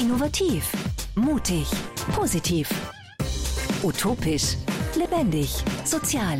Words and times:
Innovativ, 0.00 0.72
mutig, 1.14 1.66
positiv. 2.14 2.70
Utopisch, 3.82 4.56
lebendig, 4.96 5.50
sozial. 5.84 6.38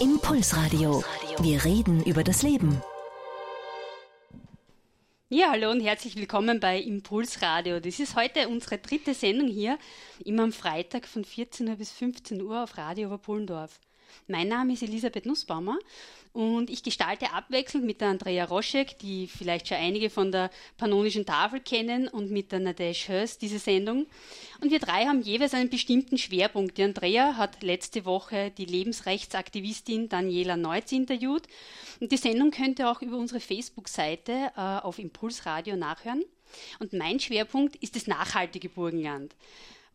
Impulsradio. 0.00 1.04
Wir 1.38 1.64
reden 1.64 2.02
über 2.02 2.24
das 2.24 2.42
Leben. 2.42 2.82
Ja, 5.28 5.52
hallo 5.52 5.70
und 5.70 5.80
herzlich 5.80 6.16
willkommen 6.16 6.58
bei 6.58 6.80
Impulsradio. 6.80 7.78
Das 7.78 8.00
ist 8.00 8.16
heute 8.16 8.48
unsere 8.48 8.78
dritte 8.78 9.14
Sendung 9.14 9.46
hier, 9.46 9.78
immer 10.24 10.42
am 10.42 10.52
Freitag 10.52 11.06
von 11.06 11.24
14 11.24 11.68
Uhr 11.68 11.76
bis 11.76 11.92
15 11.92 12.42
Uhr 12.42 12.64
auf 12.64 12.76
Radio 12.76 13.06
Oberpullendorf. 13.06 13.78
Mein 14.28 14.48
Name 14.48 14.72
ist 14.72 14.82
Elisabeth 14.82 15.26
Nussbaumer 15.26 15.78
und 16.36 16.68
ich 16.68 16.82
gestalte 16.82 17.32
abwechselnd 17.32 17.86
mit 17.86 18.02
der 18.02 18.08
Andrea 18.08 18.44
Roschek, 18.44 18.98
die 18.98 19.26
vielleicht 19.26 19.68
schon 19.68 19.78
einige 19.78 20.10
von 20.10 20.30
der 20.30 20.50
Pannonischen 20.76 21.24
Tafel 21.24 21.60
kennen, 21.60 22.08
und 22.08 22.30
mit 22.30 22.52
der 22.52 22.60
Nadesh 22.60 23.08
Hörs 23.08 23.38
diese 23.38 23.58
Sendung. 23.58 24.06
Und 24.60 24.70
wir 24.70 24.78
drei 24.78 25.06
haben 25.06 25.22
jeweils 25.22 25.54
einen 25.54 25.70
bestimmten 25.70 26.18
Schwerpunkt. 26.18 26.76
Die 26.76 26.82
Andrea 26.82 27.38
hat 27.38 27.62
letzte 27.62 28.04
Woche 28.04 28.50
die 28.50 28.66
Lebensrechtsaktivistin 28.66 30.10
Daniela 30.10 30.58
Neutz 30.58 30.92
interviewt. 30.92 31.44
Und 32.00 32.12
die 32.12 32.18
Sendung 32.18 32.50
könnt 32.50 32.80
ihr 32.80 32.90
auch 32.90 33.00
über 33.00 33.16
unsere 33.16 33.40
Facebook-Seite 33.40 34.52
äh, 34.56 34.60
auf 34.60 34.98
Impulsradio 34.98 35.76
nachhören. 35.76 36.22
Und 36.80 36.92
mein 36.92 37.18
Schwerpunkt 37.18 37.76
ist 37.76 37.96
das 37.96 38.06
nachhaltige 38.06 38.68
Burgenland. 38.68 39.34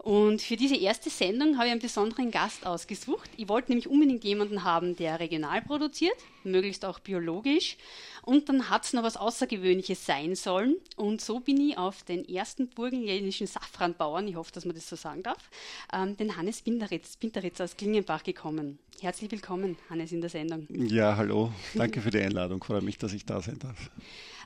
Und 0.04 0.42
für 0.42 0.56
diese 0.56 0.76
erste 0.76 1.12
Sendung 1.12 1.58
habe 1.58 1.68
ich 1.68 1.72
einen 1.74 1.80
besonderen 1.80 2.32
Gast 2.32 2.66
ausgesucht. 2.66 3.30
Ich 3.38 3.48
wollte 3.48 3.70
nämlich 3.70 3.88
unbedingt 3.88 4.24
jemanden 4.24 4.64
haben, 4.64 4.96
der 4.96 5.20
regional 5.20 5.62
produziert, 5.62 6.16
möglichst 6.44 6.86
auch 6.86 6.98
biologisch. 6.98 7.78
Und 8.24 8.50
dann 8.50 8.72
hat 8.72 8.84
es 8.84 8.94
noch 8.94 9.04
was 9.04 9.16
Außergewöhnliches 9.16 10.04
sein 10.04 10.34
sollen. 10.34 10.78
Und 10.96 11.22
so 11.22 11.40
bin 11.40 11.62
ich 11.62 11.78
auf 11.78 12.02
den 12.02 12.28
ersten 12.28 12.68
burgenländischen 12.70 13.46
Safranbauern, 13.46 14.28
ich 14.28 14.36
hoffe, 14.36 14.52
dass 14.52 14.66
man 14.66 14.74
das 14.74 14.90
so 14.90 14.96
sagen 14.96 15.22
darf, 15.22 15.52
ähm, 15.94 16.18
den 16.18 16.36
Hannes 16.36 16.64
Binderitz, 16.64 17.18
Binderitz 17.18 17.62
aus 17.62 17.78
Klingenbach 17.78 18.24
gekommen. 18.24 18.80
Herzlich 19.02 19.30
willkommen, 19.30 19.78
Hannes, 19.92 20.12
in 20.12 20.22
der 20.22 20.32
Sendung. 20.32 20.66
Ja, 20.70 21.16
hallo. 21.16 21.52
Danke 21.76 22.02
für 22.02 22.10
die 22.10 22.22
Einladung. 22.22 22.64
Freue 22.64 22.82
mich, 22.82 22.98
dass 22.98 23.14
ich 23.14 23.28
da 23.28 23.40
sein 23.40 23.60
darf. 23.60 23.92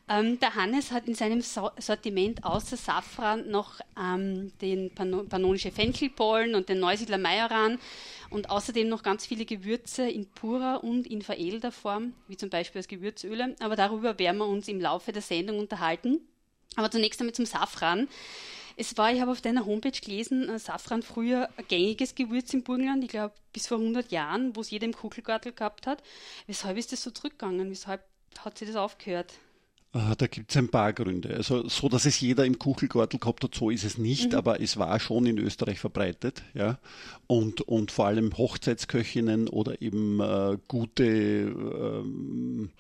Ähm, 0.08 0.40
der 0.40 0.54
Hannes 0.54 0.92
hat 0.92 1.08
in 1.08 1.16
seinem 1.16 1.42
so 1.42 1.72
Sortiment 1.80 2.44
außer 2.44 2.78
Safran 2.78 3.50
noch 3.50 3.80
ähm, 4.00 4.52
den 4.62 4.94
Pan 4.94 5.28
pannonische 5.28 5.72
Fenchelpollen 5.72 6.54
und 6.54 6.70
den 6.70 6.80
Neusiedler 6.80 7.18
Majoran 7.18 7.80
und 8.30 8.52
außerdem 8.52 8.88
noch 8.88 9.02
ganz 9.02 9.26
viele 9.26 9.46
Gewürze 9.46 10.08
in 10.08 10.28
purer 10.28 10.84
und 10.84 11.08
in 11.08 11.24
veredelter 11.24 11.72
Form, 11.72 12.14
wie 12.28 12.38
zum 12.38 12.52
Beispiel 12.52 12.80
als 12.80 12.88
Gewürzöle. 12.88 13.56
Aber 13.60 13.76
darüber 13.76 14.20
werden 14.20 14.38
wir 14.38 14.48
uns 14.48 14.68
im 14.68 14.80
Laufe 14.80 15.12
der 15.12 15.24
Sendung 15.24 15.58
unterhalten. 15.58 16.20
Aber 16.76 16.92
zunächst 16.92 17.20
einmal 17.20 17.34
zum 17.34 17.48
Safran. 17.48 18.08
Es 18.78 18.96
war, 18.98 19.12
ich 19.12 19.22
habe 19.22 19.32
auf 19.32 19.42
deiner 19.42 19.66
Homepage 19.66 19.90
gelesen, 19.90 20.50
äh, 20.50 20.60
Safran 20.60 21.02
früher 21.02 21.50
ein 21.58 21.68
gängiges 21.68 22.14
Gewürz 22.14 22.54
im 22.54 22.62
Burgenland, 22.62 23.04
ich 23.04 23.10
glaube 23.10 23.34
bis 23.54 23.68
vor 23.68 23.80
100 23.80 24.12
Jahren, 24.12 24.56
wo 24.56 24.62
es 24.62 24.70
jeder 24.70 24.86
im 24.86 24.94
Kuchelgartel 24.94 25.54
gehabt 25.54 25.88
hat. 25.88 26.04
Weshalb 26.46 26.78
ist 26.78 26.92
das 26.92 27.02
so 27.02 27.10
zurückgegangen? 27.10 27.72
Weshalb 27.72 28.04
hat 28.44 28.58
sich 28.58 28.68
das 28.68 28.76
aufgehört? 28.76 29.34
Da 30.18 30.28
gibt 30.28 30.52
es 30.52 30.58
ein 30.58 30.68
paar 30.68 30.92
Gründe. 30.92 31.34
Also 31.38 31.70
so, 31.70 31.88
dass 31.88 32.06
es 32.06 32.20
jeder 32.20 32.46
im 32.46 32.60
Kuchelgartel 32.60 33.18
gehabt 33.18 33.46
hat, 33.46 33.56
so 33.56 33.70
ist 33.70 33.86
es 33.86 33.98
nicht, 33.98 34.34
mhm. 34.34 34.38
aber 34.38 34.60
es 34.60 34.76
war 34.76 35.00
schon 35.00 35.26
in 35.26 35.38
Österreich 35.38 35.80
verbreitet, 35.80 36.44
ja. 36.54 36.80
Und, 37.28 37.62
und 37.62 37.92
vor 37.92 38.08
allem 38.08 38.38
Hochzeitsköchinnen 38.38 39.48
oder 39.48 39.82
eben 39.82 40.20
äh, 40.20 40.58
gute 40.68 41.06
ähm, 41.06 42.72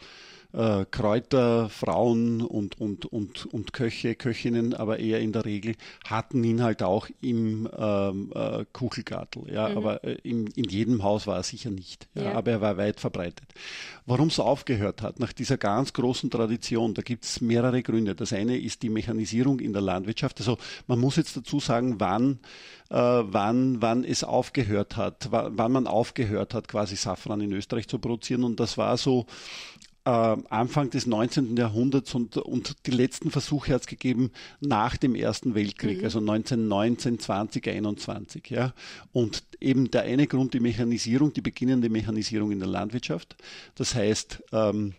äh, 0.55 0.85
Kräuter, 0.89 1.69
Frauen 1.69 2.41
und, 2.41 2.79
und, 2.79 3.05
und, 3.05 3.45
und 3.45 3.73
Köche, 3.73 4.15
Köchinnen, 4.15 4.73
aber 4.73 4.99
eher 4.99 5.19
in 5.19 5.33
der 5.33 5.45
Regel 5.45 5.75
hatten 6.05 6.43
ihn 6.43 6.63
halt 6.63 6.81
auch 6.81 7.07
im 7.21 7.69
ähm, 7.77 8.31
äh, 8.33 8.65
Kuchelgartel. 8.71 9.51
Ja, 9.51 9.69
mhm. 9.69 9.77
aber 9.77 10.03
äh, 10.03 10.17
in, 10.23 10.47
in 10.47 10.65
jedem 10.65 11.03
Haus 11.03 11.27
war 11.27 11.37
er 11.37 11.43
sicher 11.43 11.71
nicht. 11.71 12.07
Ja, 12.15 12.23
ja. 12.23 12.33
aber 12.33 12.51
er 12.51 12.61
war 12.61 12.77
weit 12.77 12.99
verbreitet. 12.99 13.47
Warum 14.05 14.29
es 14.29 14.39
aufgehört 14.39 15.01
hat, 15.01 15.19
nach 15.19 15.33
dieser 15.33 15.57
ganz 15.57 15.93
großen 15.93 16.29
Tradition, 16.29 16.93
da 16.93 17.01
gibt 17.01 17.25
es 17.25 17.41
mehrere 17.41 17.83
Gründe. 17.83 18.15
Das 18.15 18.31
eine 18.31 18.57
ist 18.57 18.83
die 18.83 18.89
Mechanisierung 18.89 19.59
in 19.59 19.73
der 19.73 19.81
Landwirtschaft. 19.81 20.39
Also 20.39 20.57
man 20.87 20.99
muss 20.99 21.17
jetzt 21.17 21.35
dazu 21.35 21.59
sagen, 21.59 21.95
wann, 21.99 22.39
äh, 22.89 22.95
wann, 22.95 23.81
wann 23.81 24.03
es 24.03 24.23
aufgehört 24.23 24.95
hat, 24.95 25.29
wann 25.31 25.71
man 25.71 25.87
aufgehört 25.87 26.53
hat, 26.53 26.67
quasi 26.67 26.95
Safran 26.95 27.41
in 27.41 27.51
Österreich 27.51 27.87
zu 27.87 27.99
produzieren. 27.99 28.43
Und 28.43 28.59
das 28.59 28.77
war 28.77 28.95
so 28.97 29.25
Anfang 30.05 30.91
des 30.91 31.07
19. 31.07 31.57
Jahrhunderts 31.57 32.13
und, 32.13 32.37
und 32.37 32.75
die 32.85 32.91
letzten 32.91 33.31
Versuche 33.31 33.73
hat 33.73 33.81
es 33.81 33.87
gegeben 33.87 34.31
nach 34.59 34.97
dem 34.97 35.15
Ersten 35.15 35.55
Weltkrieg, 35.55 35.99
mhm. 35.99 36.03
also 36.05 36.19
1919, 36.19 37.19
20, 37.19 37.67
21. 37.67 38.49
Ja. 38.51 38.73
Und 39.13 39.43
eben 39.59 39.89
der 39.89 40.03
eine 40.03 40.27
Grund 40.27 40.53
die 40.53 40.59
Mechanisierung, 40.59 41.33
die 41.33 41.41
beginnende 41.41 41.89
Mechanisierung 41.89 42.51
in 42.51 42.59
der 42.59 42.67
Landwirtschaft. 42.67 43.35
Das 43.73 43.95
heißt, 43.95 44.43
ähm, 44.51 44.75
ähm, 44.75 44.93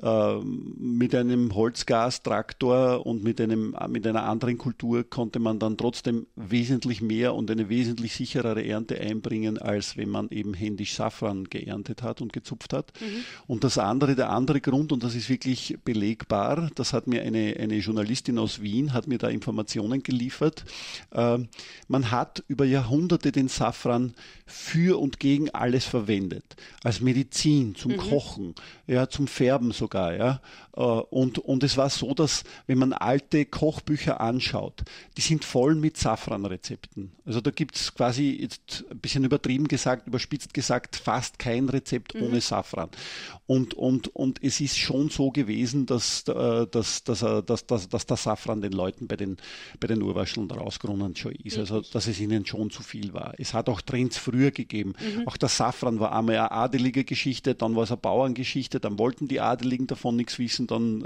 mit 0.00 1.14
einem 1.14 1.54
Holzgastraktor 1.54 3.06
und 3.06 3.22
mit 3.22 3.40
einem 3.40 3.76
mit 3.88 4.06
einer 4.06 4.24
anderen 4.24 4.58
Kultur 4.58 5.08
konnte 5.08 5.38
man 5.38 5.58
dann 5.60 5.76
trotzdem 5.76 6.26
wesentlich 6.34 7.00
mehr 7.00 7.34
und 7.34 7.50
eine 7.50 7.68
wesentlich 7.68 8.14
sicherere 8.14 8.64
Ernte 8.64 9.00
einbringen, 9.00 9.56
als 9.56 9.96
wenn 9.96 10.08
man 10.08 10.30
eben 10.30 10.52
händisch 10.52 10.94
Safran 10.94 11.44
geerntet 11.44 12.02
hat 12.02 12.20
und 12.20 12.32
gezupft 12.32 12.72
hat. 12.72 12.92
Mhm. 13.00 13.24
Und 13.46 13.64
das 13.64 13.78
andere, 13.78 14.16
der 14.16 14.30
andere 14.30 14.60
Grund, 14.60 14.90
und 14.90 15.04
das 15.04 15.14
ist 15.14 15.28
wirklich 15.28 15.78
belegbar, 15.84 16.70
das 16.74 16.92
hat 16.92 17.06
mir 17.06 17.22
eine, 17.22 17.56
eine 17.58 17.76
Journalistin 17.76 18.38
aus 18.38 18.60
Wien, 18.60 18.92
hat 18.92 19.06
mir 19.06 19.18
da 19.18 19.28
Informationen 19.28 20.02
geliefert. 20.02 20.64
Äh, 21.12 21.38
man 21.86 22.10
hat 22.10 22.42
über 22.48 22.64
Jahrhunderte 22.64 23.30
den 23.30 23.48
Safran 23.48 24.14
für 24.44 25.00
und 25.00 25.20
gegen 25.20 25.50
alles 25.50 25.84
verwendet. 25.84 26.56
Als 26.82 27.00
Medizin, 27.00 27.74
zum 27.74 27.92
mhm. 27.92 27.96
Kochen, 27.98 28.54
ja, 28.86 29.08
zum 29.08 29.26
Färben 29.26 29.72
sogar, 29.84 30.14
ja. 30.14 30.40
Äh, 30.76 30.80
und, 30.80 31.38
und 31.38 31.62
es 31.62 31.76
war 31.76 31.90
so, 31.90 32.14
dass, 32.14 32.44
wenn 32.66 32.78
man 32.78 32.92
alte 32.92 33.44
Kochbücher 33.44 34.20
anschaut, 34.20 34.82
die 35.16 35.20
sind 35.20 35.44
voll 35.44 35.74
mit 35.74 35.96
Safranrezepten. 35.96 37.12
Also 37.26 37.40
da 37.40 37.50
gibt's 37.50 37.94
quasi, 37.94 38.38
jetzt 38.40 38.84
ein 38.90 38.98
bisschen 38.98 39.24
übertrieben 39.24 39.68
gesagt, 39.68 40.06
überspitzt 40.06 40.54
gesagt, 40.54 40.96
fast 40.96 41.38
kein 41.38 41.68
Rezept 41.68 42.14
mhm. 42.14 42.22
ohne 42.22 42.40
Safran. 42.40 42.90
Und, 43.46 43.74
und, 43.74 44.08
und 44.14 44.42
es 44.42 44.60
ist 44.60 44.78
schon 44.78 45.10
so 45.10 45.30
gewesen, 45.30 45.86
dass, 45.86 46.26
äh, 46.28 46.66
dass, 46.66 47.04
dass, 47.04 47.20
dass, 47.20 47.66
dass, 47.66 47.88
dass 47.88 48.06
der 48.06 48.16
Safran 48.16 48.62
den 48.62 48.72
Leuten 48.72 49.06
bei 49.06 49.16
den, 49.16 49.36
bei 49.80 49.86
den 49.86 50.02
Urwascheln 50.02 50.50
rausgerunnen 50.50 51.14
schon 51.16 51.32
ist. 51.32 51.58
Also, 51.58 51.82
dass 51.82 52.06
es 52.06 52.20
ihnen 52.20 52.46
schon 52.46 52.70
zu 52.70 52.82
viel 52.82 53.12
war. 53.12 53.34
Es 53.38 53.52
hat 53.52 53.68
auch 53.68 53.82
Trends 53.82 54.16
früher 54.16 54.50
gegeben. 54.50 54.94
Mhm. 54.98 55.28
Auch 55.28 55.36
der 55.36 55.50
Safran 55.50 56.00
war 56.00 56.12
einmal 56.12 56.36
eine 56.36 56.50
adelige 56.50 57.04
Geschichte, 57.04 57.54
dann 57.54 57.76
war 57.76 57.84
es 57.84 57.90
eine 57.90 57.98
Bauerngeschichte, 57.98 58.80
dann 58.80 58.98
wollten 58.98 59.28
die 59.28 59.40
Adeligen 59.40 59.73
davon 59.78 60.16
nichts 60.16 60.38
wissen, 60.38 60.66
dann 60.66 61.02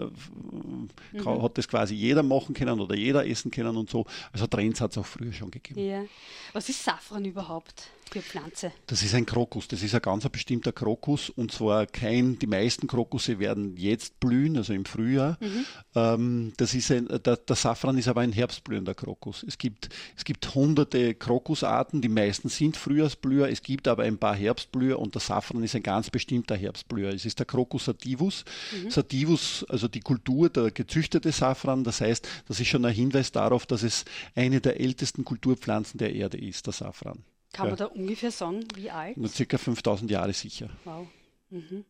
äh, 1.15 1.19
mhm. 1.19 1.43
hat 1.43 1.59
das 1.59 1.69
quasi 1.69 1.95
jeder 1.95 2.23
machen 2.23 2.55
können 2.55 2.81
oder 2.81 2.95
jeder 2.95 3.27
essen 3.27 3.51
können 3.51 3.77
und 3.77 3.91
so. 3.91 4.06
Also 4.33 4.47
Trends 4.47 4.81
hat 4.81 4.93
es 4.93 4.99
auch 4.99 5.06
früher 5.06 5.33
schon 5.33 5.51
gegeben. 5.51 5.81
Ja. 5.84 6.05
Was 6.53 6.69
ist 6.69 6.83
Safran 6.83 7.25
überhaupt? 7.25 7.91
Für 8.09 8.23
Pflanze? 8.23 8.73
Das 8.87 9.03
ist 9.03 9.15
ein 9.15 9.27
Krokus. 9.27 9.69
Das 9.69 9.83
ist 9.83 9.95
ein 9.95 10.03
ganz 10.03 10.29
bestimmter 10.29 10.73
Krokus 10.73 11.31
und 11.31 11.53
zwar 11.53 11.87
kein, 11.87 12.39
die 12.39 12.47
meisten 12.47 12.87
Krokusse 12.87 13.39
werden 13.39 13.77
jetzt 13.77 14.21
blühen, 14.21 14.57
also 14.57 14.73
im 14.73 14.85
Frühjahr. 14.85 15.39
Mhm. 15.41 15.65
Ähm, 15.95 16.53
das 16.57 16.75
ist 16.75 16.91
ein, 16.91 17.09
der, 17.09 17.37
der 17.37 17.57
Safran 17.57 17.99
ist 17.99 18.09
aber 18.09 18.23
ein 18.23 18.33
herbstblühender 18.33 18.95
Krokus. 18.95 19.45
Es 19.47 19.59
gibt, 19.59 19.89
es 20.17 20.25
gibt 20.25 20.55
hunderte 20.55 21.15
Krokusarten, 21.15 22.01
die 22.01 22.09
meisten 22.09 22.49
sind 22.49 22.77
Frühjahrsblüher, 22.77 23.49
es 23.49 23.63
gibt 23.63 23.89
aber 23.89 24.05
ein 24.05 24.19
paar 24.19 24.35
Herbstblüher 24.35 24.99
und 24.99 25.15
der 25.15 25.21
Safran 25.21 25.63
ist 25.63 25.75
ein 25.75 25.83
ganz 25.83 26.11
bestimmter 26.11 26.57
Herbstblüher. 26.57 27.13
Es 27.13 27.25
ist 27.25 27.39
der 27.39 27.47
Krokus 27.47 27.87
sativus. 27.87 28.45
Mhm. 28.73 28.91
Sativus, 28.91 29.65
also 29.69 29.89
die 29.89 30.01
Kultur, 30.01 30.49
der 30.49 30.71
gezüchtete 30.71 31.33
Safran, 31.33 31.84
das 31.84 32.01
heißt, 32.01 32.28
das 32.47 32.61
ist 32.61 32.69
schon 32.69 32.84
ein 32.84 32.95
Hinweis 32.95 33.33
darauf, 33.33 33.66
dass 33.66 33.83
es 33.83 34.04
eine 34.34 34.61
der 34.61 34.81
ältesten 34.81 35.25
Kulturpflanzen 35.25 35.99
der 35.99 36.15
Erde 36.15 36.39
ist, 36.39 36.66
der 36.66 36.72
Safran. 36.72 37.25
Kann 37.53 37.66
ja. 37.66 37.71
man 37.71 37.78
da 37.78 37.86
ungefähr 37.86 38.30
sagen, 38.30 38.65
wie 38.74 38.91
alt? 38.91 39.16
Nur 39.16 39.28
circa 39.28 39.59
5000 39.59 40.10
Jahre 40.10 40.33
sicher. 40.33 40.68
Wow. 40.84 41.06
Mhm. 41.50 41.84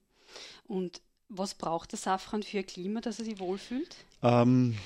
Und 0.66 1.00
was 1.28 1.54
braucht 1.54 1.92
der 1.92 1.98
Safran 1.98 2.42
für 2.42 2.58
ein 2.58 2.66
Klima, 2.66 3.00
dass 3.00 3.18
er 3.18 3.24
sich 3.24 3.38
wohlfühlt? 3.38 3.96
Ähm, 4.22 4.76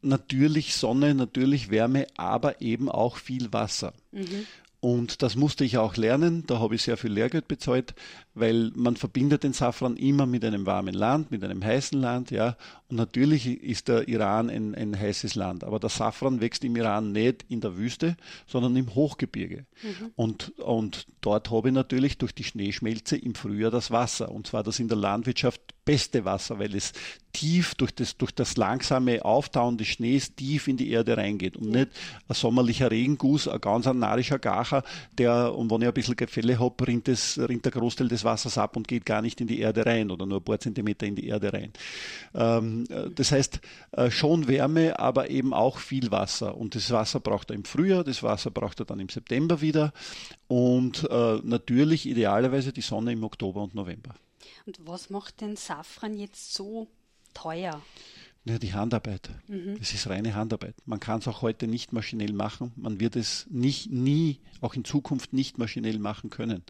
natürlich 0.00 0.74
Sonne, 0.74 1.14
natürlich 1.14 1.70
Wärme, 1.70 2.06
aber 2.16 2.60
eben 2.60 2.88
auch 2.88 3.16
viel 3.16 3.52
Wasser. 3.52 3.94
Mhm. 4.12 4.46
Und 4.80 5.22
das 5.22 5.36
musste 5.36 5.64
ich 5.64 5.78
auch 5.78 5.96
lernen, 5.96 6.44
da 6.46 6.58
habe 6.58 6.74
ich 6.74 6.82
sehr 6.82 6.96
viel 6.96 7.12
Lehrgeld 7.12 7.46
bezahlt. 7.46 7.94
Weil 8.34 8.72
man 8.74 8.96
verbindet 8.96 9.44
den 9.44 9.52
Safran 9.52 9.96
immer 9.96 10.26
mit 10.26 10.44
einem 10.44 10.66
warmen 10.66 10.94
Land, 10.94 11.30
mit 11.30 11.44
einem 11.44 11.62
heißen 11.62 12.00
Land, 12.00 12.30
ja. 12.30 12.56
Und 12.88 12.96
natürlich 12.96 13.46
ist 13.46 13.88
der 13.88 14.08
Iran 14.08 14.50
ein, 14.50 14.74
ein 14.74 14.98
heißes 14.98 15.34
Land, 15.34 15.64
aber 15.64 15.78
der 15.78 15.90
Safran 15.90 16.40
wächst 16.40 16.64
im 16.64 16.76
Iran 16.76 17.12
nicht 17.12 17.44
in 17.48 17.60
der 17.60 17.76
Wüste, 17.76 18.16
sondern 18.46 18.76
im 18.76 18.94
Hochgebirge. 18.94 19.66
Mhm. 19.82 20.10
Und, 20.16 20.58
und 20.58 21.06
dort 21.20 21.50
habe 21.50 21.68
ich 21.68 21.74
natürlich 21.74 22.18
durch 22.18 22.34
die 22.34 22.44
Schneeschmelze 22.44 23.16
im 23.16 23.34
Frühjahr 23.34 23.70
das 23.70 23.90
Wasser. 23.90 24.30
Und 24.30 24.46
zwar 24.46 24.62
das 24.62 24.78
in 24.78 24.88
der 24.88 24.98
Landwirtschaft 24.98 25.60
beste 25.84 26.24
Wasser, 26.24 26.58
weil 26.58 26.74
es 26.74 26.92
tief 27.32 27.74
durch 27.74 27.92
das, 27.92 28.16
durch 28.16 28.32
das 28.32 28.56
langsame 28.56 29.24
Auftauen 29.24 29.78
des 29.78 29.88
Schnees 29.88 30.34
tief 30.34 30.68
in 30.68 30.76
die 30.76 30.90
Erde 30.90 31.16
reingeht 31.16 31.56
und 31.56 31.70
nicht 31.70 31.88
ein 32.28 32.34
sommerlicher 32.34 32.90
Regenguss, 32.90 33.48
ein 33.48 33.60
ganz 33.60 33.86
ein 33.86 33.98
narischer 33.98 34.38
Gacher, 34.38 34.84
der, 35.18 35.54
und 35.54 35.70
wenn 35.70 35.82
ich 35.82 35.88
ein 35.88 35.94
bisschen 35.94 36.16
Gefälle 36.16 36.60
habe, 36.60 36.86
rinnt, 36.86 37.08
das, 37.08 37.38
rinnt 37.38 37.64
der 37.64 37.72
Großteil 37.72 38.08
des 38.08 38.21
Wassers 38.24 38.58
ab 38.58 38.76
und 38.76 38.88
geht 38.88 39.06
gar 39.06 39.22
nicht 39.22 39.40
in 39.40 39.46
die 39.46 39.60
Erde 39.60 39.86
rein 39.86 40.10
oder 40.10 40.26
nur 40.26 40.40
ein 40.40 40.44
paar 40.44 40.58
Zentimeter 40.58 41.06
in 41.06 41.16
die 41.16 41.26
Erde 41.26 41.52
rein. 41.52 41.72
Ähm, 42.34 42.84
das 43.14 43.32
heißt, 43.32 43.60
äh, 43.92 44.10
schon 44.10 44.48
Wärme, 44.48 44.98
aber 44.98 45.30
eben 45.30 45.52
auch 45.54 45.78
viel 45.78 46.10
Wasser. 46.10 46.56
Und 46.56 46.74
das 46.74 46.90
Wasser 46.90 47.20
braucht 47.20 47.50
er 47.50 47.56
im 47.56 47.64
Frühjahr, 47.64 48.04
das 48.04 48.22
Wasser 48.22 48.50
braucht 48.50 48.80
er 48.80 48.86
dann 48.86 49.00
im 49.00 49.08
September 49.08 49.60
wieder 49.60 49.92
und 50.48 51.08
äh, 51.10 51.38
natürlich 51.42 52.06
idealerweise 52.06 52.72
die 52.72 52.80
Sonne 52.80 53.12
im 53.12 53.24
Oktober 53.24 53.62
und 53.62 53.74
November. 53.74 54.14
Und 54.66 54.78
was 54.86 55.10
macht 55.10 55.40
den 55.40 55.56
Safran 55.56 56.16
jetzt 56.16 56.54
so 56.54 56.88
teuer? 57.34 57.82
Ja, 58.44 58.58
die 58.58 58.72
Handarbeit. 58.74 59.30
Mhm. 59.46 59.78
Das 59.78 59.94
ist 59.94 60.08
reine 60.08 60.34
Handarbeit. 60.34 60.74
Man 60.84 60.98
kann 60.98 61.20
es 61.20 61.28
auch 61.28 61.42
heute 61.42 61.68
nicht 61.68 61.92
maschinell 61.92 62.32
machen. 62.32 62.72
Man 62.74 62.98
wird 62.98 63.14
es 63.14 63.46
nicht, 63.50 63.92
nie, 63.92 64.40
auch 64.60 64.74
in 64.74 64.84
Zukunft 64.84 65.32
nicht 65.32 65.58
maschinell 65.58 66.00
machen 66.00 66.28
können. 66.28 66.64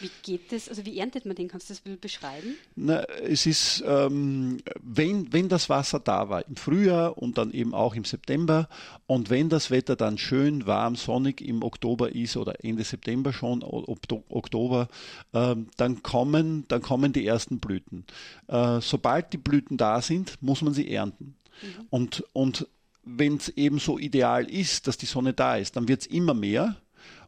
Wie 0.00 0.10
geht 0.22 0.50
das? 0.50 0.70
Also 0.70 0.86
wie 0.86 0.98
erntet 0.98 1.26
man 1.26 1.36
den? 1.36 1.48
Kannst 1.48 1.68
du 1.68 1.74
das 1.74 1.82
beschreiben? 1.98 2.54
Na, 2.74 3.02
es 3.02 3.44
ist, 3.44 3.84
ähm, 3.86 4.62
wenn, 4.82 5.30
wenn 5.30 5.50
das 5.50 5.68
Wasser 5.68 6.00
da 6.00 6.30
war 6.30 6.46
im 6.48 6.56
Frühjahr 6.56 7.18
und 7.18 7.36
dann 7.36 7.52
eben 7.52 7.74
auch 7.74 7.94
im 7.94 8.04
September 8.04 8.70
und 9.06 9.28
wenn 9.28 9.50
das 9.50 9.70
Wetter 9.70 9.96
dann 9.96 10.16
schön 10.16 10.66
warm, 10.66 10.96
sonnig 10.96 11.42
im 11.42 11.62
Oktober 11.62 12.14
ist 12.14 12.38
oder 12.38 12.64
Ende 12.64 12.84
September 12.84 13.34
schon, 13.34 13.62
Oktober, 13.62 14.88
äh, 15.32 15.54
dann, 15.76 16.02
kommen, 16.02 16.64
dann 16.68 16.80
kommen 16.80 17.12
die 17.12 17.26
ersten 17.26 17.60
Blüten. 17.60 18.06
Äh, 18.48 18.80
sobald 18.80 19.34
die 19.34 19.38
Blüten 19.38 19.76
da 19.76 20.00
sind, 20.00 20.40
muss 20.40 20.62
man 20.62 20.72
sie 20.72 20.90
ernten 20.90 21.09
landen. 21.10 21.34
Mhm. 21.62 21.86
Und, 21.90 22.24
und 22.32 22.66
wenn 23.04 23.36
es 23.36 23.48
eben 23.50 23.78
so 23.78 23.98
ideal 23.98 24.48
ist, 24.50 24.86
dass 24.86 24.96
die 24.96 25.06
Sonne 25.06 25.32
da 25.32 25.56
ist, 25.56 25.76
dann 25.76 25.88
wird 25.88 26.02
es 26.02 26.06
immer 26.06 26.34
mehr. 26.34 26.76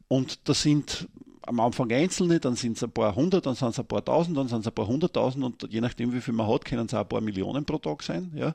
Und 0.08 0.48
das 0.48 0.62
sind 0.62 1.08
am 1.44 1.58
Anfang 1.60 1.90
einzelne, 1.90 2.38
dann 2.38 2.54
sind 2.54 2.76
es 2.76 2.84
ein 2.84 2.90
paar 2.90 3.14
hundert, 3.16 3.46
dann 3.46 3.54
sind 3.54 3.70
es 3.70 3.78
ein 3.78 3.86
paar 3.86 4.04
tausend, 4.04 4.36
dann 4.36 4.48
sind 4.48 4.60
es 4.60 4.66
ein 4.66 4.74
paar 4.74 4.86
hunderttausend 4.86 5.44
und 5.44 5.72
je 5.72 5.80
nachdem, 5.80 6.12
wie 6.12 6.20
viel 6.20 6.34
man 6.34 6.46
hat, 6.46 6.64
können 6.64 6.86
es 6.86 6.94
auch 6.94 7.00
ein 7.00 7.08
paar 7.08 7.20
Millionen 7.20 7.64
pro 7.64 7.78
Tag 7.78 8.02
sein. 8.02 8.30
Ja. 8.36 8.54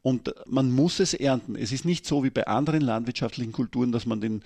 Und 0.00 0.34
man 0.46 0.70
muss 0.70 0.98
es 1.00 1.14
ernten. 1.14 1.56
Es 1.56 1.72
ist 1.72 1.84
nicht 1.84 2.06
so 2.06 2.24
wie 2.24 2.30
bei 2.30 2.46
anderen 2.46 2.80
landwirtschaftlichen 2.80 3.52
Kulturen, 3.52 3.92
dass 3.92 4.06
man 4.06 4.20
den 4.20 4.42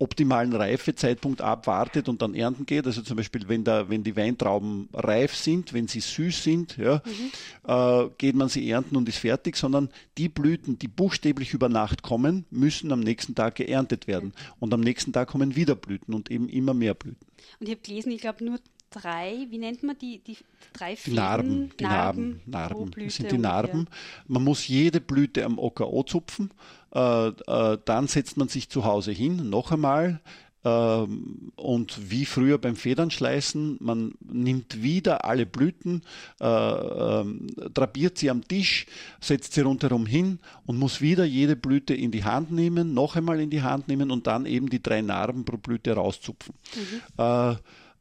optimalen 0.00 0.52
Reifezeitpunkt 0.52 1.40
abwartet 1.40 2.08
und 2.08 2.22
dann 2.22 2.34
ernten 2.34 2.66
geht. 2.66 2.86
Also 2.86 3.02
zum 3.02 3.16
Beispiel, 3.16 3.48
wenn, 3.48 3.64
der, 3.64 3.88
wenn 3.88 4.04
die 4.04 4.16
Weintrauben 4.16 4.88
reif 4.92 5.34
sind, 5.34 5.72
wenn 5.72 5.88
sie 5.88 6.00
süß 6.00 6.42
sind, 6.42 6.76
ja, 6.76 7.02
mhm. 7.04 7.70
äh, 7.70 8.10
geht 8.16 8.36
man 8.36 8.48
sie 8.48 8.68
ernten 8.70 8.96
und 8.96 9.08
ist 9.08 9.18
fertig, 9.18 9.56
sondern 9.56 9.88
die 10.16 10.28
Blüten, 10.28 10.78
die 10.78 10.88
buchstäblich 10.88 11.52
über 11.52 11.68
Nacht 11.68 12.02
kommen, 12.02 12.44
müssen 12.50 12.92
am 12.92 13.00
nächsten 13.00 13.34
Tag 13.34 13.56
geerntet 13.56 14.06
werden. 14.06 14.28
Mhm. 14.28 14.52
Und 14.60 14.74
am 14.74 14.80
nächsten 14.80 15.12
Tag 15.12 15.28
kommen 15.28 15.56
wieder 15.56 15.74
Blüten 15.74 16.14
und 16.14 16.30
eben 16.30 16.48
immer 16.48 16.74
mehr 16.74 16.94
Blüten. 16.94 17.26
Und 17.58 17.68
ich 17.68 17.74
habe 17.74 17.82
gelesen, 17.82 18.12
ich 18.12 18.20
glaube 18.20 18.44
nur 18.44 18.58
drei, 18.90 19.46
wie 19.50 19.58
nennt 19.58 19.82
man 19.82 19.98
die, 19.98 20.18
die 20.18 20.36
drei 20.72 20.96
Fäden? 20.96 21.16
Narben, 21.16 21.70
die 21.78 21.84
Narben, 21.84 22.40
Narben. 22.46 22.90
Das 22.96 23.16
sind 23.16 23.30
die 23.30 23.38
Narben. 23.38 23.88
Man 24.26 24.44
muss 24.44 24.66
jede 24.66 25.00
Blüte 25.00 25.44
am 25.44 25.58
OKO 25.58 26.02
zupfen, 26.04 26.50
dann 26.90 28.06
setzt 28.06 28.36
man 28.36 28.48
sich 28.48 28.70
zu 28.70 28.84
Hause 28.84 29.12
hin, 29.12 29.50
noch 29.50 29.72
einmal, 29.72 30.20
ähm, 30.64 31.52
und 31.56 32.10
wie 32.10 32.24
früher 32.24 32.58
beim 32.58 32.74
Federnschleißen, 32.74 33.78
man 33.80 34.14
nimmt 34.20 34.82
wieder 34.82 35.24
alle 35.24 35.46
Blüten, 35.46 36.02
äh, 36.40 36.46
äh, 36.46 37.24
drapiert 37.72 38.18
sie 38.18 38.30
am 38.30 38.46
Tisch, 38.46 38.86
setzt 39.20 39.54
sie 39.54 39.60
rundherum 39.60 40.06
hin 40.06 40.40
und 40.66 40.78
muss 40.78 41.00
wieder 41.00 41.24
jede 41.24 41.54
Blüte 41.54 41.94
in 41.94 42.10
die 42.10 42.24
Hand 42.24 42.50
nehmen, 42.50 42.92
noch 42.92 43.16
einmal 43.16 43.40
in 43.40 43.50
die 43.50 43.62
Hand 43.62 43.88
nehmen 43.88 44.10
und 44.10 44.26
dann 44.26 44.46
eben 44.46 44.68
die 44.68 44.82
drei 44.82 45.00
Narben 45.00 45.44
pro 45.44 45.58
Blüte 45.58 45.92
rauszupfen. 45.92 46.54
Mhm. 46.74 47.22
Äh, 47.24 47.56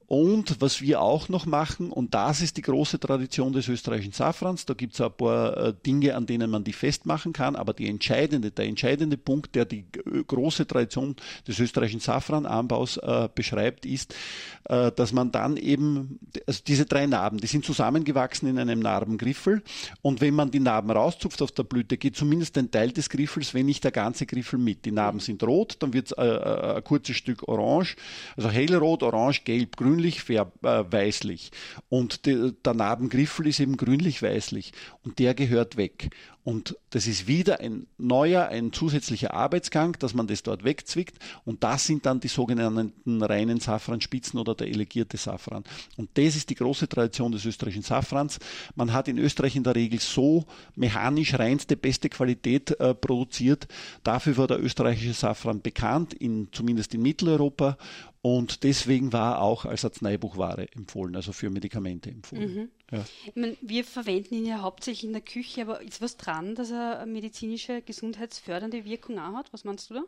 und 0.08 0.62
was 0.62 0.82
wir 0.82 1.02
auch 1.02 1.28
noch 1.28 1.46
machen, 1.46 1.92
und 1.92 2.14
das 2.14 2.42
ist 2.42 2.56
die 2.56 2.62
große 2.62 2.98
Tradition 2.98 3.52
des 3.52 3.68
österreichischen 3.68 4.14
Safrans, 4.14 4.66
da 4.66 4.74
gibt 4.74 4.94
es 4.94 5.02
ein 5.02 5.12
paar 5.12 5.58
äh, 5.58 5.74
Dinge, 5.86 6.16
an 6.16 6.26
denen 6.26 6.50
man 6.50 6.64
die 6.64 6.72
festmachen 6.72 7.34
kann, 7.34 7.58
aber 7.58 7.74
die 7.74 7.90
entscheidende, 7.90 8.52
der 8.52 8.66
entscheidende 8.66 9.18
Punkt, 9.18 9.54
der 9.56 9.66
die 9.66 9.84
große 10.28 10.66
Tradition 10.66 11.18
des 11.46 11.60
österreichischen 11.60 12.00
Safrananbaus 12.00 12.96
äh, 12.98 13.28
beschreibt, 13.36 13.86
ist, 13.86 14.16
äh, 14.70 14.94
dass 14.94 15.12
man 15.12 15.34
dann 15.34 15.58
eben, 15.58 16.20
also 16.46 16.62
diese 16.66 16.86
drei 16.86 17.06
Narben, 17.06 17.40
die 17.40 17.48
sind 17.48 17.66
zusammengewachsen 17.66 18.48
in 18.48 18.60
einem 18.60 18.80
Narbengriffel 18.80 19.62
und 20.02 20.22
wenn 20.22 20.36
man 20.36 20.52
die 20.52 20.62
Narben 20.62 20.90
rauszupft 20.90 21.42
auf 21.42 21.52
der 21.52 21.64
Blüte, 21.64 21.98
geht 21.98 22.16
zumindest 22.16 22.58
ein 22.58 22.72
Teil 22.72 22.94
des 22.94 23.10
Griffels, 23.10 23.54
wenn 23.54 23.66
nicht 23.66 23.84
der 23.84 23.92
ganze 23.92 24.26
Griffel 24.26 24.58
mit. 24.58 24.86
Die 24.86 24.92
Narben 24.92 25.20
sind 25.20 25.44
rot, 25.44 25.76
dann 25.80 25.92
wird 25.92 26.08
es 26.08 26.12
äh, 26.14 26.26
äh, 26.26 26.76
ein 26.78 26.84
kurzes 26.86 27.18
Stück 27.18 27.46
orange, 27.50 27.98
also 28.38 28.50
hellrot, 28.50 29.04
orange, 29.04 29.42
gelb, 29.44 29.76
grün, 29.76 29.97
grünlich-weißlich. 29.98 31.52
Äh, 31.52 31.84
und 31.90 32.26
der 32.26 32.74
Narbengriffel 32.74 33.48
ist 33.48 33.60
eben 33.60 33.78
grünlich-weißlich. 33.78 34.72
Und 35.04 35.20
der 35.20 35.34
gehört 35.34 35.78
weg. 35.78 36.10
Und 36.44 36.78
das 36.92 37.08
ist 37.08 37.28
wieder 37.28 37.60
ein 37.60 37.88
neuer, 37.98 38.48
ein 38.48 38.72
zusätzlicher 38.72 39.34
Arbeitsgang, 39.34 39.98
dass 40.00 40.14
man 40.14 40.28
das 40.28 40.44
dort 40.44 40.64
wegzwickt. 40.64 41.18
Und 41.44 41.62
das 41.62 41.86
sind 41.86 42.06
dann 42.06 42.22
die 42.22 42.30
sogenannten 42.30 43.22
reinen 43.22 43.60
Safranspitzen 43.60 44.40
oder 44.40 44.56
der 44.56 44.70
elegierte 44.70 45.18
Safran. 45.18 45.66
Und 45.98 46.10
das 46.14 46.38
ist 46.38 46.50
die 46.50 46.56
große 46.56 46.88
Tradition 46.88 47.34
des 47.34 47.44
österreichischen 47.44 47.84
Safrans. 47.84 48.40
Man 48.76 48.94
hat 48.94 49.10
in 49.10 49.18
Österreich 49.18 49.58
in 49.58 49.66
der 49.66 49.76
Regel 49.76 50.00
so 50.00 50.46
mechanisch 50.76 51.34
reinste, 51.34 51.76
beste 51.76 52.08
Qualität 52.08 52.80
äh, 52.80 52.94
produziert. 52.94 53.68
Dafür 54.04 54.38
war 54.38 54.48
der 54.48 54.64
österreichische 54.64 55.14
Safran 55.14 55.62
bekannt, 55.62 56.14
in, 56.14 56.48
zumindest 56.54 56.94
in 56.94 57.02
Mitteleuropa. 57.02 57.78
Und 58.28 58.64
deswegen 58.66 59.14
war 59.14 59.42
auch 59.42 59.64
als 59.64 59.86
Arzneibuchware 59.86 60.68
empfohlen, 60.74 61.16
also 61.16 61.32
für 61.32 61.50
Medikamente 61.50 62.10
empfohlen. 62.10 62.54
Mhm. 62.54 62.70
Ja. 62.92 63.04
Ich 63.26 63.36
meine, 63.36 63.58
wir 63.62 63.84
verwenden 63.84 64.36
ihn 64.36 64.46
ja 64.46 64.62
hauptsächlich 64.62 65.04
in 65.04 65.12
der 65.12 65.22
Küche, 65.22 65.62
aber 65.64 65.82
ist 65.82 66.02
was 66.02 66.16
dran, 66.16 66.56
dass 66.56 66.72
er 66.72 67.00
eine 67.00 67.12
medizinische, 67.12 67.82
gesundheitsfördernde 67.82 68.86
Wirkung 68.86 69.20
auch 69.20 69.34
hat? 69.34 69.52
Was 69.52 69.66
meinst 69.66 69.90
du 69.90 69.96
da? 69.96 70.04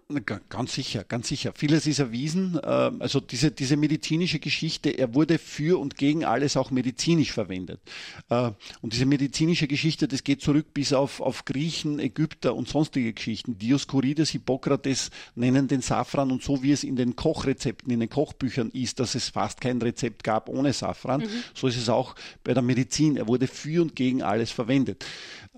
Ganz 0.48 0.76
sicher, 0.76 1.04
ganz 1.04 1.28
sicher. 1.28 1.52
Vieles 1.56 1.86
ist 1.88 2.00
erwiesen. 2.00 2.58
Ähm, 2.64 3.02
also 3.02 3.20
diese, 3.20 3.52
diese 3.52 3.76
medizinische 3.76 4.40
Geschichte, 4.40 4.92
er 4.92 5.14
wurde 5.14 5.40
für 5.40 5.78
und 5.78 5.98
gegen 5.98 6.24
alles 6.24 6.56
auch 6.56 6.72
medizinisch 6.72 7.34
verwendet. 7.34 7.82
Äh, 8.30 8.52
und 8.82 8.94
diese 8.94 9.06
medizinische 9.06 9.68
Geschichte, 9.68 10.08
das 10.08 10.24
geht 10.24 10.42
zurück 10.42 10.74
bis 10.74 10.94
auf, 10.94 11.20
auf 11.20 11.44
Griechen, 11.44 12.00
Ägypter 12.00 12.56
und 12.56 12.70
sonstige 12.70 13.12
Geschichten. 13.12 13.58
Dioskurides, 13.58 14.30
Hippokrates 14.30 15.12
nennen 15.36 15.68
den 15.68 15.82
Safran 15.82 16.32
und 16.32 16.44
so 16.44 16.64
wie 16.64 16.72
es 16.72 16.86
in 16.86 16.96
den 16.96 17.18
Kochrezepten, 17.18 17.92
in 17.92 18.00
den 18.00 18.10
Kochbüchern 18.10 18.70
ist, 18.70 19.02
dass 19.02 19.16
es 19.16 19.28
fast 19.28 19.60
kein 19.60 19.82
Rezept 19.82 20.24
gab 20.24 20.48
ohne 20.48 20.72
Safran, 20.72 21.22
mhm. 21.22 21.44
so 21.54 21.68
ist 21.68 21.78
es 21.78 21.90
auch 21.90 22.16
bei 22.46 22.54
der 22.54 22.69
Medizin. 22.70 23.18
Er 23.18 23.28
wurde 23.28 23.48
für 23.48 23.82
und 23.82 23.96
gegen 23.96 24.22
alles 24.22 24.52
verwendet. 24.52 25.04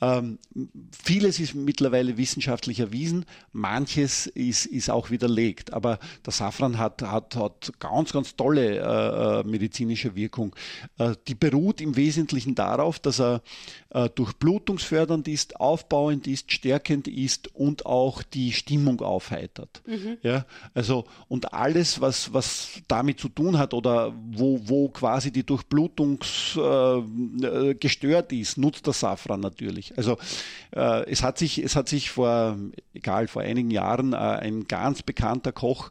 Ähm, 0.02 0.40
vieles 0.92 1.40
ist 1.40 1.54
mittlerweile 1.54 2.18
wissenschaftlich 2.18 2.80
erwiesen, 2.80 3.26
manches 3.52 4.26
ist, 4.26 4.66
ist 4.66 4.90
auch 4.90 5.12
widerlegt. 5.12 5.74
Aber 5.74 6.00
der 6.26 6.34
Safran 6.34 6.80
hat, 6.80 7.04
hat, 7.04 7.36
hat 7.36 7.72
ganz, 7.80 8.12
ganz 8.12 8.36
tolle 8.36 8.80
äh, 8.80 9.40
äh, 9.40 9.44
medizinische 9.44 10.16
Wirkung. 10.16 10.56
Äh, 10.98 11.14
die 11.28 11.36
beruht 11.36 11.82
im 11.82 11.96
Wesentlichen 11.96 12.56
darauf, 12.56 13.00
dass 13.00 13.20
er 13.20 13.42
äh, 13.90 14.10
durchblutungsfördernd 14.10 15.28
ist, 15.28 15.60
aufbauend 15.60 16.26
ist, 16.26 16.52
stärkend 16.52 17.08
ist 17.08 17.54
und 17.54 17.86
auch 17.86 18.24
die 18.24 18.54
Stimmung 18.54 19.02
aufheitert. 19.02 19.84
Mhm. 19.86 20.18
Ja, 20.24 20.46
also 20.74 21.06
und 21.28 21.54
alles, 21.54 22.02
was, 22.02 22.34
was 22.34 22.70
damit 22.88 23.20
zu 23.20 23.30
tun 23.30 23.60
hat 23.60 23.74
oder 23.76 24.14
wo, 24.32 24.60
wo 24.64 24.90
quasi 24.90 25.32
die 25.32 25.46
Durchblutung 25.46 26.20
äh, 26.56 27.76
gestört 27.76 28.34
ist, 28.34 28.58
nutzt 28.58 28.88
der 28.88 28.94
Safran 28.94 29.42
natürlich. 29.42 29.91
Also 29.98 30.18
äh, 30.76 31.10
es 31.10 31.24
hat 31.24 31.38
sich, 31.38 31.58
es 31.60 31.76
hat 31.76 31.90
sich 31.90 32.12
vor, 32.12 32.58
egal, 32.94 33.28
vor 33.28 33.42
einigen 33.42 33.72
Jahren 33.72 34.14
äh, 34.14 34.18
ein 34.18 34.68
ganz 34.68 35.04
bekannter 35.04 35.52
Koch 35.52 35.90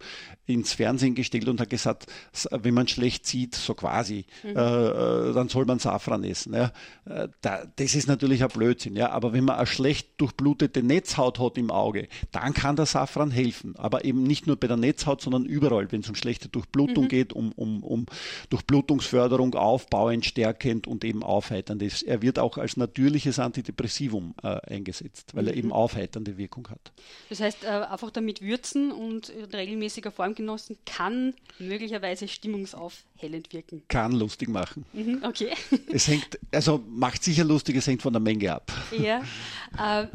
ins 0.50 0.73
Fernsehen 0.73 1.14
gestellt 1.14 1.49
und 1.49 1.61
hat 1.61 1.71
gesagt, 1.71 2.07
wenn 2.50 2.75
man 2.75 2.88
schlecht 2.88 3.26
sieht, 3.26 3.54
so 3.54 3.75
quasi, 3.75 4.25
mhm. 4.42 4.57
äh, 4.57 5.30
äh 5.30 5.33
dann 5.33 5.49
soll 5.49 5.64
man 5.64 5.78
Safran 5.78 6.25
essen. 6.25 6.54
Ja. 6.54 6.73
Äh, 7.04 7.28
da, 7.40 7.64
das 7.76 7.95
ist 7.95 8.09
natürlich 8.09 8.42
ein 8.42 8.49
Blödsinn, 8.49 8.97
ja. 8.97 9.11
Aber 9.11 9.33
wenn 9.33 9.45
man 9.45 9.57
eine 9.57 9.66
schlecht 9.66 10.21
durchblutete 10.21 10.83
Netzhaut 10.83 11.38
hat 11.38 11.59
im 11.59 11.71
Auge, 11.71 12.09
dann 12.33 12.54
kann 12.54 12.76
der 12.76 12.87
Safran 12.87 13.30
helfen. 13.30 13.76
Aber 13.76 14.04
eben 14.04 14.23
nicht 14.23 14.47
nur 14.47 14.57
bei 14.57 14.66
der 14.66 14.76
Netzhaut, 14.76 15.21
sondern 15.21 15.45
überall, 15.45 15.90
wenn 15.92 16.00
es 16.00 16.09
um 16.09 16.14
schlechte 16.14 16.49
Durchblutung 16.49 17.04
mhm. 17.04 17.09
geht, 17.09 17.33
um, 17.33 17.52
um, 17.52 17.83
um 17.83 18.07
Durchblutungsförderung, 18.50 19.54
aufbauend, 19.54 20.25
stärkend 20.25 20.87
und 20.87 21.04
eben 21.04 21.23
aufheiternd. 21.23 21.83
Er 22.02 22.23
wird 22.23 22.38
auch 22.38 22.59
als 22.59 22.76
natürliches 22.76 23.38
Antidepressivum 23.38 24.35
äh, 24.42 24.61
eingesetzt, 24.73 25.35
weil 25.35 25.45
mhm. 25.45 25.49
er 25.49 25.57
eben 25.57 25.73
aufheiternde 25.73 26.37
Wirkung 26.37 26.69
hat. 26.69 26.92
Das 27.28 27.40
heißt, 27.40 27.64
äh, 27.64 27.69
einfach 27.69 28.11
damit 28.11 28.42
würzen 28.42 28.92
und 28.92 29.28
in 29.28 29.45
regelmäßiger 29.45 30.11
Form 30.11 30.35
genossen, 30.40 30.78
kann 30.87 31.35
möglicherweise 31.59 32.26
stimmungsaufhellend 32.26 33.52
wirken. 33.52 33.82
Kann 33.88 34.12
lustig 34.12 34.49
machen. 34.49 34.85
Mhm, 34.92 35.23
okay. 35.25 35.50
Es 35.92 36.09
hängt, 36.09 36.38
also 36.52 36.82
macht 36.88 37.23
sicher 37.23 37.44
lustig, 37.44 37.76
es 37.76 37.87
hängt 37.87 38.02
von 38.02 38.12
der 38.12 38.20
Menge 38.20 38.52
ab. 38.52 38.73
Ja. 38.90 39.23
Äh, 39.78 40.06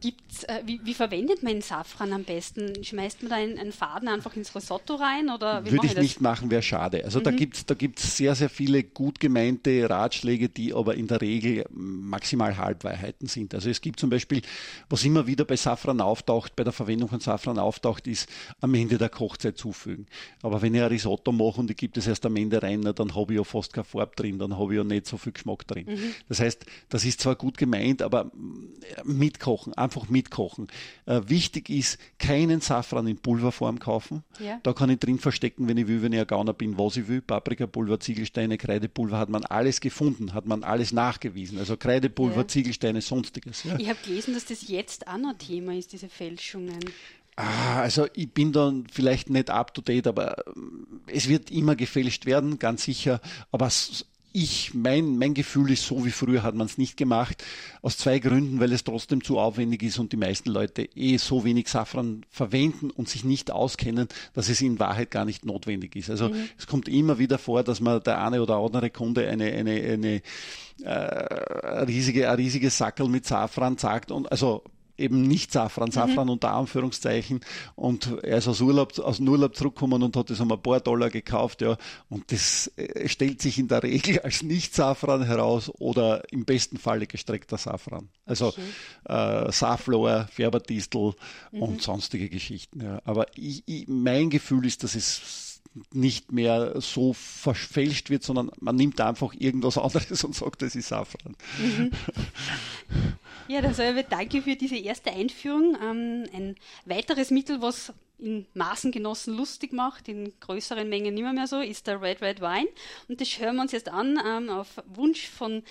Gibt's, 0.00 0.44
äh, 0.44 0.62
wie, 0.64 0.80
wie, 0.84 0.94
verwendet 0.94 1.42
man 1.42 1.60
Safran 1.60 2.12
am 2.12 2.24
besten? 2.24 2.82
Schmeißt 2.82 3.22
man 3.22 3.30
da 3.30 3.36
einen, 3.36 3.58
einen 3.58 3.72
Faden 3.72 4.08
einfach 4.08 4.34
ins 4.34 4.54
Risotto 4.54 4.94
rein? 4.94 5.28
Oder 5.28 5.64
Würde 5.64 5.86
ich 5.86 5.96
nicht 5.96 6.20
machen, 6.20 6.50
wäre 6.50 6.62
schade. 6.62 7.04
Also 7.04 7.18
mhm. 7.18 7.24
da 7.24 7.30
gibt 7.32 7.56
es 7.56 7.66
da 7.66 7.74
gibt's 7.74 8.16
sehr, 8.16 8.34
sehr 8.34 8.48
viele 8.48 8.82
gut 8.82 9.20
gemeinte 9.20 9.88
Ratschläge, 9.88 10.48
die 10.48 10.72
aber 10.72 10.94
in 10.94 11.06
der 11.06 11.20
Regel 11.20 11.66
maximal 11.70 12.56
Halbwahrheiten 12.56 13.28
sind. 13.28 13.54
Also 13.54 13.68
es 13.68 13.80
gibt 13.80 14.00
zum 14.00 14.10
Beispiel, 14.10 14.42
was 14.88 15.04
immer 15.04 15.26
wieder 15.26 15.44
bei 15.44 15.56
Safran 15.56 16.00
auftaucht, 16.00 16.56
bei 16.56 16.64
der 16.64 16.72
Verwendung 16.72 17.08
von 17.08 17.20
Safran 17.20 17.58
auftaucht, 17.58 18.06
ist 18.06 18.28
am 18.60 18.74
Ende 18.74 18.96
der 18.96 19.10
Kochzeit 19.10 19.58
zufügen. 19.58 20.06
Aber 20.42 20.62
wenn 20.62 20.74
ich 20.74 20.80
ein 20.80 20.88
Risotto 20.88 21.32
mache 21.32 21.60
und 21.60 21.70
ich 21.70 21.76
gebe 21.76 21.92
das 21.92 22.06
erst 22.06 22.24
am 22.24 22.36
Ende 22.36 22.62
rein, 22.62 22.82
dann 22.82 23.14
habe 23.14 23.32
ich 23.32 23.38
ja 23.38 23.44
fast 23.44 23.72
keine 23.72 23.84
Farbe 23.84 24.16
drin, 24.16 24.38
dann 24.38 24.56
habe 24.56 24.72
ich 24.72 24.78
ja 24.78 24.84
nicht 24.84 25.06
so 25.06 25.18
viel 25.18 25.32
Geschmack 25.32 25.66
drin. 25.66 25.86
Mhm. 25.86 26.14
Das 26.28 26.40
heißt, 26.40 26.64
das 26.88 27.04
ist 27.04 27.20
zwar 27.20 27.36
gut 27.36 27.58
gemeint, 27.58 28.02
aber 28.02 28.30
mitkochen, 29.04 29.74
einfach 29.90 30.08
mitkochen. 30.08 30.68
Äh, 31.06 31.20
wichtig 31.26 31.68
ist, 31.68 31.98
keinen 32.18 32.60
Safran 32.60 33.06
in 33.06 33.18
Pulverform 33.18 33.78
kaufen. 33.78 34.22
Ja. 34.38 34.60
Da 34.62 34.72
kann 34.72 34.90
ich 34.90 34.98
drin 34.98 35.18
verstecken, 35.18 35.68
wenn 35.68 35.76
ich 35.76 35.88
will, 35.88 36.02
wenn 36.02 36.12
ich 36.12 36.20
ein 36.20 36.26
Gauner 36.26 36.52
bin, 36.52 36.78
was 36.78 36.96
ich 36.96 37.08
will. 37.08 37.20
Paprikapulver, 37.20 37.98
Ziegelsteine, 37.98 38.56
Kreidepulver 38.56 39.18
hat 39.18 39.28
man 39.28 39.44
alles 39.44 39.80
gefunden, 39.80 40.32
hat 40.32 40.46
man 40.46 40.62
alles 40.62 40.92
nachgewiesen. 40.92 41.58
Also 41.58 41.76
Kreidepulver, 41.76 42.42
ja. 42.42 42.48
Ziegelsteine, 42.48 43.00
sonstiges. 43.00 43.64
Ja. 43.64 43.78
Ich 43.78 43.88
habe 43.88 43.98
gelesen, 44.04 44.34
dass 44.34 44.44
das 44.44 44.68
jetzt 44.68 45.08
auch 45.08 45.18
noch 45.18 45.34
Thema 45.36 45.74
ist, 45.74 45.92
diese 45.92 46.08
Fälschungen. 46.08 46.78
Ah, 47.36 47.80
also 47.80 48.06
ich 48.12 48.30
bin 48.30 48.52
dann 48.52 48.86
vielleicht 48.92 49.30
nicht 49.30 49.50
up 49.50 49.72
to 49.72 49.80
date, 49.80 50.06
aber 50.06 50.44
es 51.06 51.28
wird 51.28 51.50
immer 51.50 51.74
gefälscht 51.74 52.26
werden, 52.26 52.58
ganz 52.58 52.84
sicher. 52.84 53.20
Aber 53.50 53.70
ich, 54.32 54.74
mein, 54.74 55.18
mein 55.18 55.34
Gefühl 55.34 55.70
ist 55.70 55.86
so 55.86 56.04
wie 56.04 56.10
früher 56.10 56.42
hat 56.42 56.54
man 56.54 56.66
es 56.66 56.78
nicht 56.78 56.96
gemacht. 56.96 57.42
Aus 57.82 57.98
zwei 57.98 58.18
Gründen, 58.18 58.60
weil 58.60 58.72
es 58.72 58.84
trotzdem 58.84 59.24
zu 59.24 59.38
aufwendig 59.38 59.82
ist 59.82 59.98
und 59.98 60.12
die 60.12 60.16
meisten 60.16 60.50
Leute 60.50 60.88
eh 60.94 61.16
so 61.16 61.44
wenig 61.44 61.68
Safran 61.68 62.24
verwenden 62.30 62.90
und 62.90 63.08
sich 63.08 63.24
nicht 63.24 63.50
auskennen, 63.50 64.08
dass 64.34 64.48
es 64.48 64.60
in 64.60 64.78
Wahrheit 64.78 65.10
gar 65.10 65.24
nicht 65.24 65.44
notwendig 65.44 65.96
ist. 65.96 66.10
Also 66.10 66.28
mhm. 66.28 66.48
es 66.58 66.66
kommt 66.66 66.88
immer 66.88 67.18
wieder 67.18 67.38
vor, 67.38 67.64
dass 67.64 67.80
man 67.80 68.02
der 68.02 68.24
eine 68.24 68.42
oder 68.42 68.56
andere 68.56 68.90
Kunde 68.90 69.28
eine, 69.28 69.46
eine, 69.52 69.72
eine 69.72 70.22
äh, 70.82 71.84
riesige, 71.84 72.30
ein 72.30 72.36
riesiges 72.36 72.78
Sackel 72.78 73.08
mit 73.08 73.26
Safran 73.26 73.78
sagt 73.78 74.10
und 74.10 74.30
also 74.30 74.62
eben 75.00 75.22
nicht 75.22 75.52
Safran, 75.52 75.90
Safran 75.90 76.26
mhm. 76.26 76.32
unter 76.32 76.52
Anführungszeichen. 76.52 77.40
Und 77.74 78.18
er 78.22 78.38
ist 78.38 78.48
aus 78.48 78.60
Urlaub, 78.60 78.98
aus 78.98 79.16
dem 79.16 79.28
Urlaub 79.28 79.56
zurückgekommen 79.56 80.02
und 80.02 80.16
hat 80.16 80.30
das 80.30 80.40
um 80.40 80.52
ein 80.52 80.62
paar 80.62 80.80
Dollar 80.80 81.10
gekauft, 81.10 81.62
ja. 81.62 81.76
Und 82.08 82.30
das 82.32 82.70
äh, 82.76 83.08
stellt 83.08 83.40
sich 83.42 83.58
in 83.58 83.68
der 83.68 83.82
Regel 83.82 84.20
als 84.20 84.42
nicht 84.42 84.74
Safran 84.74 85.24
heraus 85.24 85.70
oder 85.78 86.22
im 86.30 86.44
besten 86.44 86.76
Falle 86.76 87.06
gestreckter 87.06 87.58
Safran. 87.58 88.08
Also 88.26 88.52
äh, 89.08 89.50
Saflor, 89.50 90.28
Färberdistel 90.32 91.14
mhm. 91.52 91.62
und 91.62 91.82
sonstige 91.82 92.28
Geschichten. 92.28 92.82
Ja. 92.82 93.00
Aber 93.04 93.26
ich, 93.34 93.62
ich, 93.66 93.88
mein 93.88 94.30
Gefühl 94.30 94.66
ist, 94.66 94.84
dass 94.84 94.94
es 94.94 95.49
nicht 95.92 96.32
mehr 96.32 96.80
so 96.80 97.12
verfälscht 97.12 98.10
wird, 98.10 98.22
sondern 98.22 98.50
man 98.60 98.76
nimmt 98.76 99.00
einfach 99.00 99.34
irgendwas 99.34 99.78
anderes 99.78 100.24
und 100.24 100.34
sagt, 100.34 100.62
das 100.62 100.74
ist 100.74 100.88
Safran. 100.88 101.36
Mhm. 101.58 101.90
Ja, 103.48 103.60
dann 103.60 103.74
sage 103.74 104.00
ich 104.00 104.06
danke 104.06 104.42
für 104.42 104.56
diese 104.56 104.76
erste 104.76 105.12
Einführung. 105.12 105.76
Ähm, 105.82 106.24
ein 106.32 106.56
weiteres 106.84 107.30
Mittel, 107.30 107.60
was 107.60 107.92
in 108.20 108.46
Maßen 108.54 108.92
genossen 108.92 109.36
lustig 109.36 109.72
macht, 109.72 110.08
in 110.08 110.32
größeren 110.40 110.88
Mengen 110.88 111.14
nicht 111.14 111.32
mehr 111.32 111.46
so, 111.46 111.60
ist 111.60 111.86
der 111.86 112.00
Red 112.00 112.22
Red 112.22 112.40
Wine. 112.40 112.68
Und 113.08 113.20
das 113.20 113.38
hören 113.38 113.56
wir 113.56 113.62
uns 113.62 113.72
jetzt 113.72 113.88
an 113.88 114.18
ähm, 114.24 114.50
auf 114.50 114.82
Wunsch 114.86 115.28
von 115.28 115.62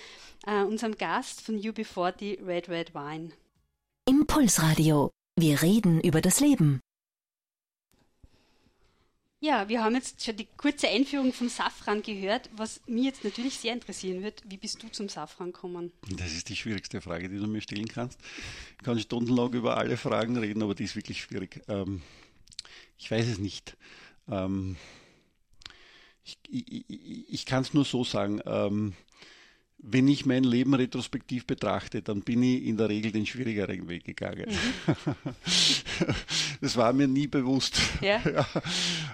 äh, 0.46 0.62
unserem 0.62 0.96
Gast 0.96 1.40
von 1.40 1.56
UB40 1.58 2.46
Red 2.46 2.68
Red 2.68 2.94
Wine. 2.94 3.30
Impulsradio. 4.08 5.10
Wir 5.38 5.62
reden 5.62 6.00
über 6.00 6.20
das 6.20 6.40
Leben. 6.40 6.80
Ja, 9.42 9.70
wir 9.70 9.82
haben 9.82 9.94
jetzt 9.94 10.22
schon 10.22 10.36
die 10.36 10.46
kurze 10.58 10.86
Einführung 10.88 11.32
vom 11.32 11.48
Safran 11.48 12.02
gehört. 12.02 12.50
Was 12.56 12.82
mich 12.86 13.04
jetzt 13.04 13.24
natürlich 13.24 13.58
sehr 13.58 13.72
interessieren 13.72 14.22
wird, 14.22 14.42
wie 14.46 14.58
bist 14.58 14.82
du 14.82 14.88
zum 14.88 15.08
Safran 15.08 15.52
gekommen? 15.52 15.92
Das 16.10 16.32
ist 16.32 16.50
die 16.50 16.56
schwierigste 16.56 17.00
Frage, 17.00 17.30
die 17.30 17.38
du 17.38 17.46
mir 17.46 17.62
stellen 17.62 17.88
kannst. 17.88 18.20
Ich 18.76 18.84
kann 18.84 19.00
stundenlang 19.00 19.54
über 19.54 19.78
alle 19.78 19.96
Fragen 19.96 20.36
reden, 20.36 20.62
aber 20.62 20.74
die 20.74 20.84
ist 20.84 20.94
wirklich 20.94 21.22
schwierig. 21.22 21.62
Ähm, 21.68 22.02
ich 22.98 23.10
weiß 23.10 23.26
es 23.28 23.38
nicht. 23.38 23.78
Ähm, 24.28 24.76
ich, 26.22 26.38
ich, 26.50 26.84
ich 27.32 27.46
kann 27.46 27.62
es 27.62 27.72
nur 27.72 27.86
so 27.86 28.04
sagen. 28.04 28.42
Ähm, 28.44 28.92
wenn 29.82 30.08
ich 30.08 30.26
mein 30.26 30.44
Leben 30.44 30.74
retrospektiv 30.74 31.46
betrachte, 31.46 32.02
dann 32.02 32.20
bin 32.20 32.42
ich 32.42 32.64
in 32.64 32.76
der 32.76 32.88
Regel 32.88 33.12
den 33.12 33.26
schwierigeren 33.26 33.88
Weg 33.88 34.04
gegangen. 34.04 34.46
Mhm. 34.48 35.14
das 36.60 36.76
war 36.76 36.92
mir 36.92 37.08
nie 37.08 37.26
bewusst. 37.26 37.80
Ja. 38.00 38.20
ja. 38.24 38.46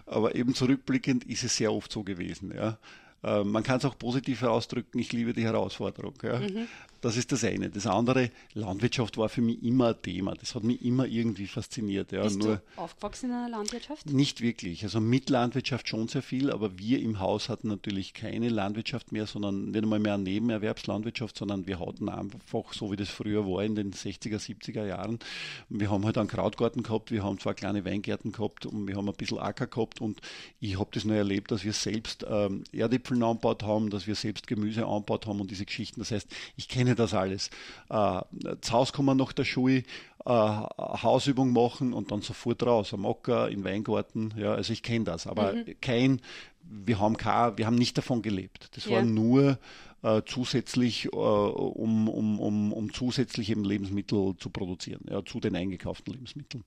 Aber 0.06 0.34
eben 0.34 0.54
zurückblickend 0.54 1.24
ist 1.24 1.44
es 1.44 1.56
sehr 1.56 1.72
oft 1.72 1.92
so 1.92 2.02
gewesen. 2.02 2.52
Ja. 2.54 2.78
Äh, 3.22 3.44
man 3.44 3.62
kann 3.62 3.78
es 3.78 3.84
auch 3.84 3.98
positiv 3.98 4.42
ausdrücken, 4.42 4.98
ich 4.98 5.12
liebe 5.12 5.32
die 5.32 5.44
Herausforderung. 5.44 6.14
Mhm. 6.22 6.68
Das 7.06 7.16
ist 7.16 7.30
das 7.30 7.44
eine. 7.44 7.70
Das 7.70 7.86
andere, 7.86 8.32
Landwirtschaft 8.54 9.16
war 9.16 9.28
für 9.28 9.40
mich 9.40 9.62
immer 9.62 9.90
ein 9.90 10.02
Thema. 10.02 10.34
Das 10.34 10.56
hat 10.56 10.64
mich 10.64 10.84
immer 10.84 11.06
irgendwie 11.06 11.46
fasziniert. 11.46 12.10
Ja. 12.10 12.24
Bist 12.24 12.40
Nur 12.40 12.56
du 12.56 12.80
aufgewachsen 12.80 13.30
in 13.30 13.36
einer 13.36 13.48
Landwirtschaft? 13.48 14.06
Nicht 14.10 14.40
wirklich. 14.40 14.82
Also 14.82 15.00
mit 15.00 15.30
Landwirtschaft 15.30 15.88
schon 15.88 16.08
sehr 16.08 16.22
viel, 16.22 16.50
aber 16.50 16.80
wir 16.80 17.00
im 17.00 17.20
Haus 17.20 17.48
hatten 17.48 17.68
natürlich 17.68 18.12
keine 18.12 18.48
Landwirtschaft 18.48 19.12
mehr, 19.12 19.28
sondern 19.28 19.66
nicht 19.70 19.84
einmal 19.84 20.00
mehr 20.00 20.14
eine 20.14 20.24
Nebenerwerbslandwirtschaft, 20.24 21.38
sondern 21.38 21.68
wir 21.68 21.78
hatten 21.78 22.08
einfach, 22.08 22.72
so 22.72 22.90
wie 22.90 22.96
das 22.96 23.08
früher 23.08 23.46
war 23.46 23.62
in 23.62 23.76
den 23.76 23.92
60er, 23.92 24.40
70er 24.40 24.84
Jahren, 24.84 25.20
wir 25.68 25.88
haben 25.92 26.04
halt 26.04 26.18
einen 26.18 26.26
Krautgarten 26.26 26.82
gehabt, 26.82 27.12
wir 27.12 27.22
haben 27.22 27.38
zwei 27.38 27.54
kleine 27.54 27.84
Weingärten 27.84 28.32
gehabt 28.32 28.66
und 28.66 28.88
wir 28.88 28.96
haben 28.96 29.08
ein 29.08 29.14
bisschen 29.14 29.38
Acker 29.38 29.68
gehabt 29.68 30.00
und 30.00 30.20
ich 30.58 30.76
habe 30.76 30.90
das 30.92 31.04
nur 31.04 31.14
erlebt, 31.14 31.52
dass 31.52 31.62
wir 31.62 31.72
selbst 31.72 32.26
ähm, 32.28 32.64
Erdäpfel 32.72 33.22
angebaut 33.22 33.62
haben, 33.62 33.90
dass 33.90 34.08
wir 34.08 34.16
selbst 34.16 34.48
Gemüse 34.48 34.84
angebaut 34.84 35.28
haben 35.28 35.40
und 35.40 35.52
diese 35.52 35.66
Geschichten. 35.66 36.00
Das 36.00 36.10
heißt, 36.10 36.26
ich 36.56 36.66
kenne 36.66 36.95
das 36.96 37.14
alles. 37.14 37.50
Äh, 37.88 38.20
zu 38.60 38.72
Hause 38.72 38.92
kommen 38.92 39.16
nach 39.16 39.32
der 39.32 39.44
Schule, 39.44 39.84
äh, 40.24 40.30
Hausübung 40.30 41.52
machen 41.52 41.92
und 41.92 42.10
dann 42.10 42.22
sofort 42.22 42.62
raus, 42.64 42.92
am 42.92 43.06
Acker, 43.06 43.48
in 43.48 43.64
Weingarten. 43.64 44.34
Ja, 44.36 44.54
also 44.54 44.72
ich 44.72 44.82
kenne 44.82 45.04
das, 45.04 45.26
aber 45.26 45.52
mhm. 45.52 45.74
kein, 45.80 46.20
wir 46.62 46.98
haben 46.98 47.16
kein, 47.16 47.56
wir 47.58 47.66
haben 47.66 47.76
nicht 47.76 47.96
davon 47.96 48.22
gelebt. 48.22 48.70
Das 48.74 48.86
ja. 48.86 48.96
war 48.96 49.02
nur 49.02 49.58
äh, 50.02 50.22
zusätzlich, 50.26 51.06
äh, 51.06 51.08
um, 51.16 52.08
um, 52.08 52.40
um, 52.40 52.72
um 52.72 52.92
zusätzlich 52.92 53.50
eben 53.50 53.64
Lebensmittel 53.64 54.34
zu 54.38 54.50
produzieren, 54.50 55.02
ja, 55.08 55.24
zu 55.24 55.40
den 55.40 55.54
eingekauften 55.54 56.12
Lebensmitteln. 56.12 56.64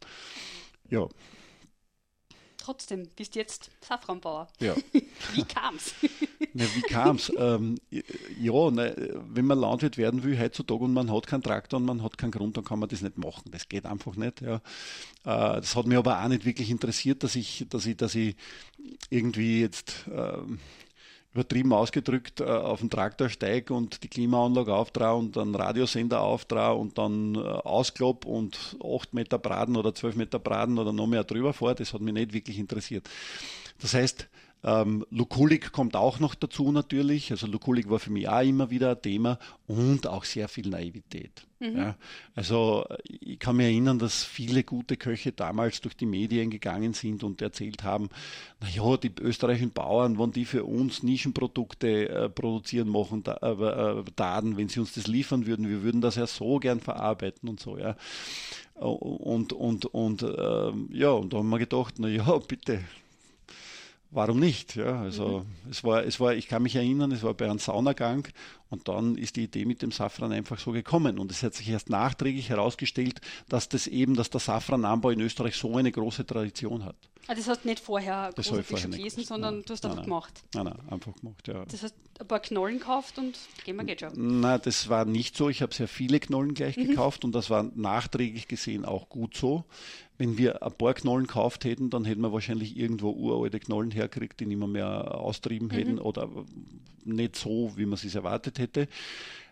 Ja 0.90 1.08
trotzdem 2.70 3.08
bist 3.16 3.36
jetzt 3.36 3.72
Safranbauer. 3.82 4.48
Ja. 4.60 4.76
wie 5.34 5.44
kam's? 5.44 5.96
Na, 6.54 6.66
wie 6.76 6.82
kam's? 6.82 7.32
ähm, 7.36 7.80
ja, 7.90 8.70
ne, 8.70 9.20
wenn 9.28 9.46
man 9.46 9.60
Landwirt 9.60 9.98
werden 9.98 10.24
will 10.24 10.40
heutzutage 10.40 10.84
und 10.84 10.94
man 10.94 11.12
hat 11.12 11.26
keinen 11.26 11.42
Traktor 11.42 11.80
und 11.80 11.88
man 11.88 12.04
hat 12.04 12.20
keinen 12.20 12.32
Grund, 12.32 12.58
dann 12.58 12.64
kann 12.64 12.78
man 12.78 12.88
das 12.88 13.02
nicht 13.02 13.18
machen. 13.18 13.50
Das 13.52 13.68
geht 13.70 13.88
einfach 13.88 14.16
nicht. 14.16 14.42
Ja. 14.42 14.58
Äh, 14.58 14.62
das 15.62 15.76
hat 15.76 15.88
mich 15.88 15.98
aber 15.98 16.24
auch 16.24 16.28
nicht 16.28 16.46
wirklich 16.46 16.70
interessiert, 16.70 17.24
dass 17.24 17.36
ich, 17.36 17.66
dass 17.70 17.88
ich, 17.88 17.98
dass 17.98 18.14
ich 18.14 18.36
irgendwie 19.10 19.62
jetzt 19.62 20.06
ähm, 20.12 20.60
übertrieben 21.34 21.74
ausgedrückt 21.74 22.42
äh, 22.42 22.46
auf 22.46 22.80
den 22.80 22.90
Traktor 22.90 23.30
steige 23.30 23.74
und 23.74 24.04
die 24.04 24.08
Klimaanlage 24.08 24.74
auftraue 24.74 25.20
und 25.20 25.38
einen 25.38 25.56
Radiosender 25.56 26.22
auftraue 26.22 26.80
und 26.80 26.98
dann 26.98 27.36
äh, 27.36 27.40
ausklopp 27.40 28.26
und 28.26 28.78
8 28.84 29.14
Meter 29.14 29.38
Braten 29.38 29.76
oder 29.76 29.94
12 29.94 30.16
Meter 30.16 30.40
Braten 30.40 30.80
oder 30.80 30.92
noch 30.92 31.08
mehr 31.08 31.24
drüber 31.24 31.54
fahre, 31.54 31.76
das 31.76 31.94
hat 31.94 32.02
mich 32.02 32.14
nicht 32.14 32.34
wirklich 32.34 32.58
interessiert. 32.58 33.10
Das 33.80 33.94
heißt, 33.94 34.28
Ähm, 34.62 35.06
Lukulik 35.10 35.72
kommt 35.72 35.96
auch 35.96 36.20
noch 36.20 36.36
dazu 36.36 36.72
natürlich. 36.72 37.32
Also 37.32 37.48
Lukulik 37.48 37.90
war 37.90 38.00
für 38.00 38.12
mich 38.12 38.28
auch 38.28 38.42
immer 38.42 38.70
wieder 38.70 38.92
ein 38.92 39.02
Thema 39.02 39.40
und 39.68 40.06
auch 40.06 40.26
sehr 40.26 40.50
viel 40.50 40.68
Naivität. 40.68 41.46
Mhm. 41.60 41.78
Ja, 41.78 41.96
also 42.36 42.86
ich 43.04 43.40
kann 43.40 43.58
mich 43.58 43.66
erinnern, 43.66 44.00
dass 44.00 44.24
viele 44.24 44.64
gute 44.64 44.98
Köche 44.98 45.32
damals 45.32 45.82
durch 45.82 45.96
die 45.96 46.06
Medien 46.06 46.50
gegangen 46.50 46.94
sind 46.94 47.24
und 47.24 47.42
erzählt 47.42 47.84
haben, 47.84 48.10
naja, 48.62 48.98
die 48.98 49.12
österreichischen 49.22 49.72
Bauern, 49.72 50.20
wenn 50.20 50.32
die 50.32 50.46
für 50.46 50.64
uns 50.64 51.04
Nischenprodukte 51.04 52.10
äh, 52.10 52.30
produzieren 52.30 52.90
machen, 52.90 53.24
da, 53.24 53.38
äh, 53.42 54.00
äh, 54.00 54.04
Daten, 54.16 54.58
wenn 54.58 54.70
sie 54.70 54.80
uns 54.80 54.94
das 54.94 55.08
liefern 55.08 55.46
würden, 55.46 55.70
wir 55.70 55.84
würden 55.84 56.02
das 56.02 56.16
ja 56.16 56.28
so 56.28 56.60
gern 56.60 56.80
verarbeiten 56.80 57.48
und 57.50 57.60
so, 57.60 57.78
ja. 57.78 57.96
Und, 58.76 59.52
und, 59.52 59.86
und 59.88 60.24
äh, 60.24 60.72
ja, 60.92 61.12
und 61.12 61.34
da 61.34 61.38
haben 61.38 61.50
wir 61.50 61.60
gedacht, 61.60 61.96
na 61.98 62.08
ja, 62.08 62.38
bitte, 62.38 62.80
warum 64.12 64.40
nicht? 64.40 64.76
Ja, 64.76 65.02
also 65.02 65.40
mhm. 65.40 65.72
es 65.72 65.84
war, 65.84 66.04
es 66.04 66.20
war, 66.20 66.34
ich 66.34 66.48
kann 66.48 66.64
mich 66.64 66.76
erinnern, 66.76 67.12
es 67.12 67.24
war 67.24 67.34
bei 67.34 67.46
einem 67.46 67.60
Saunagang 67.60 68.28
und 68.70 68.88
dann 68.88 69.16
ist 69.16 69.36
die 69.36 69.44
Idee 69.44 69.66
mit 69.66 69.82
dem 69.82 69.92
Safran 69.92 70.32
einfach 70.32 70.60
so 70.60 70.72
gekommen. 70.72 71.18
Und 71.18 71.32
es 71.32 71.42
hat 71.42 71.56
sich 71.56 71.70
erst 71.70 71.90
nachträglich 71.90 72.50
herausgestellt, 72.50 73.20
dass 73.48 73.68
das 73.70 73.88
eben, 73.88 74.16
dass 74.16 74.30
der 74.30 74.40
Safrananbau 74.40 75.10
in 75.10 75.22
Österreich 75.22 75.56
so 75.56 75.76
eine 75.76 75.92
große 75.92 76.26
Tradition 76.26 76.86
hat. 76.86 76.96
Also 77.28 77.42
das 77.42 77.50
hast 77.50 77.64
du 77.64 77.68
nicht 77.68 77.80
vorher 77.80 78.32
das 78.34 78.48
großartig 78.48 78.80
schon 78.80 78.92
gelesen, 78.92 79.24
sondern 79.24 79.56
nein, 79.58 79.64
du 79.66 79.74
hast 79.74 79.86
einfach 79.86 79.98
nein, 79.98 80.06
gemacht. 80.06 80.44
Nein, 80.56 80.66
nein, 80.66 80.80
einfach 80.90 81.14
gemacht, 81.16 81.48
ja. 81.48 81.64
Das 81.66 81.84
heißt, 81.84 81.96
ein 82.20 82.28
paar 82.28 82.40
Knollen 82.40 82.80
gekauft 82.80 83.20
und 83.20 83.38
gehen 83.66 83.76
wir 83.76 83.84
geht 83.84 84.00
schon. 84.00 84.40
Nein, 84.40 84.60
das 84.64 84.90
war 84.90 85.06
nicht 85.06 85.38
so. 85.38 85.48
Ich 85.48 85.62
habe 85.62 85.74
sehr 85.74 85.88
viele 85.88 86.20
Knollen 86.20 86.56
gleich 86.56 86.76
mhm. 86.76 86.88
gekauft 86.88 87.24
und 87.24 87.34
das 87.34 87.52
war 87.52 87.70
nachträglich 87.76 88.48
gesehen 88.48 88.84
auch 88.84 89.10
gut 89.10 89.38
so. 89.38 89.66
Wenn 90.18 90.40
wir 90.40 90.64
ein 90.64 90.72
paar 90.74 90.96
Knollen 90.96 91.28
gekauft 91.28 91.66
hätten, 91.66 91.92
dann 91.92 92.04
hätten 92.04 92.22
wir 92.22 92.34
wahrscheinlich 92.34 92.76
irgendwo 92.76 93.12
uralte 93.12 93.60
Knollen 93.60 93.92
herkriegt, 93.92 94.40
die 94.40 94.48
nicht 94.48 94.58
mehr, 94.58 94.68
mehr 94.68 95.16
austrieben 95.16 95.68
mhm. 95.68 95.72
hätten 95.72 96.00
oder 96.00 96.30
nicht 97.16 97.36
so, 97.36 97.72
wie 97.76 97.86
man 97.86 97.94
es 97.94 98.16
erwartet 98.16 98.60
hätte. 98.60 98.88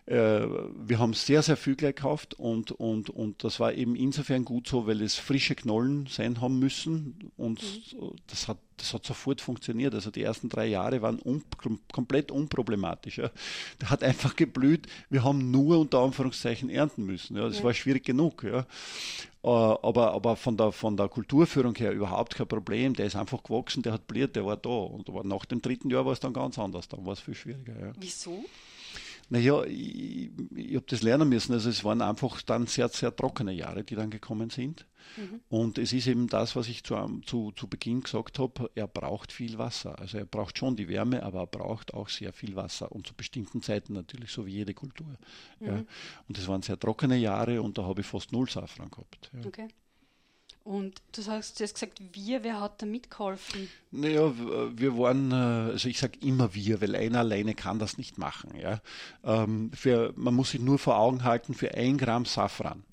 Äh, 0.08 0.48
wir 0.86 0.98
haben 0.98 1.12
sehr, 1.12 1.42
sehr 1.42 1.58
viel 1.58 1.76
gleich 1.76 1.94
gekauft 1.94 2.32
und, 2.32 2.70
und, 2.70 3.10
und 3.10 3.44
das 3.44 3.60
war 3.60 3.74
eben 3.74 3.94
insofern 3.94 4.42
gut 4.46 4.66
so, 4.66 4.86
weil 4.86 5.02
es 5.02 5.16
frische 5.16 5.54
Knollen 5.54 6.06
sein 6.06 6.40
haben 6.40 6.58
müssen 6.58 7.30
und 7.36 7.62
mhm. 7.62 8.12
das, 8.26 8.48
hat, 8.48 8.56
das 8.78 8.94
hat 8.94 9.04
sofort 9.04 9.42
funktioniert. 9.42 9.94
Also 9.94 10.10
die 10.10 10.22
ersten 10.22 10.48
drei 10.48 10.66
Jahre 10.66 11.02
waren 11.02 11.20
un, 11.22 11.42
komplett 11.92 12.30
unproblematisch. 12.30 13.18
Ja. 13.18 13.30
Der 13.82 13.90
hat 13.90 14.02
einfach 14.02 14.34
geblüht. 14.34 14.86
Wir 15.10 15.24
haben 15.24 15.50
nur 15.50 15.78
unter 15.78 15.98
Anführungszeichen 15.98 16.70
ernten 16.70 17.04
müssen. 17.04 17.36
Ja. 17.36 17.46
Das 17.46 17.58
ja. 17.58 17.64
war 17.64 17.74
schwierig 17.74 18.06
genug. 18.06 18.44
Ja. 18.44 18.60
Äh, 19.42 19.48
aber, 19.48 20.14
aber 20.14 20.36
von, 20.36 20.56
der, 20.56 20.72
von 20.72 20.96
der 20.96 21.10
Kulturführung 21.10 21.74
her 21.74 21.92
überhaupt 21.92 22.34
kein 22.34 22.48
Problem. 22.48 22.94
Der 22.94 23.04
ist 23.04 23.16
einfach 23.16 23.42
gewachsen, 23.42 23.82
der 23.82 23.92
hat 23.92 24.06
blüht, 24.06 24.36
der 24.36 24.46
war 24.46 24.56
da. 24.56 24.70
Und 24.70 25.06
nach 25.26 25.44
dem 25.44 25.60
dritten 25.60 25.90
Jahr 25.90 26.06
war 26.06 26.14
es 26.14 26.20
dann 26.20 26.32
ganz 26.32 26.58
anders. 26.58 26.88
Dann 26.88 27.04
war 27.04 27.12
es 27.12 27.20
viel 27.20 27.34
schwieriger. 27.34 27.78
Ja. 27.78 27.92
Wieso? 27.98 28.42
Naja, 29.30 29.62
ich, 29.64 30.30
ich 30.54 30.74
habe 30.74 30.86
das 30.88 31.02
lernen 31.02 31.28
müssen. 31.28 31.52
Also 31.52 31.68
es 31.68 31.84
waren 31.84 32.00
einfach 32.00 32.40
dann 32.42 32.66
sehr, 32.66 32.88
sehr 32.88 33.14
trockene 33.14 33.52
Jahre, 33.52 33.84
die 33.84 33.94
dann 33.94 34.10
gekommen 34.10 34.50
sind. 34.50 34.86
Mhm. 35.16 35.40
Und 35.48 35.78
es 35.78 35.92
ist 35.92 36.06
eben 36.06 36.28
das, 36.28 36.56
was 36.56 36.68
ich 36.68 36.84
zu, 36.84 37.20
zu, 37.24 37.52
zu 37.52 37.68
Beginn 37.68 38.02
gesagt 38.02 38.38
habe, 38.38 38.70
er 38.74 38.86
braucht 38.86 39.32
viel 39.32 39.58
Wasser. 39.58 39.98
Also 39.98 40.18
er 40.18 40.24
braucht 40.24 40.58
schon 40.58 40.76
die 40.76 40.88
Wärme, 40.88 41.22
aber 41.22 41.40
er 41.40 41.46
braucht 41.46 41.94
auch 41.94 42.08
sehr 42.08 42.32
viel 42.32 42.56
Wasser 42.56 42.90
und 42.92 43.06
zu 43.06 43.14
bestimmten 43.14 43.62
Zeiten 43.62 43.92
natürlich, 43.92 44.30
so 44.30 44.46
wie 44.46 44.52
jede 44.52 44.74
Kultur. 44.74 45.16
Mhm. 45.60 45.66
Ja. 45.66 45.84
Und 46.28 46.38
es 46.38 46.48
waren 46.48 46.62
sehr 46.62 46.78
trockene 46.78 47.16
Jahre 47.16 47.62
und 47.62 47.78
da 47.78 47.84
habe 47.84 48.00
ich 48.00 48.06
fast 48.06 48.32
null 48.32 48.48
Safran 48.48 48.90
gehabt. 48.90 49.30
Ja. 49.34 49.46
Okay. 49.46 49.68
Und 50.68 51.00
du 51.12 51.22
sagst, 51.22 51.58
du 51.58 51.64
hast 51.64 51.72
gesagt, 51.72 51.98
wir, 52.12 52.44
wer 52.44 52.60
hat 52.60 52.82
da 52.82 52.84
mitgeholfen? 52.84 53.70
Naja, 53.90 54.30
wir 54.76 54.98
waren, 54.98 55.32
äh, 55.32 55.72
also 55.72 55.88
ich 55.88 55.98
sage 55.98 56.18
immer 56.20 56.52
wir, 56.52 56.82
weil 56.82 56.94
einer 56.94 57.20
alleine 57.20 57.54
kann 57.54 57.78
das 57.78 57.96
nicht 57.96 58.18
machen. 58.18 58.50
Ja. 58.54 58.82
Ähm, 59.24 59.70
für, 59.72 60.12
man 60.14 60.34
muss 60.34 60.50
sich 60.50 60.60
nur 60.60 60.78
vor 60.78 60.98
Augen 60.98 61.24
halten, 61.24 61.54
für 61.54 61.72
ein 61.72 61.96
Gramm 61.96 62.26
Safran 62.26 62.84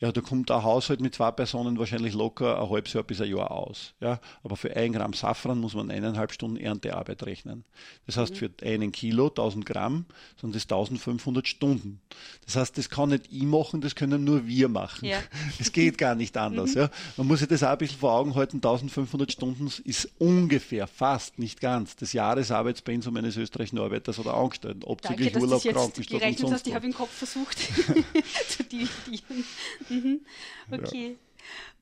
ja, 0.00 0.12
da 0.12 0.20
kommt 0.20 0.48
ein 0.52 0.62
Haushalt 0.62 1.00
mit 1.00 1.16
zwei 1.16 1.32
Personen 1.32 1.76
wahrscheinlich 1.76 2.14
locker 2.14 2.62
ein 2.62 2.70
halbes 2.70 2.92
Jahr 2.92 3.02
bis 3.02 3.20
ein 3.20 3.28
Jahr 3.30 3.50
aus. 3.50 3.94
Ja, 4.00 4.20
aber 4.44 4.56
für 4.56 4.74
ein 4.76 4.92
Gramm 4.92 5.12
Safran 5.12 5.58
muss 5.58 5.74
man 5.74 5.90
eineinhalb 5.90 6.32
Stunden 6.32 6.56
Erntearbeit 6.56 7.24
rechnen. 7.24 7.64
Das 8.06 8.16
heißt, 8.16 8.36
für 8.36 8.48
einen 8.62 8.92
Kilo, 8.92 9.26
1000 9.26 9.66
Gramm, 9.66 10.06
sind 10.40 10.54
das 10.54 10.62
1500 10.62 11.48
Stunden. 11.48 12.00
Das 12.44 12.54
heißt, 12.54 12.78
das 12.78 12.90
kann 12.90 13.08
nicht 13.08 13.26
ich 13.32 13.42
machen, 13.42 13.80
das 13.80 13.96
können 13.96 14.22
nur 14.22 14.46
wir 14.46 14.68
machen. 14.68 15.04
Ja. 15.04 15.18
Das 15.58 15.72
geht 15.72 15.98
gar 15.98 16.14
nicht 16.14 16.36
anders. 16.36 16.74
Mhm. 16.74 16.82
Ja. 16.82 16.90
Man 17.16 17.26
muss 17.26 17.40
sich 17.40 17.48
das 17.48 17.64
auch 17.64 17.70
ein 17.70 17.78
bisschen 17.78 17.98
vor 17.98 18.12
Augen 18.12 18.34
halten, 18.36 18.58
1500 18.58 19.32
Stunden 19.32 19.68
ist 19.84 20.08
ungefähr, 20.18 20.86
fast, 20.86 21.38
nicht 21.38 21.60
ganz, 21.60 21.96
das 21.96 22.12
Jahresarbeitspensum 22.12 23.16
eines 23.16 23.36
österreichischen 23.36 23.78
Arbeiters 23.78 24.18
oder 24.20 24.34
Angestellten, 24.34 24.88
abzüglich 24.88 25.32
Danke, 25.32 25.46
Urlaub, 25.46 25.62
Krankenstand 25.62 26.22
und 26.22 26.38
sonst 26.38 26.52
hast, 26.52 26.66
Ich 26.68 26.74
habe 26.74 26.86
im 26.86 26.94
Kopf 26.94 27.10
versucht 27.10 27.58
zu 28.48 28.62
dividieren. 28.62 29.44
Mhm. 29.88 30.20
Okay. 30.70 31.16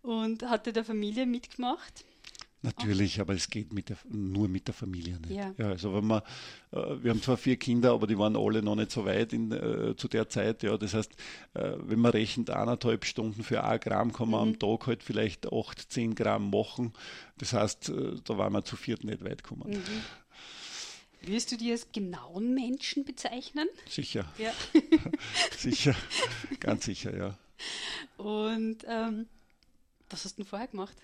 Ja. 0.05 0.11
Und 0.11 0.43
hatte 0.45 0.73
der 0.73 0.85
Familie 0.85 1.27
mitgemacht? 1.27 2.05
Natürlich, 2.63 3.21
aber 3.21 3.35
es 3.35 3.49
geht 3.49 3.73
mit 3.73 3.91
der, 3.91 3.97
nur 4.09 4.49
mit 4.49 4.67
der 4.67 4.75
Familie 4.75 5.21
nicht. 5.21 5.31
Ja. 5.31 5.55
ja 5.57 5.69
also 5.69 5.95
wenn 5.95 6.07
man, 6.07 6.23
äh, 6.73 6.77
wir 7.01 7.13
haben 7.13 7.23
zwar 7.23 7.37
vier 7.37 7.57
Kinder, 7.57 7.93
aber 7.93 8.09
die 8.09 8.19
waren 8.19 8.37
alle 8.37 8.61
noch 8.61 8.75
nicht 8.75 8.91
so 8.91 9.05
weit 9.05 9.33
in, 9.33 9.53
äh, 9.53 9.95
zu 9.97 10.09
der 10.09 10.29
Zeit. 10.29 10.65
Ja, 10.65 10.77
das 10.77 10.95
heißt, 10.95 11.13
äh, 11.55 11.75
wenn 11.79 12.01
man 12.01 12.11
rechnet 12.11 12.51
eineinhalb 12.51 13.05
Stunden 13.05 13.45
für 13.45 13.63
ein 13.63 13.79
Gramm, 13.79 14.13
kann 14.13 14.31
man 14.31 14.49
mhm. 14.49 14.55
am 14.55 14.59
Tag 14.59 14.89
halt 14.89 15.03
vielleicht 15.05 15.53
acht, 15.53 15.93
zehn 15.93 16.15
Gramm 16.17 16.51
machen. 16.51 16.93
Das 17.39 17.53
heißt, 17.53 17.91
äh, 17.91 18.17
da 18.25 18.37
waren 18.37 18.53
wir 18.53 18.65
zu 18.65 18.75
viert 18.75 19.05
nicht 19.05 19.23
weit 19.23 19.45
gekommen. 19.45 19.71
Mhm. 19.71 21.29
Wirst 21.29 21.53
du 21.53 21.57
dir 21.57 21.73
als 21.73 21.93
genauen 21.93 22.55
Menschen 22.55 23.05
bezeichnen? 23.05 23.69
Sicher. 23.89 24.33
Ja. 24.39 24.53
sicher, 25.57 25.95
ganz 26.59 26.85
sicher, 26.87 27.17
ja. 27.17 27.39
Und 28.17 28.79
ähm, 28.89 29.27
was 30.11 30.25
hast 30.25 30.39
du 30.39 30.43
denn 30.43 30.49
vorher 30.49 30.69
gemacht? 30.69 30.97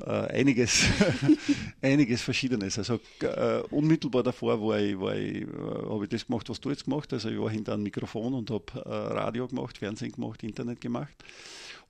Äh, 0.00 0.40
einiges, 0.40 0.84
einiges 1.82 2.22
Verschiedenes. 2.22 2.78
Also 2.78 3.00
äh, 3.20 3.60
unmittelbar 3.70 4.22
davor 4.22 4.60
war 4.60 4.78
ich, 4.78 4.98
war 4.98 5.16
ich, 5.16 5.42
äh, 5.42 5.46
habe 5.46 6.04
ich 6.04 6.10
das 6.10 6.26
gemacht, 6.26 6.48
was 6.48 6.60
du 6.60 6.70
jetzt 6.70 6.84
gemacht 6.84 7.12
hast. 7.12 7.24
Also 7.24 7.30
ich 7.30 7.40
war 7.40 7.50
hinter 7.50 7.74
einem 7.74 7.84
Mikrofon 7.84 8.34
und 8.34 8.50
habe 8.50 8.66
äh, 8.74 8.88
Radio 8.88 9.46
gemacht, 9.48 9.78
Fernsehen 9.78 10.12
gemacht, 10.12 10.42
Internet 10.42 10.80
gemacht. 10.80 11.14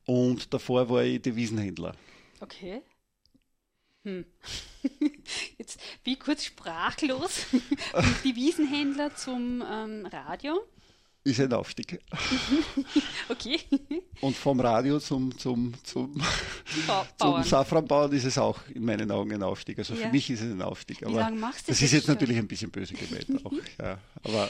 Und 0.04 0.52
davor 0.54 0.88
war 0.88 1.02
ich 1.02 1.20
Devisenhändler. 1.20 1.94
Okay. 2.40 2.82
Hm. 4.04 4.24
Jetzt 5.58 5.80
bin 6.04 6.12
ich 6.12 6.20
kurz 6.20 6.44
sprachlos. 6.44 7.46
Devisenhändler 8.24 9.16
zum 9.16 9.64
ähm, 9.68 10.06
Radio 10.06 10.64
ist 11.26 11.40
ein 11.40 11.52
Aufstieg. 11.52 12.00
okay. 13.28 13.60
Und 14.20 14.36
vom 14.36 14.60
Radio 14.60 14.98
zum, 15.00 15.36
zum, 15.36 15.74
zum, 15.82 16.22
zum 17.18 17.42
Safranbauern 17.42 18.12
ist 18.12 18.24
es 18.24 18.38
auch 18.38 18.60
in 18.68 18.84
meinen 18.84 19.10
Augen 19.10 19.32
ein 19.32 19.42
Aufstieg. 19.42 19.78
Also 19.78 19.94
ja. 19.94 20.06
für 20.06 20.12
mich 20.12 20.30
ist 20.30 20.40
es 20.40 20.52
ein 20.52 20.62
Aufstieg. 20.62 21.02
Aber 21.02 21.12
Wie 21.12 21.18
lange 21.18 21.36
machst 21.36 21.66
du 21.66 21.72
das? 21.72 21.78
Das 21.78 21.82
ist 21.82 21.92
jetzt 21.92 22.06
schon? 22.06 22.14
natürlich 22.14 22.38
ein 22.38 22.46
bisschen 22.46 22.70
böse 22.70 22.94
gemeint 22.94 23.26
auch. 23.44 23.52
Ja. 23.78 23.98
Aber 24.22 24.48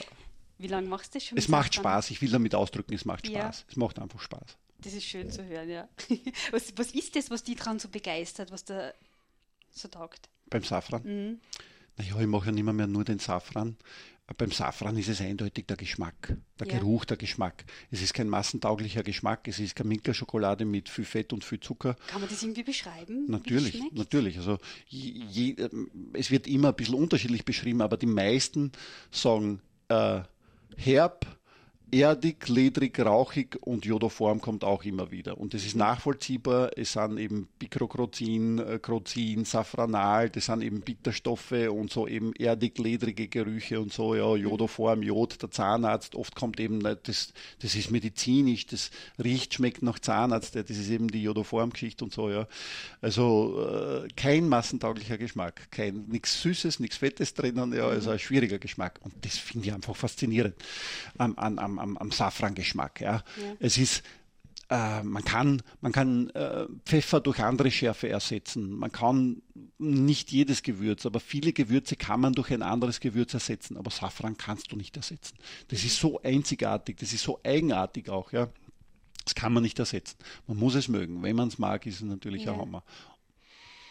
Wie 0.58 0.68
lange 0.68 0.88
machst 0.88 1.14
du 1.14 1.18
das 1.18 1.26
schon? 1.26 1.38
Es 1.38 1.48
macht 1.48 1.74
Spaß. 1.74 2.10
Ich 2.10 2.20
will 2.20 2.30
damit 2.30 2.54
ausdrücken, 2.54 2.94
es 2.94 3.04
macht 3.04 3.26
Spaß. 3.26 3.34
Ja. 3.60 3.64
Es 3.68 3.76
macht 3.76 3.98
einfach 3.98 4.20
Spaß. 4.20 4.56
Das 4.78 4.92
ist 4.92 5.04
schön 5.04 5.30
zu 5.30 5.44
hören, 5.44 5.70
ja. 5.70 5.88
Was, 6.50 6.72
was 6.76 6.92
ist 6.92 7.16
das, 7.16 7.30
was 7.30 7.42
dich 7.42 7.56
daran 7.56 7.78
so 7.78 7.88
begeistert, 7.88 8.52
was 8.52 8.64
da 8.64 8.92
so 9.70 9.88
taugt? 9.88 10.28
Beim 10.50 10.62
Safran? 10.62 11.02
Mhm. 11.02 11.40
Naja, 11.96 12.20
ich 12.20 12.26
mache 12.26 12.46
ja 12.46 12.52
nicht 12.52 12.62
mehr 12.62 12.86
nur 12.86 13.04
den 13.04 13.18
Safran, 13.18 13.76
beim 14.34 14.50
Safran 14.50 14.96
ist 14.96 15.08
es 15.08 15.20
eindeutig 15.20 15.66
der 15.66 15.76
Geschmack, 15.76 16.36
der 16.58 16.66
ja. 16.66 16.78
Geruch, 16.78 17.04
der 17.04 17.16
Geschmack. 17.16 17.64
Es 17.90 18.02
ist 18.02 18.12
kein 18.12 18.28
massentauglicher 18.28 19.04
Geschmack, 19.04 19.46
es 19.46 19.60
ist 19.60 19.76
keine 19.76 19.88
Milka-Schokolade 19.90 20.64
mit 20.64 20.88
viel 20.88 21.04
Fett 21.04 21.32
und 21.32 21.44
viel 21.44 21.60
Zucker. 21.60 21.94
Kann 22.08 22.20
man 22.20 22.28
das 22.28 22.42
irgendwie 22.42 22.64
beschreiben? 22.64 23.26
Natürlich, 23.28 23.80
natürlich. 23.92 24.38
Also 24.38 24.58
je, 24.88 25.54
es 26.12 26.30
wird 26.30 26.48
immer 26.48 26.68
ein 26.68 26.74
bisschen 26.74 26.96
unterschiedlich 26.96 27.44
beschrieben, 27.44 27.82
aber 27.82 27.96
die 27.96 28.06
meisten 28.06 28.72
sagen 29.12 29.60
äh, 29.88 30.20
herb, 30.76 31.26
erdig, 31.90 32.48
ledrig, 32.48 32.98
rauchig 32.98 33.58
und 33.60 33.84
Jodoform 33.84 34.40
kommt 34.40 34.64
auch 34.64 34.84
immer 34.84 35.10
wieder. 35.10 35.38
Und 35.38 35.54
das 35.54 35.64
ist 35.64 35.76
nachvollziehbar. 35.76 36.70
Es 36.76 36.92
sind 36.92 37.18
eben 37.18 37.48
Picrocrozin, 37.58 38.58
äh, 38.58 38.78
Crozin, 38.80 39.44
Safranal, 39.44 40.28
das 40.28 40.46
sind 40.46 40.62
eben 40.62 40.80
Bitterstoffe 40.80 41.52
und 41.52 41.92
so 41.92 42.08
eben 42.08 42.32
erdig, 42.34 42.78
ledrige 42.78 43.28
Gerüche 43.28 43.80
und 43.80 43.92
so, 43.92 44.14
ja, 44.14 44.34
Jodoform, 44.34 45.02
Jod, 45.02 45.40
der 45.40 45.50
Zahnarzt. 45.50 46.16
Oft 46.16 46.34
kommt 46.34 46.58
eben, 46.58 46.80
das, 46.80 47.32
das 47.60 47.74
ist 47.74 47.90
medizinisch, 47.90 48.66
das 48.66 48.90
riecht, 49.22 49.54
schmeckt 49.54 49.82
nach 49.82 50.00
Zahnarzt, 50.00 50.56
das 50.56 50.70
ist 50.70 50.90
eben 50.90 51.08
die 51.08 51.22
Jodoform-Geschichte 51.22 52.04
und 52.04 52.12
so, 52.12 52.30
ja. 52.30 52.48
Also 53.00 53.64
äh, 54.04 54.08
kein 54.16 54.48
massentauglicher 54.48 55.18
Geschmack, 55.18 55.70
kein, 55.70 56.06
nichts 56.08 56.42
Süßes, 56.42 56.80
nichts 56.80 56.96
Fettes 56.96 57.34
drinnen, 57.34 57.72
ja, 57.72 57.86
also 57.86 58.10
ein 58.10 58.18
schwieriger 58.18 58.58
Geschmack. 58.58 58.98
Und 59.02 59.14
das 59.24 59.38
finde 59.38 59.68
ich 59.68 59.72
einfach 59.72 59.94
faszinierend 59.94 60.56
am, 61.18 61.36
am, 61.36 61.58
am 61.58 61.75
am, 61.78 61.96
am 61.96 62.10
Safrangeschmack. 62.10 63.00
Ja. 63.00 63.14
ja. 63.14 63.22
Es 63.60 63.78
ist 63.78 64.02
äh, 64.68 65.02
man 65.04 65.24
kann, 65.24 65.62
man 65.80 65.92
kann 65.92 66.30
äh, 66.30 66.66
Pfeffer 66.84 67.20
durch 67.20 67.40
andere 67.40 67.70
Schärfe 67.70 68.08
ersetzen. 68.08 68.70
Man 68.70 68.90
kann 68.90 69.42
nicht 69.78 70.32
jedes 70.32 70.62
Gewürz, 70.62 71.06
aber 71.06 71.20
viele 71.20 71.52
Gewürze 71.52 71.94
kann 71.94 72.20
man 72.20 72.32
durch 72.32 72.52
ein 72.52 72.62
anderes 72.62 72.98
Gewürz 72.98 73.32
ersetzen. 73.32 73.76
Aber 73.76 73.90
Safran 73.90 74.36
kannst 74.36 74.72
du 74.72 74.76
nicht 74.76 74.96
ersetzen. 74.96 75.36
Das 75.68 75.84
ist 75.84 75.98
so 75.98 76.20
einzigartig, 76.22 76.96
das 76.96 77.12
ist 77.12 77.22
so 77.22 77.38
eigenartig 77.44 78.08
auch, 78.08 78.32
ja. 78.32 78.48
Das 79.24 79.34
kann 79.34 79.52
man 79.52 79.64
nicht 79.64 79.78
ersetzen. 79.78 80.16
Man 80.46 80.56
muss 80.56 80.76
es 80.76 80.86
mögen. 80.86 81.20
Wenn 81.22 81.34
man 81.34 81.48
es 81.48 81.58
mag, 81.58 81.84
ist 81.84 81.96
es 81.96 82.02
natürlich 82.02 82.44
ja. 82.44 82.52
ein 82.52 82.60
Hammer. 82.60 82.84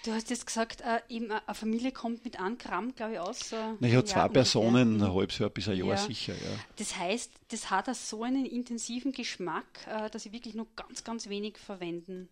Du 0.05 0.13
hast 0.13 0.29
jetzt 0.29 0.45
gesagt, 0.45 0.81
äh, 0.81 1.01
eben 1.09 1.31
äh, 1.31 1.39
eine 1.47 1.55
Familie 1.55 1.91
kommt 1.91 2.23
mit 2.23 2.39
einem 2.39 2.59
Gramm, 2.59 2.93
glaube 2.93 3.13
ich, 3.13 3.19
aus. 3.19 3.51
Na, 3.79 3.87
ich 3.87 3.95
habe 3.95 4.05
zwei 4.05 4.27
Personen, 4.27 5.01
ein 5.01 5.13
halbes 5.13 5.39
Jahr 5.39 5.49
bis 5.49 5.67
ein 5.67 5.77
Jahr 5.77 5.87
ja. 5.87 5.97
sicher. 5.97 6.33
Ja. 6.33 6.59
Das 6.75 6.95
heißt, 6.95 7.31
das 7.47 7.71
hat 7.71 7.93
so 7.95 8.21
einen 8.21 8.45
intensiven 8.45 9.13
Geschmack, 9.13 9.65
äh, 9.87 10.11
dass 10.11 10.27
ich 10.27 10.31
wirklich 10.31 10.53
nur 10.53 10.67
ganz, 10.75 11.03
ganz 11.03 11.27
wenig 11.27 11.57
verwenden 11.57 12.29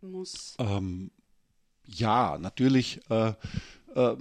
muss. 0.00 0.56
Ähm, 0.58 1.10
ja, 1.86 2.38
natürlich. 2.38 3.00
Äh, 3.10 3.34
äh, 3.94 4.16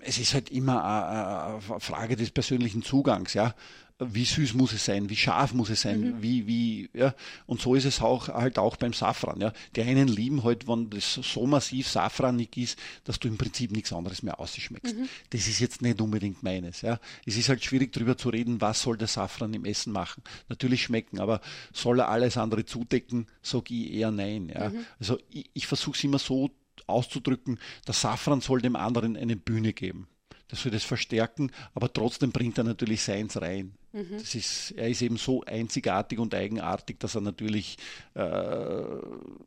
es 0.00 0.18
ist 0.18 0.34
halt 0.34 0.50
immer 0.50 0.84
eine 0.84 1.80
Frage 1.80 2.16
des 2.16 2.30
persönlichen 2.30 2.82
Zugangs. 2.82 3.34
Ja 3.34 3.54
wie 3.98 4.24
süß 4.26 4.54
muss 4.54 4.72
es 4.74 4.84
sein, 4.84 5.08
wie 5.08 5.16
scharf 5.16 5.54
muss 5.54 5.70
es 5.70 5.80
sein, 5.80 6.00
mhm. 6.00 6.22
wie, 6.22 6.46
wie, 6.46 6.90
ja. 6.92 7.14
Und 7.46 7.62
so 7.62 7.74
ist 7.74 7.86
es 7.86 8.02
auch, 8.02 8.28
halt 8.28 8.58
auch 8.58 8.76
beim 8.76 8.92
Safran, 8.92 9.40
ja. 9.40 9.52
Die 9.74 9.82
einen 9.82 10.08
lieben 10.08 10.44
halt, 10.44 10.68
wenn 10.68 10.90
das 10.90 11.14
so 11.14 11.46
massiv 11.46 11.88
safranig 11.88 12.56
ist, 12.58 12.78
dass 13.04 13.18
du 13.18 13.28
im 13.28 13.38
Prinzip 13.38 13.72
nichts 13.72 13.92
anderes 13.92 14.22
mehr 14.22 14.38
ausschmeckst. 14.38 14.94
Mhm. 14.94 15.08
Das 15.30 15.48
ist 15.48 15.60
jetzt 15.60 15.80
nicht 15.80 16.00
unbedingt 16.00 16.42
meines, 16.42 16.82
ja. 16.82 17.00
Es 17.24 17.36
ist 17.38 17.48
halt 17.48 17.64
schwierig 17.64 17.92
darüber 17.92 18.18
zu 18.18 18.28
reden, 18.28 18.60
was 18.60 18.82
soll 18.82 18.98
der 18.98 19.08
Safran 19.08 19.54
im 19.54 19.64
Essen 19.64 19.92
machen. 19.92 20.22
Natürlich 20.48 20.82
schmecken, 20.82 21.18
aber 21.18 21.40
soll 21.72 22.00
er 22.00 22.08
alles 22.08 22.36
andere 22.36 22.66
zudecken, 22.66 23.26
sage 23.40 23.74
ich 23.74 23.92
eher 23.92 24.10
nein, 24.10 24.50
ja. 24.54 24.68
Mhm. 24.68 24.84
Also 24.98 25.18
ich, 25.30 25.48
ich 25.54 25.66
versuche 25.66 25.96
es 25.96 26.04
immer 26.04 26.18
so 26.18 26.50
auszudrücken, 26.86 27.58
der 27.86 27.94
Safran 27.94 28.42
soll 28.42 28.60
dem 28.60 28.76
anderen 28.76 29.16
eine 29.16 29.36
Bühne 29.36 29.72
geben 29.72 30.06
das 30.48 30.62
soll 30.62 30.72
das 30.72 30.84
verstärken, 30.84 31.50
aber 31.74 31.92
trotzdem 31.92 32.32
bringt 32.32 32.58
er 32.58 32.64
natürlich 32.64 33.02
seins 33.02 33.40
rein. 33.40 33.74
Mhm. 33.96 34.18
Das 34.18 34.34
ist, 34.34 34.72
er 34.72 34.88
ist 34.88 35.00
eben 35.00 35.16
so 35.16 35.42
einzigartig 35.44 36.18
und 36.18 36.34
eigenartig, 36.34 37.00
dass 37.00 37.14
er 37.14 37.22
natürlich, 37.22 37.78
äh, 38.12 38.20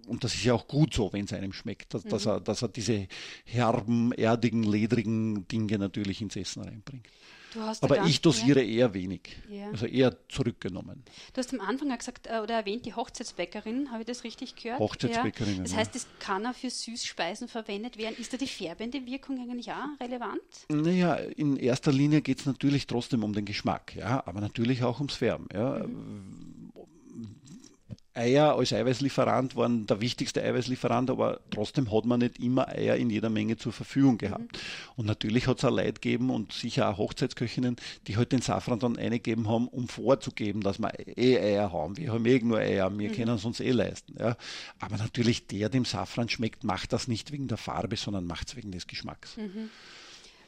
und 0.07 0.23
das 0.23 0.33
ist 0.33 0.43
ja 0.43 0.55
auch 0.55 0.67
gut 0.67 0.93
so, 0.95 1.13
wenn 1.13 1.25
es 1.25 1.33
einem 1.33 1.53
schmeckt, 1.53 1.93
dass, 1.93 2.03
mhm. 2.03 2.09
dass, 2.09 2.25
er, 2.25 2.39
dass 2.39 2.63
er 2.63 2.69
diese 2.69 3.07
herben, 3.45 4.11
erdigen, 4.11 4.63
ledrigen 4.63 5.47
Dinge 5.47 5.77
natürlich 5.77 6.21
ins 6.21 6.35
Essen 6.35 6.63
reinbringt. 6.63 7.05
Aber 7.81 8.05
ich 8.05 8.21
dosiere 8.21 8.61
ja. 8.61 8.85
eher 8.85 8.93
wenig, 8.93 9.37
ja. 9.49 9.69
also 9.69 9.85
eher 9.85 10.15
zurückgenommen. 10.29 11.03
Du 11.33 11.39
hast 11.39 11.53
am 11.53 11.61
Anfang 11.61 11.95
gesagt 11.97 12.27
äh, 12.27 12.39
oder 12.39 12.55
erwähnt 12.55 12.85
die 12.85 12.93
Hochzeitsbäckerin, 12.93 13.91
habe 13.91 14.01
ich 14.01 14.07
das 14.07 14.23
richtig 14.23 14.55
gehört? 14.55 14.79
Hochzeitsbäckerin. 14.79 15.57
Ja. 15.57 15.63
Das 15.63 15.75
heißt, 15.75 15.95
das 15.95 16.07
kann 16.19 16.45
auch 16.45 16.53
für 16.53 16.69
Süßspeisen 16.69 17.47
verwendet 17.47 17.97
werden. 17.97 18.15
Ist 18.19 18.33
da 18.33 18.37
die 18.37 18.47
färbende 18.47 19.05
Wirkung 19.05 19.39
eigentlich 19.39 19.71
auch 19.71 19.99
relevant? 19.99 20.41
Naja, 20.69 21.15
in 21.15 21.57
erster 21.57 21.91
Linie 21.91 22.21
geht 22.21 22.39
es 22.39 22.45
natürlich 22.45 22.85
trotzdem 22.85 23.23
um 23.23 23.33
den 23.33 23.45
Geschmack, 23.45 23.95
ja, 23.95 24.23
aber 24.25 24.38
natürlich 24.39 24.83
auch 24.83 24.99
ums 24.99 25.15
Färben. 25.15 25.47
Ja. 25.53 25.79
Mhm 25.79 26.49
Eier 28.19 28.57
als 28.57 28.73
Eiweißlieferant 28.73 29.55
waren 29.55 29.85
der 29.85 30.01
wichtigste 30.01 30.43
Eiweißlieferant, 30.43 31.09
aber 31.09 31.39
trotzdem 31.51 31.91
hat 31.91 32.05
man 32.05 32.19
nicht 32.19 32.39
immer 32.39 32.67
Eier 32.67 32.97
in 32.97 33.09
jeder 33.09 33.29
Menge 33.29 33.55
zur 33.55 33.71
Verfügung 33.71 34.17
gehabt. 34.17 34.41
Mhm. 34.41 34.59
Und 34.97 35.05
natürlich 35.05 35.47
hat 35.47 35.59
es 35.59 35.65
auch 35.65 35.71
Leute 35.71 35.93
gegeben 35.93 36.29
und 36.29 36.51
sicher 36.51 36.89
auch 36.89 36.97
Hochzeitsköchinnen, 36.97 37.77
die 38.07 38.17
halt 38.17 38.31
den 38.31 38.41
Safran 38.41 38.79
dann 38.79 38.97
eingegeben 38.97 39.47
haben, 39.47 39.67
um 39.69 39.87
vorzugeben, 39.87 40.61
dass 40.61 40.79
wir 40.79 40.91
eh 41.17 41.37
Eier 41.37 41.71
haben. 41.71 41.97
Wir 41.97 42.11
haben 42.11 42.25
eh 42.25 42.39
nur 42.39 42.57
Eier, 42.57 42.91
wir 42.97 43.09
mhm. 43.09 43.13
können 43.13 43.35
es 43.35 43.45
uns 43.45 43.61
eh 43.61 43.71
leisten. 43.71 44.15
Ja. 44.19 44.35
Aber 44.79 44.97
natürlich 44.97 45.47
der, 45.47 45.69
dem 45.69 45.85
Safran 45.85 46.29
schmeckt, 46.29 46.63
macht 46.63 46.91
das 46.91 47.07
nicht 47.07 47.31
wegen 47.31 47.47
der 47.47 47.57
Farbe, 47.57 47.95
sondern 47.95 48.25
macht 48.25 48.49
es 48.49 48.55
wegen 48.57 48.71
des 48.71 48.87
Geschmacks. 48.87 49.37
Mhm. 49.37 49.69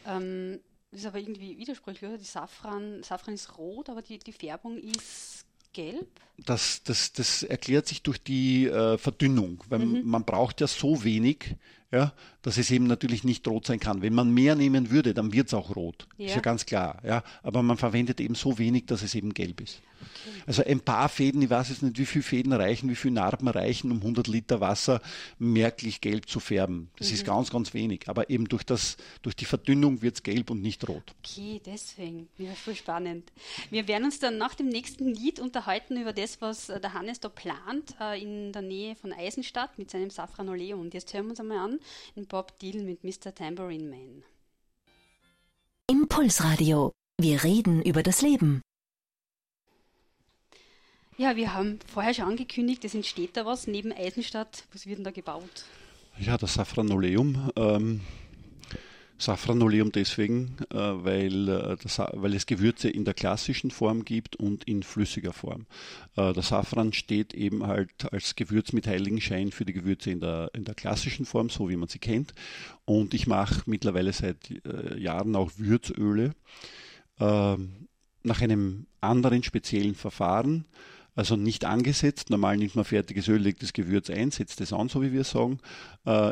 Ähm, 0.08 0.60
ist 0.91 1.06
aber 1.06 1.19
irgendwie 1.19 1.58
widersprüchlich, 1.58 2.10
oder? 2.10 2.17
Die 2.17 2.25
Safran, 2.25 3.04
Safran 3.04 3.34
ist 3.34 3.58
rot, 3.58 3.89
aber 3.89 4.01
die, 4.01 4.19
die 4.19 4.34
Färbung 4.34 4.77
ist 4.77 5.45
gelb? 5.73 6.08
Das, 6.38 6.84
das, 6.84 7.13
das 7.13 7.43
erklärt 7.43 7.88
sich 7.88 8.01
durch 8.01 8.21
die 8.21 8.67
äh, 8.67 8.97
Verdünnung, 8.97 9.63
weil 9.69 9.80
mhm. 9.80 10.01
man 10.06 10.25
braucht 10.25 10.60
ja 10.60 10.67
so 10.67 11.04
wenig, 11.04 11.56
ja, 11.91 12.13
dass 12.41 12.58
es 12.58 12.71
eben 12.71 12.88
natürlich 12.88 13.23
nicht 13.23 13.47
rot 13.47 13.67
sein 13.67 13.80
kann. 13.80 14.01
Wenn 14.01 14.13
man 14.13 14.34
mehr 14.34 14.56
nehmen 14.56 14.89
würde, 14.89 15.13
dann 15.13 15.34
wird 15.34 15.47
es 15.47 15.54
auch 15.54 15.75
rot. 15.75 16.08
Ja. 16.17 16.27
Ist 16.27 16.36
ja 16.36 16.41
ganz 16.41 16.65
klar. 16.65 16.99
Ja. 17.06 17.23
Aber 17.43 17.62
man 17.62 17.77
verwendet 17.77 18.19
eben 18.19 18.36
so 18.36 18.58
wenig, 18.58 18.86
dass 18.86 19.04
es 19.04 19.15
eben 19.15 19.34
gelb 19.34 19.62
ist. 19.62 19.82
Okay. 20.01 20.43
Also 20.47 20.63
ein 20.63 20.80
paar 20.80 21.10
Fäden, 21.10 21.41
ich 21.41 21.49
weiß 21.49 21.69
jetzt 21.69 21.84
nicht, 21.84 21.97
wie 21.97 22.06
viele 22.06 22.23
Fäden 22.23 22.54
reichen, 22.54 22.89
wie 22.89 22.95
viele 22.95 23.15
Narben 23.15 23.47
reichen, 23.47 23.91
um 23.91 23.97
100 23.97 24.27
Liter 24.27 24.60
Wasser 24.60 25.01
merklich 25.38 26.01
gelb 26.01 26.27
zu 26.27 26.39
färben. 26.39 26.89
Das 26.97 27.10
mhm. 27.10 27.13
ist 27.13 27.25
ganz, 27.25 27.51
ganz 27.51 27.73
wenig. 27.73 28.08
Aber 28.08 28.30
eben 28.30 28.47
durch, 28.47 28.63
das, 28.63 28.97
durch 29.21 29.36
die 29.36 29.45
Verdünnung 29.45 30.01
wird 30.01 30.15
es 30.15 30.23
gelb 30.23 30.49
und 30.49 30.62
nicht 30.62 30.88
rot. 30.88 31.04
Okay, 31.23 31.62
deswegen. 31.63 32.27
Ja, 32.38 32.51
voll 32.54 32.75
spannend. 32.75 33.32
Wir 33.69 33.88
werden 33.88 34.06
uns 34.06 34.19
dann 34.19 34.38
nach 34.38 34.56
dem 34.56 34.69
nächsten 34.69 35.08
Lied 35.08 35.39
unterhalten 35.39 36.01
über 36.01 36.13
das, 36.13 36.41
was 36.41 36.67
der 36.67 36.93
Hannes 36.93 37.19
da 37.19 37.30
plant, 37.30 37.95
äh, 37.99 38.21
in 38.21 38.51
der 38.51 38.63
Nähe 38.63 38.95
von 38.95 39.13
Eisenstadt 39.13 39.77
mit 39.77 39.91
seinem 39.91 40.10
Safranoleo. 40.10 40.80
Und 40.80 40.93
jetzt 40.93 41.13
hören 41.13 41.25
wir 41.25 41.32
uns 41.32 41.39
einmal 41.39 41.60
an 41.60 41.80
Bob 42.32 42.58
Dylan 42.60 42.86
mit 42.86 43.04
Mr. 43.04 43.36
Tambourine 43.36 43.89
Man. 43.89 44.24
Impulsradio. 45.89 46.94
Wir 47.20 47.44
reden 47.44 47.82
über 47.82 48.04
das 48.04 48.22
Leben. 48.22 48.62
Ja, 51.17 51.36
wir 51.36 51.54
haben 51.54 51.80
vorher 51.91 52.13
schon 52.13 52.30
angekündigt, 52.30 52.86
es 52.86 52.96
entsteht 52.96 53.36
da 53.36 53.46
was 53.46 53.67
neben 53.67 53.91
Eisenstadt. 53.91 54.63
Was 54.72 54.86
wird 54.86 55.00
denn 55.00 55.04
da 55.04 55.12
gebaut? 55.12 55.65
Ja, 56.20 56.38
das 56.38 56.54
Safranoleum. 56.54 57.52
Ähm, 57.58 58.00
Safranoleum 59.21 59.91
deswegen, 59.91 60.57
äh, 60.71 60.75
weil, 60.75 61.47
äh, 61.47 61.77
weil 62.13 62.34
es 62.34 62.47
Gewürze 62.47 62.89
in 62.89 63.05
der 63.05 63.13
klassischen 63.13 63.69
Form 63.69 64.03
gibt 64.03 64.36
und 64.36 64.63
in 64.63 64.81
flüssiger 64.81 65.31
Form. 65.31 65.67
Äh, 66.15 66.34
der 66.34 66.41
Safran 66.41 66.91
steht 66.91 67.36
eben 67.36 67.67
halt 67.67 68.12
als 68.12 68.36
Gewürz 68.36 68.73
mit 68.73 68.88
Heiligenschein 68.88 69.51
für 69.51 69.63
die 69.63 69.73
Gewürze 69.73 70.10
in 70.10 70.21
der, 70.21 70.49
in 70.55 70.65
der 70.65 70.73
klassischen 70.73 71.25
Form, 71.25 71.49
so 71.49 71.69
wie 71.69 71.75
man 71.75 71.88
sie 71.88 71.99
kennt. 71.99 72.34
Und 72.86 73.13
ich 73.13 73.27
mache 73.27 73.62
mittlerweile 73.67 74.12
seit 74.12 74.38
Jahren 74.97 75.36
auch 75.36 75.51
Würzöle 75.57 76.34
ähm, 77.19 77.88
nach 78.23 78.41
einem 78.41 78.88
anderen 79.01 79.43
speziellen 79.43 79.93
Verfahren 79.93 80.65
also 81.13 81.36
nicht 81.36 81.65
angesetzt. 81.65 82.29
Normal 82.29 82.57
nimmt 82.57 82.75
man 82.75 82.86
fertiges 82.86 83.27
Öl, 83.27 83.39
legt 83.39 83.62
das 83.62 83.73
Gewürz 83.73 84.10
ein, 84.10 84.31
setzt 84.31 84.62
es 84.62 84.71
an, 84.71 84.88
so 84.88 85.01
wie 85.01 85.12
wir 85.12 85.25
sagen. 85.25 85.60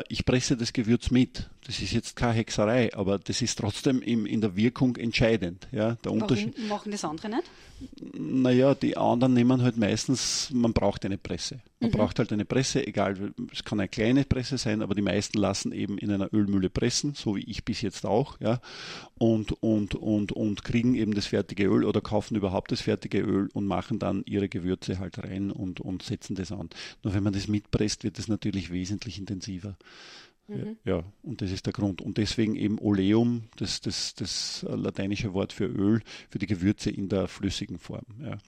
Ich 0.08 0.24
presse 0.24 0.56
das 0.56 0.72
Gewürz 0.72 1.10
mit. 1.10 1.50
Das 1.66 1.80
ist 1.80 1.92
jetzt 1.92 2.16
keine 2.16 2.34
Hexerei, 2.34 2.94
aber 2.94 3.18
das 3.18 3.42
ist 3.42 3.58
trotzdem 3.58 4.00
im, 4.00 4.24
in 4.24 4.40
der 4.40 4.56
Wirkung 4.56 4.96
entscheidend. 4.96 5.68
Ja, 5.72 5.92
der 5.96 6.06
Warum 6.06 6.22
Unterschied, 6.22 6.68
machen 6.68 6.90
das 6.90 7.04
andere 7.04 7.28
nicht? 7.28 7.44
Naja, 8.12 8.74
die 8.74 8.96
anderen 8.96 9.34
nehmen 9.34 9.62
halt 9.62 9.76
meistens, 9.76 10.50
man 10.52 10.72
braucht 10.72 11.04
eine 11.04 11.16
Presse. 11.16 11.60
Man 11.78 11.90
mhm. 11.90 11.94
braucht 11.94 12.18
halt 12.18 12.32
eine 12.32 12.44
Presse, 12.44 12.86
egal, 12.86 13.32
es 13.52 13.64
kann 13.64 13.80
eine 13.80 13.88
kleine 13.88 14.24
Presse 14.24 14.58
sein, 14.58 14.82
aber 14.82 14.94
die 14.94 15.02
meisten 15.02 15.38
lassen 15.38 15.72
eben 15.72 15.96
in 15.96 16.10
einer 16.10 16.32
Ölmühle 16.32 16.68
pressen, 16.68 17.14
so 17.14 17.36
wie 17.36 17.44
ich 17.44 17.64
bis 17.64 17.80
jetzt 17.80 18.04
auch, 18.04 18.38
ja, 18.40 18.60
und, 19.18 19.52
und, 19.62 19.94
und, 19.94 20.32
und 20.32 20.64
kriegen 20.64 20.94
eben 20.94 21.14
das 21.14 21.26
fertige 21.26 21.66
Öl 21.66 21.84
oder 21.84 22.00
kaufen 22.02 22.36
überhaupt 22.36 22.72
das 22.72 22.82
fertige 22.82 23.20
Öl 23.20 23.48
und 23.54 23.66
machen 23.66 23.98
dann 23.98 24.22
ihre 24.26 24.48
Gewürze 24.48 24.98
halt 24.98 25.18
rein 25.18 25.50
und, 25.50 25.80
und 25.80 26.02
setzen 26.02 26.34
das 26.34 26.52
an. 26.52 26.68
Nur 27.02 27.14
wenn 27.14 27.22
man 27.22 27.32
das 27.32 27.48
mitpresst, 27.48 28.04
wird 28.04 28.18
es 28.18 28.28
natürlich 28.28 28.70
wesentlich 28.70 29.18
intensiver. 29.18 29.76
Mhm. 30.50 30.76
Ja, 30.84 31.04
und 31.22 31.42
das 31.42 31.52
ist 31.52 31.66
der 31.66 31.72
Grund. 31.72 32.02
Und 32.02 32.18
deswegen 32.18 32.56
eben 32.56 32.78
Oleum, 32.78 33.44
das, 33.56 33.80
das, 33.80 34.14
das 34.14 34.66
lateinische 34.68 35.32
Wort 35.32 35.52
für 35.52 35.66
Öl, 35.66 36.02
für 36.28 36.38
die 36.38 36.46
Gewürze 36.46 36.90
in 36.90 37.08
der 37.08 37.28
flüssigen 37.28 37.78
Form. 37.78 38.04
Ja. 38.20 38.38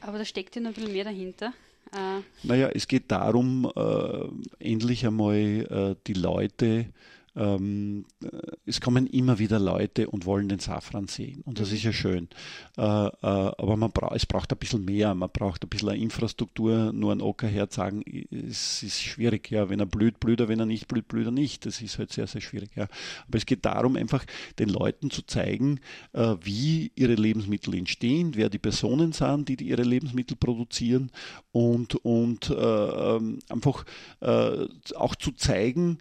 Aber 0.00 0.18
da 0.18 0.24
steckt 0.24 0.56
ja 0.56 0.62
noch 0.62 0.70
ein 0.70 0.74
bisschen 0.74 0.92
mehr 0.92 1.04
dahinter. 1.04 1.52
Äh. 1.92 2.20
Naja, 2.42 2.68
es 2.68 2.86
geht 2.86 3.10
darum, 3.10 3.70
äh, 3.74 4.64
endlich 4.64 5.06
einmal 5.06 5.36
äh, 5.36 5.96
die 6.06 6.14
Leute 6.14 6.86
ähm, 7.36 8.06
äh, 8.22 8.28
es 8.64 8.80
kommen 8.80 9.06
immer 9.06 9.38
wieder 9.38 9.58
Leute 9.58 10.08
und 10.08 10.24
wollen 10.24 10.48
den 10.48 10.58
Safran 10.58 11.06
sehen. 11.06 11.42
Und 11.44 11.60
das 11.60 11.70
mhm. 11.70 11.76
ist 11.76 11.82
ja 11.84 11.92
schön. 11.92 12.28
Äh, 12.76 12.82
äh, 12.82 13.10
aber 13.22 13.76
man 13.76 13.92
bra 13.92 14.12
es 14.14 14.26
braucht 14.26 14.52
ein 14.52 14.58
bisschen 14.58 14.84
mehr. 14.84 15.14
Man 15.14 15.30
braucht 15.30 15.62
ein 15.62 15.68
bisschen 15.68 15.90
eine 15.90 15.98
Infrastruktur. 15.98 16.92
Nur 16.92 17.12
ein 17.12 17.20
Ockerherd 17.20 17.72
sagen, 17.72 18.02
es 18.30 18.82
ist 18.82 19.02
schwierig. 19.02 19.50
Ja, 19.50 19.68
wenn 19.68 19.80
er 19.80 19.86
blüht, 19.86 20.18
blüht 20.18 20.40
er. 20.40 20.48
Wenn 20.48 20.60
er 20.60 20.66
nicht 20.66 20.88
blüht, 20.88 21.08
blüht 21.08 21.26
er 21.26 21.32
nicht. 21.32 21.66
Das 21.66 21.80
ist 21.82 21.98
halt 21.98 22.12
sehr, 22.12 22.26
sehr 22.26 22.40
schwierig. 22.40 22.70
Ja. 22.74 22.88
Aber 23.28 23.38
es 23.38 23.46
geht 23.46 23.64
darum, 23.64 23.96
einfach 23.96 24.24
den 24.58 24.70
Leuten 24.70 25.10
zu 25.10 25.22
zeigen, 25.22 25.80
äh, 26.14 26.36
wie 26.42 26.90
ihre 26.94 27.14
Lebensmittel 27.14 27.74
entstehen, 27.74 28.32
wer 28.34 28.48
die 28.48 28.58
Personen 28.58 29.12
sind, 29.12 29.48
die, 29.48 29.56
die 29.56 29.68
ihre 29.68 29.82
Lebensmittel 29.82 30.36
produzieren 30.36 31.10
und, 31.52 31.96
und 31.96 32.50
äh, 32.50 32.54
ähm, 32.54 33.38
einfach 33.48 33.84
äh, 34.20 34.66
auch 34.94 35.14
zu 35.14 35.32
zeigen, 35.32 35.98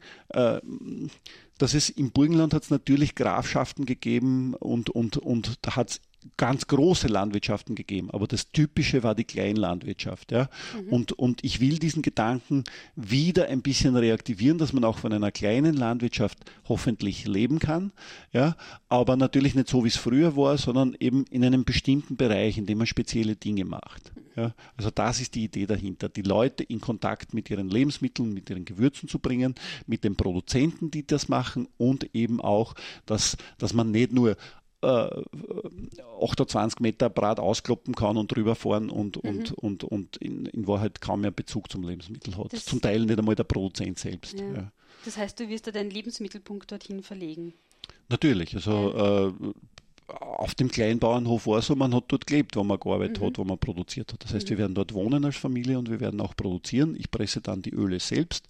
dass 1.57 1.73
es 1.73 1.89
im 1.89 2.11
Burgenland 2.11 2.53
hat 2.53 2.63
es 2.63 2.69
natürlich 2.69 3.15
Grafschaften 3.15 3.85
gegeben 3.85 4.53
und, 4.55 4.89
und, 4.89 5.17
und 5.17 5.55
da 5.61 5.75
hat 5.75 5.91
es 5.91 6.01
ganz 6.37 6.67
große 6.67 7.07
Landwirtschaften 7.07 7.75
gegeben, 7.75 8.09
aber 8.11 8.27
das 8.27 8.51
Typische 8.51 9.03
war 9.03 9.15
die 9.15 9.23
Kleinlandwirtschaft. 9.23 10.31
Ja? 10.31 10.49
Mhm. 10.73 10.93
Und, 10.93 11.11
und 11.13 11.43
ich 11.43 11.59
will 11.59 11.79
diesen 11.79 12.01
Gedanken 12.01 12.63
wieder 12.95 13.47
ein 13.47 13.61
bisschen 13.61 13.95
reaktivieren, 13.95 14.57
dass 14.57 14.73
man 14.73 14.83
auch 14.83 14.97
von 14.97 15.13
einer 15.13 15.31
kleinen 15.31 15.75
Landwirtschaft 15.75 16.39
hoffentlich 16.67 17.27
leben 17.27 17.59
kann, 17.59 17.91
ja? 18.33 18.55
aber 18.89 19.15
natürlich 19.15 19.55
nicht 19.55 19.69
so, 19.69 19.83
wie 19.83 19.89
es 19.89 19.97
früher 19.97 20.35
war, 20.35 20.57
sondern 20.57 20.95
eben 20.99 21.25
in 21.29 21.43
einem 21.43 21.65
bestimmten 21.65 22.15
Bereich, 22.15 22.57
in 22.57 22.65
dem 22.65 22.79
man 22.79 22.87
spezielle 22.87 23.35
Dinge 23.35 23.65
macht. 23.65 24.11
Ja? 24.35 24.53
Also 24.77 24.91
das 24.91 25.21
ist 25.21 25.35
die 25.35 25.45
Idee 25.45 25.65
dahinter, 25.65 26.09
die 26.09 26.21
Leute 26.21 26.63
in 26.63 26.81
Kontakt 26.81 27.33
mit 27.33 27.49
ihren 27.49 27.69
Lebensmitteln, 27.69 28.33
mit 28.33 28.49
ihren 28.49 28.65
Gewürzen 28.65 29.07
zu 29.07 29.19
bringen, 29.19 29.55
mit 29.87 30.03
den 30.03 30.15
Produzenten, 30.15 30.91
die 30.91 31.05
das 31.05 31.29
machen 31.29 31.67
und 31.77 32.13
eben 32.13 32.41
auch, 32.41 32.75
dass, 33.05 33.37
dass 33.57 33.73
man 33.73 33.91
nicht 33.91 34.11
nur 34.11 34.35
28 34.81 36.79
Meter 36.79 37.09
Brat 37.09 37.39
auskloppen 37.39 37.95
kann 37.95 38.17
und 38.17 38.35
drüber 38.35 38.55
fahren 38.55 38.89
und, 38.89 39.23
mhm. 39.23 39.29
und, 39.29 39.51
und, 39.53 39.83
und 39.83 40.17
in, 40.17 40.45
in, 40.45 40.67
Wahrheit 40.67 41.01
kaum 41.01 41.21
mehr 41.21 41.31
Bezug 41.31 41.71
zum 41.71 41.83
Lebensmittel 41.83 42.37
hat. 42.37 42.53
Das 42.53 42.65
Zum 42.65 42.81
Teil 42.81 43.05
nicht 43.05 43.17
einmal 43.17 43.35
der 43.35 43.45
Produzent 43.45 43.99
selbst. 43.99 44.39
Ja. 44.39 44.53
Ja. 44.53 44.71
Das 45.05 45.17
heißt, 45.17 45.39
du 45.39 45.49
wirst 45.49 45.67
da 45.67 45.71
deinen 45.71 45.91
Lebensmittelpunkt 45.91 46.71
dorthin 46.71 47.03
verlegen? 47.03 47.53
Natürlich. 48.09 48.55
Also 48.55 48.93
ja. 48.95 49.27
äh, 49.27 49.33
auf 50.07 50.53
dem 50.55 50.69
Kleinbauernhof 50.69 51.47
war 51.47 51.61
so, 51.61 51.75
man 51.75 51.93
hat 51.95 52.05
dort 52.07 52.27
gelebt, 52.27 52.55
wo 52.55 52.63
man 52.63 52.79
gearbeitet 52.79 53.21
mhm. 53.21 53.25
hat, 53.25 53.37
wo 53.37 53.43
man 53.43 53.57
produziert 53.57 54.13
hat. 54.13 54.23
Das 54.23 54.33
heißt, 54.33 54.45
mhm. 54.45 54.49
wir 54.51 54.57
werden 54.59 54.75
dort 54.75 54.93
wohnen 54.93 55.25
als 55.25 55.37
Familie 55.37 55.79
und 55.79 55.89
wir 55.89 55.99
werden 55.99 56.21
auch 56.21 56.35
produzieren. 56.35 56.95
Ich 56.97 57.09
presse 57.09 57.41
dann 57.41 57.61
die 57.61 57.71
Öle 57.71 57.99
selbst 57.99 58.47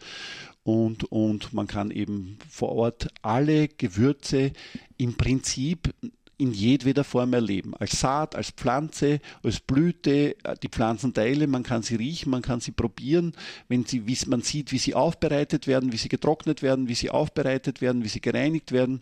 und, 0.66 1.04
und 1.12 1.54
man 1.54 1.68
kann 1.68 1.92
eben 1.92 2.40
vor 2.50 2.72
Ort 2.72 3.10
alle 3.22 3.68
Gewürze 3.68 4.52
im 4.98 5.14
Prinzip 5.14 5.94
in 6.38 6.52
jedweder 6.54 7.04
Form 7.04 7.34
erleben. 7.34 7.76
Als 7.76 8.00
Saat, 8.00 8.36
als 8.36 8.50
Pflanze, 8.50 9.20
als 9.44 9.60
Blüte, 9.60 10.36
äh, 10.44 10.56
die 10.62 10.68
Pflanzenteile, 10.68 11.46
man 11.46 11.62
kann 11.62 11.84
sie 11.84 11.96
riechen, 11.96 12.32
man 12.32 12.42
kann 12.42 12.62
sie 12.62 12.72
probieren, 12.72 13.34
wenn 13.68 13.86
sie, 13.86 14.08
wie 14.08 14.18
man 14.28 14.42
sieht, 14.42 14.72
wie 14.72 14.80
sie 14.80 14.96
aufbereitet 14.96 15.68
werden, 15.68 15.94
wie 15.94 15.98
sie 15.98 16.10
getrocknet 16.10 16.64
werden, 16.64 16.88
wie 16.88 16.96
sie 16.96 17.12
aufbereitet 17.12 17.80
werden, 17.80 18.04
wie 18.04 18.10
sie 18.10 18.22
gereinigt 18.22 18.72
werden. 18.72 19.02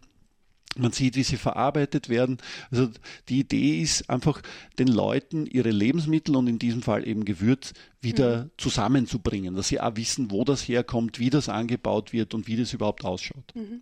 Man 0.75 0.91
sieht, 0.91 1.15
wie 1.15 1.23
sie 1.23 1.37
verarbeitet 1.37 2.09
werden. 2.09 2.37
Also 2.71 2.89
die 3.29 3.39
Idee 3.39 3.81
ist 3.81 4.09
einfach, 4.09 4.41
den 4.79 4.87
Leuten 4.87 5.45
ihre 5.45 5.69
Lebensmittel 5.69 6.35
und 6.35 6.47
in 6.47 6.57
diesem 6.57 6.81
Fall 6.81 7.07
eben 7.07 7.25
Gewürz 7.25 7.73
wieder 8.01 8.45
mhm. 8.45 8.51
zusammenzubringen, 8.57 9.55
dass 9.55 9.67
sie 9.67 9.79
auch 9.79 9.95
wissen, 9.95 10.31
wo 10.31 10.43
das 10.43 10.67
herkommt, 10.67 11.19
wie 11.19 11.29
das 11.29 11.47
angebaut 11.47 12.11
wird 12.11 12.33
und 12.33 12.47
wie 12.47 12.57
das 12.57 12.73
überhaupt 12.73 13.05
ausschaut. 13.05 13.53
Mhm. 13.53 13.81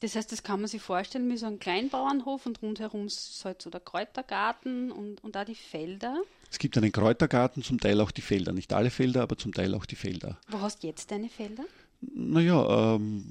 Das 0.00 0.16
heißt, 0.16 0.32
das 0.32 0.42
kann 0.42 0.60
man 0.60 0.68
sich 0.68 0.80
vorstellen 0.80 1.30
wie 1.30 1.36
so 1.36 1.44
ein 1.44 1.58
Kleinbauernhof 1.58 2.46
und 2.46 2.62
rundherum 2.62 3.06
ist 3.06 3.44
halt 3.44 3.60
so 3.60 3.68
der 3.68 3.80
Kräutergarten 3.80 4.90
und, 4.90 5.22
und 5.22 5.36
da 5.36 5.44
die 5.44 5.54
Felder. 5.54 6.22
Es 6.50 6.58
gibt 6.58 6.78
einen 6.78 6.90
Kräutergarten, 6.90 7.62
zum 7.62 7.78
Teil 7.78 8.00
auch 8.00 8.10
die 8.10 8.22
Felder. 8.22 8.52
Nicht 8.52 8.72
alle 8.72 8.88
Felder, 8.88 9.22
aber 9.22 9.36
zum 9.36 9.52
Teil 9.52 9.74
auch 9.74 9.84
die 9.84 9.96
Felder. 9.96 10.38
Wo 10.48 10.62
hast 10.62 10.82
du 10.82 10.86
jetzt 10.86 11.10
deine 11.10 11.28
Felder? 11.28 11.64
Naja, 12.00 12.96
ähm, 12.96 13.24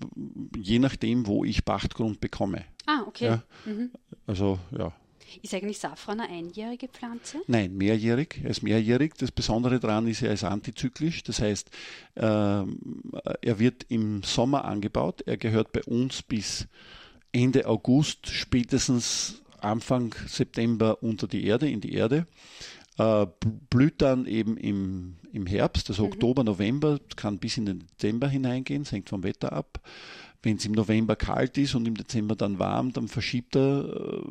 je 0.56 0.80
nachdem, 0.80 1.26
wo 1.26 1.44
ich 1.44 1.66
Pachtgrund 1.66 2.20
bekomme. 2.20 2.66
Ah, 2.86 3.04
okay. 3.08 3.26
Ja, 3.26 3.44
mhm. 3.66 3.92
Also, 4.28 4.60
ja. 4.78 4.94
Ist 5.42 5.54
eigentlich 5.54 5.80
Safran 5.80 6.20
eine 6.20 6.30
einjährige 6.30 6.88
Pflanze? 6.88 7.42
Nein, 7.48 7.78
mehrjährig. 7.78 8.42
Er 8.44 8.50
ist 8.50 8.64
mehrjährig. 8.64 9.14
Das 9.18 9.32
Besondere 9.32 9.80
daran 9.80 10.08
ist, 10.08 10.22
er 10.24 10.34
ist 10.34 10.44
antizyklisch. 10.44 11.24
Das 11.24 11.40
heißt, 11.40 11.70
äh, 12.16 12.22
er 12.22 13.60
wird 13.60 13.86
im 13.90 14.24
Sommer 14.24 14.66
angebaut. 14.66 15.22
Er 15.28 15.38
gehört 15.38 15.72
bei 15.72 15.84
uns 15.84 16.24
bis 16.24 16.68
Ende 17.32 17.68
August, 17.68 18.28
spätestens 18.28 19.42
Anfang 19.62 20.16
September 20.26 21.04
unter 21.04 21.28
die 21.28 21.46
Erde, 21.46 21.70
in 21.70 21.82
die 21.82 21.94
Erde. 21.94 22.26
Äh, 23.00 23.28
blüht 23.70 24.02
dann 24.02 24.26
eben 24.26 24.58
im, 24.58 25.16
im 25.32 25.46
Herbst, 25.46 25.90
also 25.90 26.06
mhm. 26.06 26.12
Oktober, 26.12 26.44
November, 26.44 27.00
kann 27.16 27.40
bis 27.40 27.56
in 27.56 27.66
den 27.66 27.80
Dezember 27.80 28.28
hineingehen, 28.28 28.82
es 28.82 28.92
hängt 28.92 29.08
vom 29.08 29.24
Wetter 29.24 29.54
ab. 29.54 29.80
Wenn 30.42 30.56
es 30.56 30.66
im 30.66 30.72
November 30.72 31.18
kalt 31.18 31.58
ist 31.58 31.76
und 31.76 31.86
im 31.86 31.96
Dezember 31.96 32.36
dann 32.36 32.60
warm, 32.60 32.94
dann 32.94 33.10
verschiebt 33.10 33.58
er 33.58 33.84
äh, 33.84 34.22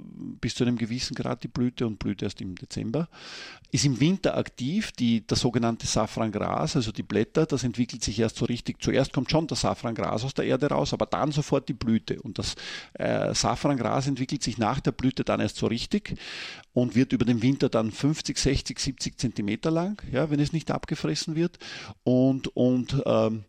bis 0.40 0.54
zu 0.54 0.64
einem 0.64 0.78
gewissen 0.78 1.14
Grad 1.14 1.42
die 1.42 1.48
Blüte 1.48 1.86
und 1.86 1.98
blüht 1.98 2.22
erst 2.22 2.40
im 2.40 2.54
Dezember. 2.54 3.08
Ist 3.72 3.84
im 3.84 4.00
Winter 4.00 4.36
aktiv, 4.38 4.92
die, 4.92 5.26
das 5.26 5.40
sogenannte 5.40 5.86
Safrangras, 5.86 6.76
also 6.76 6.92
die 6.92 7.02
Blätter, 7.02 7.44
das 7.44 7.62
entwickelt 7.62 8.02
sich 8.02 8.18
erst 8.18 8.36
so 8.36 8.46
richtig. 8.46 8.82
Zuerst 8.82 9.12
kommt 9.12 9.30
schon 9.30 9.46
das 9.46 9.60
Safrangras 9.60 10.24
aus 10.24 10.32
der 10.32 10.46
Erde 10.46 10.68
raus, 10.68 10.94
aber 10.94 11.04
dann 11.04 11.30
sofort 11.30 11.68
die 11.68 11.74
Blüte. 11.74 12.22
Und 12.22 12.38
das 12.38 12.54
äh, 12.94 13.34
Safrangras 13.34 14.06
entwickelt 14.06 14.42
sich 14.42 14.56
nach 14.56 14.80
der 14.80 14.92
Blüte 14.92 15.24
dann 15.24 15.40
erst 15.40 15.56
so 15.56 15.66
richtig 15.66 16.16
und 16.72 16.94
wird 16.94 17.12
über 17.12 17.26
den 17.26 17.42
Winter 17.42 17.68
dann 17.68 17.90
50, 17.90 18.38
60, 18.38 18.78
70 18.78 19.18
Zentimeter 19.18 19.70
lang, 19.70 20.00
ja, 20.10 20.30
wenn 20.30 20.40
es 20.40 20.54
nicht 20.54 20.70
abgefressen 20.70 21.34
wird. 21.34 21.58
Und, 22.02 22.48
und 22.56 23.02
ähm, 23.04 23.44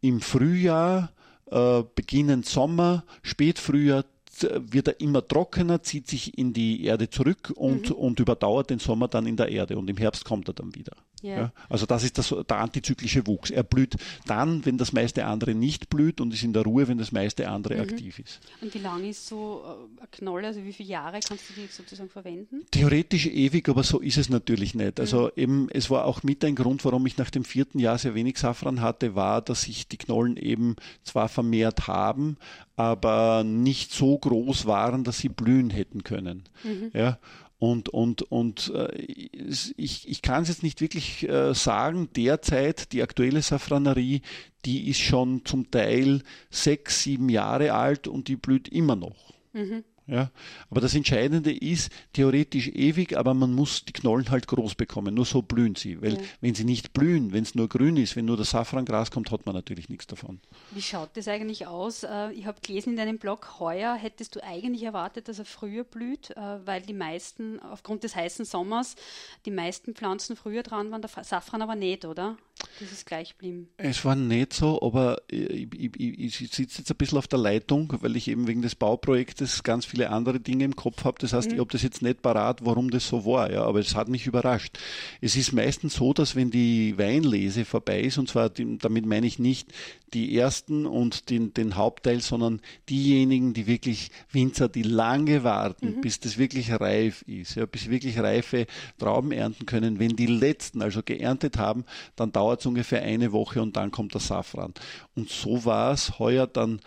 im 0.00 0.20
Frühjahr 0.20 1.12
äh, 1.50 1.84
beginnend 1.94 2.46
Sommer, 2.46 3.04
Spätfrühjahr 3.22 4.04
wird 4.40 4.88
er 4.88 5.00
immer 5.00 5.26
trockener, 5.26 5.82
zieht 5.82 6.06
sich 6.06 6.38
in 6.38 6.52
die 6.52 6.84
Erde 6.84 7.10
zurück 7.10 7.52
und, 7.54 7.90
mhm. 7.90 7.96
und 7.96 8.20
überdauert 8.20 8.70
den 8.70 8.78
Sommer 8.78 9.08
dann 9.08 9.26
in 9.26 9.36
der 9.36 9.48
Erde 9.48 9.76
und 9.76 9.88
im 9.90 9.96
Herbst 9.96 10.24
kommt 10.24 10.48
er 10.48 10.54
dann 10.54 10.74
wieder. 10.74 10.92
Ja. 11.22 11.36
ja. 11.36 11.52
also 11.68 11.86
das 11.86 12.04
ist 12.04 12.18
das, 12.18 12.34
der 12.48 12.58
antizyklische 12.58 13.26
Wuchs. 13.26 13.50
Er 13.50 13.62
blüht 13.62 13.96
dann, 14.26 14.64
wenn 14.64 14.78
das 14.78 14.92
meiste 14.92 15.26
andere 15.26 15.54
nicht 15.54 15.90
blüht 15.90 16.20
und 16.20 16.32
ist 16.32 16.42
in 16.42 16.52
der 16.52 16.62
Ruhe, 16.62 16.88
wenn 16.88 16.98
das 16.98 17.12
meiste 17.12 17.48
andere 17.48 17.74
mhm. 17.74 17.80
aktiv 17.80 18.18
ist. 18.18 18.40
Und 18.60 18.72
wie 18.72 18.78
lange 18.78 19.08
ist 19.08 19.26
so 19.26 19.62
äh, 19.64 20.02
ein 20.02 20.10
Knoll, 20.10 20.44
also 20.44 20.64
wie 20.64 20.72
viele 20.72 20.90
Jahre 20.90 21.20
kannst 21.20 21.50
du 21.50 21.54
die 21.54 21.66
sozusagen 21.66 22.08
verwenden? 22.08 22.64
Theoretisch 22.70 23.26
ewig, 23.26 23.68
aber 23.68 23.82
so 23.82 24.00
ist 24.00 24.18
es 24.18 24.28
natürlich 24.28 24.74
nicht. 24.74 25.00
Also 25.00 25.24
mhm. 25.24 25.42
eben, 25.42 25.68
es 25.70 25.90
war 25.90 26.04
auch 26.04 26.22
mit 26.22 26.44
ein 26.44 26.54
Grund, 26.54 26.84
warum 26.84 27.06
ich 27.06 27.16
nach 27.18 27.30
dem 27.30 27.44
vierten 27.44 27.78
Jahr 27.78 27.98
sehr 27.98 28.14
wenig 28.14 28.38
Safran 28.38 28.80
hatte, 28.80 29.14
war, 29.14 29.42
dass 29.42 29.62
sich 29.62 29.88
die 29.88 29.98
Knollen 29.98 30.36
eben 30.36 30.76
zwar 31.02 31.28
vermehrt 31.28 31.86
haben, 31.86 32.36
aber 32.76 33.42
nicht 33.44 33.92
so 33.92 34.16
groß 34.16 34.66
waren, 34.66 35.02
dass 35.02 35.18
sie 35.18 35.28
blühen 35.28 35.70
hätten 35.70 36.04
können. 36.04 36.44
Mhm. 36.62 36.90
Ja, 36.94 37.18
und, 37.58 37.88
und, 37.88 38.22
und 38.22 38.72
äh, 38.74 38.94
ich, 38.96 40.08
ich 40.08 40.22
kann 40.22 40.42
es 40.42 40.48
jetzt 40.48 40.62
nicht 40.62 40.80
wirklich 40.80 41.28
äh, 41.28 41.54
sagen, 41.54 42.08
derzeit 42.14 42.92
die 42.92 43.02
aktuelle 43.02 43.42
Safranerie, 43.42 44.22
die 44.64 44.88
ist 44.88 45.00
schon 45.00 45.44
zum 45.44 45.70
Teil 45.70 46.22
sechs, 46.50 47.02
sieben 47.02 47.28
Jahre 47.28 47.72
alt 47.72 48.06
und 48.06 48.28
die 48.28 48.36
blüht 48.36 48.68
immer 48.68 48.94
noch. 48.94 49.34
Mhm. 49.52 49.82
Ja? 50.08 50.30
Aber 50.70 50.80
das 50.80 50.94
Entscheidende 50.94 51.52
ist 51.54 51.92
theoretisch 52.14 52.68
ewig, 52.68 53.16
aber 53.16 53.34
man 53.34 53.52
muss 53.52 53.84
die 53.84 53.92
Knollen 53.92 54.30
halt 54.30 54.48
groß 54.48 54.74
bekommen. 54.74 55.14
Nur 55.14 55.26
so 55.26 55.42
blühen 55.42 55.74
sie. 55.74 56.00
Weil 56.00 56.14
ja. 56.14 56.20
wenn 56.40 56.54
sie 56.54 56.64
nicht 56.64 56.92
blühen, 56.92 57.32
wenn 57.32 57.42
es 57.42 57.54
nur 57.54 57.68
grün 57.68 57.96
ist, 57.96 58.16
wenn 58.16 58.24
nur 58.24 58.36
das 58.36 58.50
Safrangras 58.50 59.10
kommt, 59.10 59.30
hat 59.30 59.44
man 59.44 59.54
natürlich 59.54 59.88
nichts 59.88 60.06
davon. 60.06 60.40
Wie 60.72 60.82
schaut 60.82 61.10
das 61.14 61.28
eigentlich 61.28 61.66
aus? 61.66 62.02
Äh, 62.02 62.32
ich 62.32 62.46
habe 62.46 62.58
gelesen 62.60 62.90
in 62.90 62.96
deinem 62.96 63.18
Blog, 63.18 63.60
heuer 63.60 63.94
hättest 63.94 64.34
du 64.34 64.42
eigentlich 64.42 64.82
erwartet, 64.82 65.28
dass 65.28 65.38
er 65.38 65.44
früher 65.44 65.84
blüht, 65.84 66.30
äh, 66.30 66.66
weil 66.66 66.80
die 66.80 66.94
meisten, 66.94 67.60
aufgrund 67.60 68.02
des 68.02 68.16
heißen 68.16 68.46
Sommers, 68.46 68.96
die 69.44 69.50
meisten 69.50 69.94
Pflanzen 69.94 70.36
früher 70.36 70.62
dran 70.62 70.90
waren, 70.90 71.02
der 71.02 71.10
Safran 71.22 71.60
aber 71.60 71.76
nicht, 71.76 72.06
oder? 72.06 72.38
Das 72.80 72.92
ist 72.92 73.06
gleich 73.06 73.32
geblieben. 73.32 73.68
Es 73.76 74.04
war 74.04 74.16
nicht 74.16 74.52
so, 74.52 74.80
aber 74.82 75.22
ich, 75.28 75.68
ich, 75.72 76.00
ich, 76.00 76.40
ich 76.40 76.50
sitze 76.54 76.78
jetzt 76.78 76.90
ein 76.90 76.96
bisschen 76.96 77.18
auf 77.18 77.28
der 77.28 77.38
Leitung, 77.38 77.92
weil 78.00 78.16
ich 78.16 78.28
eben 78.28 78.46
wegen 78.46 78.62
des 78.62 78.74
Bauprojektes 78.74 79.62
ganz 79.62 79.84
viele 79.98 80.10
andere 80.10 80.38
Dinge 80.38 80.64
im 80.64 80.76
Kopf 80.76 81.04
habe. 81.04 81.18
Das 81.20 81.32
heißt, 81.32 81.48
mhm. 81.48 81.54
ich 81.54 81.60
habe 81.60 81.72
das 81.72 81.82
jetzt 81.82 82.02
nicht 82.02 82.22
parat, 82.22 82.64
warum 82.64 82.90
das 82.90 83.08
so 83.08 83.24
war, 83.26 83.50
ja, 83.50 83.64
aber 83.64 83.80
es 83.80 83.96
hat 83.96 84.08
mich 84.08 84.26
überrascht. 84.26 84.78
Es 85.20 85.34
ist 85.34 85.52
meistens 85.52 85.94
so, 85.94 86.12
dass 86.12 86.36
wenn 86.36 86.50
die 86.50 86.96
Weinlese 86.96 87.64
vorbei 87.64 88.02
ist, 88.02 88.18
und 88.18 88.28
zwar 88.28 88.48
damit 88.50 89.06
meine 89.06 89.26
ich 89.26 89.38
nicht 89.38 89.72
die 90.14 90.38
ersten 90.38 90.86
und 90.86 91.30
den, 91.30 91.52
den 91.52 91.76
Hauptteil, 91.76 92.20
sondern 92.20 92.60
diejenigen, 92.88 93.52
die 93.52 93.66
wirklich 93.66 94.10
Winzer, 94.30 94.68
die 94.68 94.82
lange 94.82 95.42
warten, 95.42 95.96
mhm. 95.96 96.00
bis 96.00 96.20
das 96.20 96.38
wirklich 96.38 96.70
reif 96.72 97.22
ist, 97.22 97.56
ja, 97.56 97.66
bis 97.66 97.90
wirklich 97.90 98.18
reife 98.18 98.66
Trauben 98.98 99.32
ernten 99.32 99.66
können. 99.66 99.98
Wenn 99.98 100.16
die 100.16 100.26
letzten 100.26 100.80
also 100.80 101.02
geerntet 101.02 101.58
haben, 101.58 101.84
dann 102.16 102.32
dauert 102.32 102.60
es 102.60 102.66
ungefähr 102.66 103.02
eine 103.02 103.32
Woche 103.32 103.60
und 103.60 103.76
dann 103.76 103.90
kommt 103.90 104.14
der 104.14 104.20
Safran. 104.20 104.72
Und 105.16 105.28
so 105.28 105.64
war 105.64 105.92
es 105.92 106.18
heuer 106.18 106.46
dann 106.46 106.80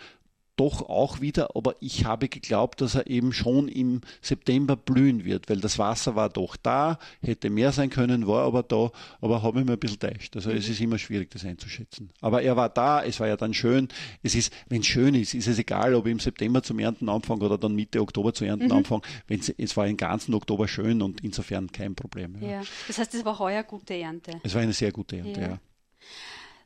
doch 0.56 0.88
auch 0.88 1.20
wieder, 1.20 1.56
aber 1.56 1.76
ich 1.80 2.04
habe 2.04 2.28
geglaubt, 2.28 2.80
dass 2.80 2.94
er 2.94 3.06
eben 3.06 3.32
schon 3.32 3.68
im 3.68 4.02
September 4.20 4.76
blühen 4.76 5.24
wird, 5.24 5.48
weil 5.48 5.60
das 5.60 5.78
Wasser 5.78 6.14
war 6.14 6.28
doch 6.28 6.56
da, 6.56 6.98
hätte 7.22 7.48
mehr 7.48 7.72
sein 7.72 7.90
können, 7.90 8.26
war 8.26 8.44
aber 8.44 8.62
da, 8.62 8.90
aber 9.20 9.42
habe 9.42 9.60
ich 9.60 9.66
mir 9.66 9.72
ein 9.72 9.78
bisschen 9.78 9.98
täuscht. 9.98 10.36
Also 10.36 10.50
es 10.50 10.68
ist 10.68 10.80
immer 10.80 10.98
schwierig, 10.98 11.30
das 11.30 11.44
einzuschätzen. 11.44 12.10
Aber 12.20 12.42
er 12.42 12.56
war 12.56 12.68
da, 12.68 13.02
es 13.02 13.18
war 13.20 13.28
ja 13.28 13.36
dann 13.36 13.54
schön. 13.54 13.88
Es 14.22 14.34
ist, 14.34 14.52
wenn 14.68 14.80
es 14.80 14.86
schön 14.86 15.14
ist, 15.14 15.34
ist 15.34 15.48
es 15.48 15.58
egal, 15.58 15.94
ob 15.94 16.06
ich 16.06 16.12
im 16.12 16.20
September 16.20 16.62
zum 16.62 16.78
Ernten 16.78 17.08
anfange 17.08 17.44
oder 17.44 17.56
dann 17.56 17.74
Mitte 17.74 18.00
Oktober 18.00 18.34
zu 18.34 18.44
ernten 18.44 18.66
mhm. 18.66 18.72
anfange. 18.72 19.02
es 19.28 19.76
war 19.76 19.86
im 19.86 19.96
ganzen 19.96 20.34
Oktober 20.34 20.68
schön 20.68 21.00
und 21.00 21.22
insofern 21.22 21.72
kein 21.72 21.94
Problem. 21.94 22.36
Ja. 22.40 22.48
ja. 22.48 22.62
Das 22.86 22.98
heißt, 22.98 23.14
es 23.14 23.24
war 23.24 23.38
heuer 23.38 23.62
gute 23.62 23.94
Ernte. 23.94 24.32
Es 24.42 24.54
war 24.54 24.60
eine 24.60 24.72
sehr 24.72 24.92
gute 24.92 25.16
Ernte, 25.16 25.40
ja. 25.40 25.48
ja. 25.48 25.60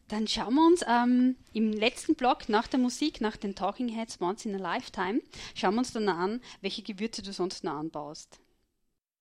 Dann 0.09 0.29
schauen 0.29 0.55
wir 0.55 0.67
uns 0.67 0.83
ähm, 0.87 1.37
im 1.53 1.73
letzten 1.73 2.15
Block 2.15 2.49
nach 2.49 2.69
der 2.69 2.79
Musik, 2.79 3.21
nach 3.21 3.37
den 3.37 3.55
Talking 3.57 3.89
Heads 3.89 4.21
Once 4.21 4.45
in 4.45 4.55
a 4.55 4.59
Lifetime, 4.59 5.21
schauen 5.55 5.75
wir 5.75 5.81
uns 5.81 5.93
dann 5.93 6.09
an, 6.09 6.41
welche 6.61 6.83
Gewürze 6.83 7.23
du 7.23 7.33
sonst 7.33 7.65
noch 7.65 7.75
anbaust. 7.75 8.39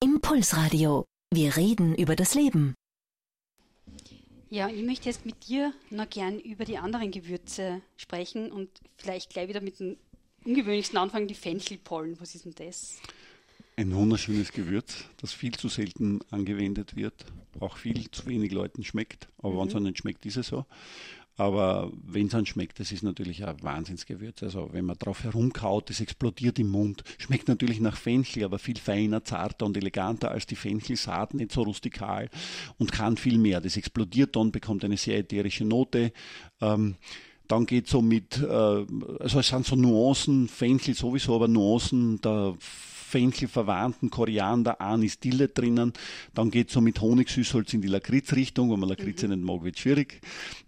Impulsradio. 0.04 1.06
Wir 1.34 1.58
reden 1.58 1.96
über 1.96 2.16
das 2.16 2.36
Leben. 2.36 2.76
Ja, 4.50 4.70
ich 4.70 4.84
möchte 4.84 5.10
jetzt 5.10 5.26
mit 5.26 5.48
dir 5.48 5.74
noch 5.90 6.10
gern 6.10 6.40
über 6.40 6.66
die 6.66 6.78
anderen 6.78 7.12
Gewürze 7.12 7.82
sprechen 7.98 8.52
und 8.52 8.70
vielleicht 8.96 9.32
gleich 9.32 9.50
wieder 9.50 9.62
mit 9.62 9.80
dem 9.80 9.98
ungewöhnlichsten 10.46 10.98
anfangen, 11.00 11.28
die 11.28 11.34
Fenchelpollen. 11.34 12.20
Was 12.22 12.36
ist 12.36 12.46
denn 12.46 12.54
das? 12.54 13.00
Ein 13.78 13.94
wunderschönes 13.94 14.54
Gewürz, 14.54 15.04
das 15.18 15.34
viel 15.34 15.52
zu 15.52 15.68
selten 15.68 16.22
angewendet 16.32 16.96
wird, 16.96 17.26
auch 17.60 17.76
viel 17.76 18.10
zu 18.10 18.26
wenig 18.26 18.54
Leuten 18.54 18.86
schmeckt. 18.86 19.28
Aber 19.40 19.56
mhm. 19.56 19.60
wenn 19.60 19.68
es 19.68 19.76
einem 19.76 19.96
schmeckt, 19.96 20.26
ist 20.26 20.38
es 20.38 20.48
so. 20.48 20.66
Aber 21.38 21.92
wenn 22.02 22.28
es 22.28 22.36
einem 22.36 22.46
schmeckt, 22.46 22.80
das 22.80 22.94
ist 22.94 23.04
natürlich 23.04 23.46
ein 23.46 23.62
Wahnsinnsgewürz. 23.62 24.44
Also 24.44 24.70
wenn 24.72 24.86
man 24.86 24.98
drauf 24.98 25.26
herumkaut, 25.26 25.90
das 25.90 26.00
explodiert 26.00 26.58
im 26.58 26.70
Mund. 26.70 27.04
Schmeckt 27.18 27.50
natürlich 27.50 27.82
nach 27.82 27.98
Fenchel, 27.98 28.46
aber 28.46 28.60
viel 28.60 28.78
feiner, 28.78 29.26
zarter 29.26 29.66
und 29.66 29.76
eleganter 29.76 30.32
als 30.32 30.46
die 30.46 30.56
Fenchelsaat, 30.56 31.34
nicht 31.34 31.52
so 31.52 31.64
rustikal 31.64 32.30
und 32.78 32.94
kann 32.94 33.18
viel 33.18 33.38
mehr. 33.38 33.60
Das 33.60 33.76
explodiert 33.76 34.38
dann, 34.38 34.54
bekommt 34.54 34.86
eine 34.86 34.96
sehr 34.96 35.18
ätherische 35.18 35.66
Note. 35.66 36.14
Ähm, 36.62 36.96
dann 37.50 37.66
geht 37.66 37.88
so 37.88 38.02
mit, 38.02 38.42
äh, 38.42 38.46
also 38.46 39.40
es 39.40 39.50
sind 39.50 39.66
so 39.66 39.76
Nuancen, 39.76 40.48
Fenchel 40.48 40.96
sowieso, 40.96 41.36
aber 41.36 41.50
Nuancen 41.50 42.22
der 42.22 42.56
Fenchelverwandten, 43.06 44.10
Koriander, 44.10 44.82
Anis, 44.82 45.20
Dille 45.20 45.48
drinnen. 45.48 45.94
Dann 46.34 46.50
geht 46.50 46.70
es 46.70 46.74
so 46.74 46.82
mit 46.82 47.00
Honigsüßholz 47.00 47.74
in 47.74 47.82
die 47.82 47.88
Lakritzrichtung. 47.88 48.72
Wenn 48.72 48.80
man 48.80 48.90
Lakritz 48.90 49.24
mhm. 49.24 49.30
nicht 49.30 49.44
mag, 49.44 49.64
wird 49.64 49.80
schwierig. 49.80 50.22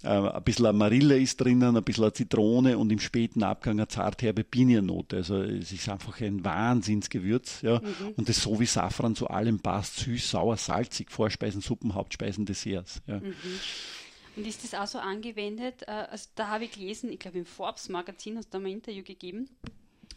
Äh, 0.04 0.10
ein 0.10 0.44
bisschen 0.44 0.78
Marille 0.78 1.18
ist 1.18 1.42
drinnen, 1.42 1.76
ein 1.76 1.84
bisschen 1.84 2.14
Zitrone 2.14 2.78
und 2.78 2.92
im 2.92 3.00
späten 3.00 3.44
Abgang 3.44 3.74
eine 3.74 3.88
zartherbe 3.88 4.44
Piniennote. 4.44 5.18
Also 5.18 5.42
es 5.42 5.72
ist 5.72 5.90
einfach 5.90 6.22
ein 6.22 6.46
Wahnsinnsgewürz. 6.46 7.62
Ja. 7.64 7.80
Mhm. 7.80 8.14
Und 8.16 8.30
das 8.30 8.42
so 8.42 8.60
wie 8.60 8.66
Safran 8.66 9.16
zu 9.16 9.28
allem 9.28 9.60
passt. 9.60 9.98
Süß, 9.98 10.30
sauer, 10.30 10.58
salzig. 10.58 11.12
Vorspeisen, 11.12 11.62
Suppen, 11.62 11.96
Hauptspeisen, 11.96 12.46
Desserts. 12.46 13.02
Ja. 13.08 13.20
Mhm. 13.20 13.34
Und 14.38 14.46
ist 14.46 14.64
das 14.64 14.76
auch 14.76 14.86
so 14.86 15.00
angewendet? 15.00 15.82
Äh, 15.88 15.92
also 16.12 16.30
da 16.36 16.50
habe 16.50 16.66
ich 16.66 16.72
gelesen, 16.72 17.12
ich 17.12 17.18
glaube 17.20 17.40
im 17.40 17.46
Forbes 17.46 17.90
Magazin 17.90 18.38
hast 18.38 18.54
du 18.54 18.58
da 18.58 18.60
mal 18.60 18.68
ein 18.68 18.76
Interview 18.76 19.04
gegeben, 19.04 19.50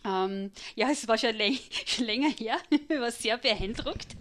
ähm, 0.04 0.50
ja, 0.74 0.90
es 0.90 1.06
war 1.08 1.18
schon, 1.18 1.34
schon 1.86 2.04
länger 2.06 2.30
her, 2.30 2.58
ich 2.70 2.88
war 3.00 3.10
sehr 3.10 3.38
beeindruckt. 3.38 4.16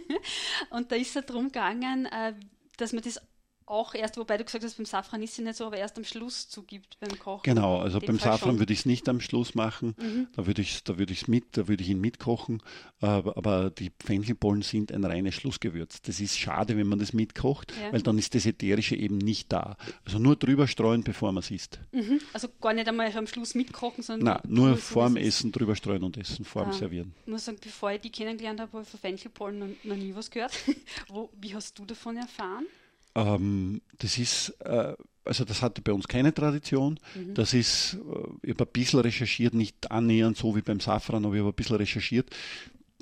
und 0.70 0.90
da 0.90 0.96
ist 0.96 1.16
es 1.16 1.26
darum 1.26 1.46
gegangen, 1.46 2.06
äh, 2.06 2.34
dass 2.76 2.92
man 2.92 3.02
das 3.02 3.20
auch 3.70 3.94
erst, 3.94 4.16
wobei 4.16 4.36
du 4.36 4.44
gesagt 4.44 4.64
hast, 4.64 4.76
beim 4.76 4.86
Safran 4.86 5.22
ist 5.22 5.32
es 5.32 5.38
nicht 5.38 5.56
so, 5.56 5.66
aber 5.66 5.76
erst 5.76 5.96
am 5.96 6.04
Schluss 6.04 6.48
zugibt 6.48 6.98
beim 7.00 7.18
Kochen. 7.18 7.42
Genau, 7.44 7.78
also 7.78 8.00
beim 8.00 8.18
Fall 8.18 8.32
Safran 8.32 8.50
schon. 8.50 8.58
würde 8.58 8.72
ich 8.72 8.80
es 8.80 8.86
nicht 8.86 9.08
am 9.08 9.20
Schluss 9.20 9.54
machen, 9.54 9.94
mhm. 9.98 10.28
da 10.34 10.46
würde 10.46 10.62
ich 10.62 10.82
da 10.84 10.98
würde 10.98 11.12
ich 11.12 11.28
mit, 11.28 11.56
da 11.56 11.68
würde 11.68 11.82
ich 11.82 11.90
ihn 11.90 12.00
mitkochen, 12.00 12.62
aber, 13.00 13.36
aber 13.36 13.70
die 13.70 13.92
Fenchelbollen 14.04 14.62
sind 14.62 14.92
ein 14.92 15.04
reines 15.04 15.34
Schlussgewürz. 15.34 16.02
Das 16.02 16.20
ist 16.20 16.36
schade, 16.38 16.76
wenn 16.76 16.88
man 16.88 16.98
das 16.98 17.12
mitkocht, 17.12 17.72
ja. 17.80 17.92
weil 17.92 18.02
dann 18.02 18.18
ist 18.18 18.34
das 18.34 18.44
Ätherische 18.44 18.96
eben 18.96 19.18
nicht 19.18 19.52
da. 19.52 19.76
Also 20.04 20.18
nur 20.18 20.36
drüber 20.36 20.66
streuen, 20.66 21.02
bevor 21.02 21.32
man 21.32 21.42
es 21.42 21.50
isst. 21.50 21.78
Mhm. 21.92 22.20
Also 22.32 22.48
gar 22.60 22.72
nicht 22.72 22.88
einmal 22.88 23.16
am 23.16 23.26
Schluss 23.26 23.54
mitkochen, 23.54 24.02
sondern 24.02 24.40
Nein, 24.42 24.52
nur 24.52 24.76
vorm 24.76 25.16
Essen 25.16 25.52
drüber 25.52 25.76
streuen 25.76 26.02
und 26.02 26.16
essen, 26.16 26.44
vorm 26.44 26.70
ah. 26.70 26.72
Servieren. 26.72 27.14
Ich 27.24 27.30
muss 27.30 27.44
sagen, 27.44 27.58
bevor 27.62 27.92
ich 27.92 28.00
die 28.00 28.10
kennengelernt 28.10 28.60
habe, 28.60 28.72
habe 28.72 28.82
ich 28.82 28.88
von 28.88 29.00
Fenchelbollen 29.00 29.58
noch, 29.58 29.84
noch 29.84 29.96
nie 29.96 30.14
was 30.14 30.30
gehört. 30.30 30.52
Wo, 31.08 31.30
wie 31.40 31.54
hast 31.54 31.78
du 31.78 31.84
davon 31.84 32.16
erfahren? 32.16 32.66
Ähm, 33.14 33.80
das 33.98 34.18
ist, 34.18 34.50
äh, 34.60 34.94
also 35.24 35.44
das 35.44 35.62
hatte 35.62 35.82
bei 35.82 35.92
uns 35.92 36.08
keine 36.08 36.32
Tradition. 36.32 36.98
Mhm. 37.14 37.34
Das 37.34 37.54
ist, 37.54 37.94
äh, 37.94 38.46
ich 38.46 38.50
habe 38.50 38.64
ein 38.64 38.72
bisschen 38.72 39.00
recherchiert, 39.00 39.54
nicht 39.54 39.90
annähernd 39.90 40.36
so 40.36 40.56
wie 40.56 40.62
beim 40.62 40.80
Safran, 40.80 41.24
aber 41.24 41.34
ich 41.34 41.40
habe 41.40 41.50
ein 41.50 41.54
bisschen 41.54 41.76
recherchiert. 41.76 42.30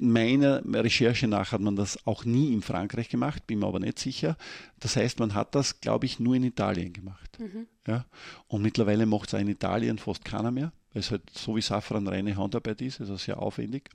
Meiner 0.00 0.62
Recherche 0.64 1.26
nach 1.26 1.50
hat 1.50 1.60
man 1.60 1.74
das 1.74 2.06
auch 2.06 2.24
nie 2.24 2.52
in 2.52 2.62
Frankreich 2.62 3.08
gemacht, 3.08 3.48
bin 3.48 3.58
mir 3.58 3.66
aber 3.66 3.80
nicht 3.80 3.98
sicher. 3.98 4.36
Das 4.78 4.94
heißt, 4.94 5.18
man 5.18 5.34
hat 5.34 5.56
das, 5.56 5.80
glaube 5.80 6.06
ich, 6.06 6.20
nur 6.20 6.36
in 6.36 6.44
Italien 6.44 6.92
gemacht. 6.92 7.36
Mhm. 7.40 7.66
Ja? 7.86 8.04
Und 8.46 8.62
mittlerweile 8.62 9.06
macht 9.06 9.28
es 9.28 9.34
auch 9.34 9.40
in 9.40 9.48
Italien 9.48 9.98
fast 9.98 10.24
keiner 10.24 10.52
mehr, 10.52 10.72
weil 10.92 11.00
es 11.00 11.10
halt 11.10 11.28
so 11.30 11.56
wie 11.56 11.62
Safran 11.62 12.06
reine 12.06 12.36
Handarbeit 12.36 12.80
ist, 12.80 13.00
also 13.00 13.16
sehr 13.16 13.42
aufwendig. 13.42 13.90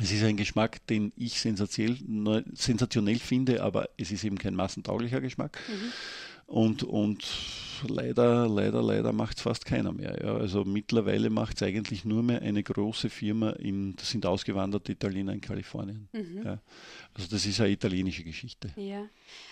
Es 0.00 0.10
ist 0.10 0.24
ein 0.24 0.36
Geschmack, 0.36 0.84
den 0.88 1.12
ich 1.16 1.40
sensationell, 1.40 2.44
sensationell 2.54 3.18
finde, 3.18 3.62
aber 3.62 3.88
es 3.96 4.10
ist 4.10 4.24
eben 4.24 4.38
kein 4.38 4.54
massentauglicher 4.54 5.20
Geschmack. 5.20 5.58
Mhm. 5.68 5.92
Und, 6.46 6.82
und 6.82 7.24
leider, 7.88 8.48
leider, 8.48 8.82
leider 8.82 9.12
macht 9.12 9.38
es 9.38 9.42
fast 9.42 9.64
keiner 9.64 9.92
mehr. 9.92 10.18
Ja. 10.22 10.34
Also 10.36 10.64
mittlerweile 10.64 11.30
macht 11.30 11.56
es 11.56 11.62
eigentlich 11.62 12.04
nur 12.04 12.22
mehr 12.22 12.42
eine 12.42 12.62
große 12.62 13.08
Firma, 13.08 13.50
in, 13.50 13.96
das 13.96 14.10
sind 14.10 14.26
ausgewanderte 14.26 14.92
Italiener 14.92 15.32
in 15.32 15.40
Kalifornien. 15.40 16.08
Mhm. 16.12 16.42
Ja. 16.44 16.60
Also 17.14 17.28
das 17.30 17.46
ist 17.46 17.60
eine 17.60 17.70
italienische 17.70 18.24
Geschichte. 18.24 18.70
Ja. 18.76 19.08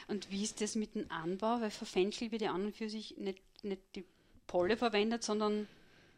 Und 0.09 0.31
wie 0.31 0.42
ist 0.42 0.61
das 0.61 0.74
mit 0.74 0.94
dem 0.94 1.11
Anbau? 1.11 1.61
Weil 1.61 1.70
für 1.70 1.87
Fenchel 1.87 2.31
wird 2.31 2.42
ja 2.42 2.52
an 2.52 2.66
und 2.66 2.76
für 2.76 2.90
sich 2.90 3.16
nicht, 3.16 3.40
nicht 3.62 3.83
die 3.94 4.05
Polle 4.46 4.76
verwendet, 4.76 5.22
sondern 5.22 5.66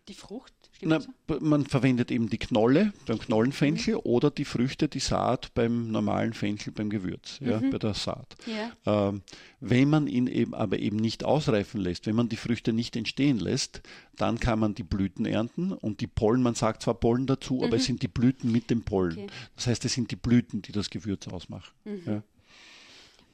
die 0.08 0.14
Frucht? 0.14 0.52
Na, 0.80 1.00
man 1.40 1.64
verwendet 1.64 2.10
eben 2.10 2.28
die 2.28 2.38
Knolle 2.38 2.92
beim 3.06 3.18
Knollenfenchel 3.18 3.94
mhm. 3.94 4.00
oder 4.04 4.30
die 4.30 4.44
Früchte, 4.44 4.88
die 4.88 5.00
Saat 5.00 5.54
beim 5.54 5.90
normalen 5.90 6.34
Fenchel, 6.34 6.72
beim 6.72 6.90
Gewürz, 6.90 7.38
ja, 7.40 7.60
mhm. 7.60 7.70
bei 7.70 7.78
der 7.78 7.94
Saat. 7.94 8.34
Ja. 8.46 9.08
Ähm, 9.08 9.22
wenn 9.60 9.88
man 9.88 10.06
ihn 10.06 10.26
eben 10.26 10.52
aber 10.52 10.78
eben 10.78 10.96
nicht 10.96 11.24
ausreifen 11.24 11.80
lässt, 11.80 12.06
wenn 12.06 12.16
man 12.16 12.28
die 12.28 12.36
Früchte 12.36 12.72
nicht 12.72 12.96
entstehen 12.96 13.38
lässt, 13.38 13.82
dann 14.16 14.40
kann 14.40 14.58
man 14.58 14.74
die 14.74 14.82
Blüten 14.82 15.26
ernten 15.26 15.72
und 15.72 16.00
die 16.00 16.06
Pollen, 16.06 16.42
man 16.42 16.54
sagt 16.54 16.82
zwar 16.82 16.94
Pollen 16.94 17.26
dazu, 17.26 17.54
mhm. 17.54 17.64
aber 17.64 17.76
es 17.76 17.82
mhm. 17.82 17.86
sind 17.86 18.02
die 18.02 18.08
Blüten 18.08 18.52
mit 18.52 18.68
dem 18.70 18.82
Pollen. 18.82 19.12
Okay. 19.12 19.26
Das 19.56 19.66
heißt, 19.68 19.84
es 19.84 19.94
sind 19.94 20.10
die 20.10 20.16
Blüten, 20.16 20.60
die 20.60 20.72
das 20.72 20.90
Gewürz 20.90 21.28
ausmachen. 21.28 21.72
Mhm. 21.84 22.02
Ja. 22.04 22.22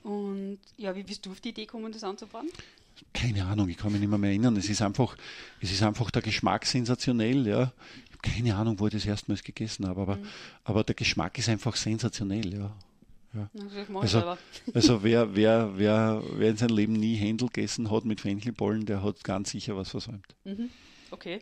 Und 0.02 0.60
ja, 0.76 0.94
wie 0.94 1.02
bist 1.02 1.26
du 1.26 1.30
auf 1.30 1.40
die 1.40 1.50
Idee 1.50 1.66
gekommen, 1.66 1.92
das 1.92 2.04
anzubauen? 2.04 2.48
Keine 3.12 3.44
Ahnung, 3.44 3.68
ich 3.68 3.76
kann 3.76 3.92
mich 3.92 4.00
nicht 4.00 4.10
mehr, 4.10 4.18
mehr 4.18 4.30
erinnern. 4.30 4.56
Es 4.56 4.68
ist 4.68 4.82
einfach, 4.82 5.16
es 5.60 5.70
ist 5.70 5.82
einfach 5.82 6.10
der 6.10 6.22
Geschmack 6.22 6.66
sensationell, 6.66 7.46
ja. 7.46 7.72
Ich 8.06 8.12
habe 8.12 8.36
keine 8.36 8.54
Ahnung, 8.56 8.78
wo 8.78 8.86
ich 8.86 8.92
das 8.92 9.06
erstmals 9.06 9.42
gegessen 9.42 9.86
habe, 9.86 10.00
aber, 10.00 10.16
mhm. 10.16 10.26
aber 10.64 10.84
der 10.84 10.94
Geschmack 10.94 11.38
ist 11.38 11.48
einfach 11.48 11.76
sensationell, 11.76 12.52
ja. 12.52 12.74
Ja. 13.32 13.48
Also, 13.94 14.36
also 14.74 15.02
wer, 15.02 15.34
wer, 15.34 15.70
wer, 15.76 16.22
wer 16.36 16.50
in 16.50 16.56
seinem 16.56 16.76
Leben 16.76 16.92
nie 16.94 17.14
Händel 17.14 17.48
gegessen 17.48 17.90
hat 17.90 18.04
mit 18.04 18.20
Fenchelbollen, 18.20 18.86
der 18.86 19.02
hat 19.02 19.22
ganz 19.24 19.50
sicher 19.50 19.76
was 19.76 19.90
versäumt. 19.90 20.34
Mhm. 20.44 20.70
Okay. 21.10 21.40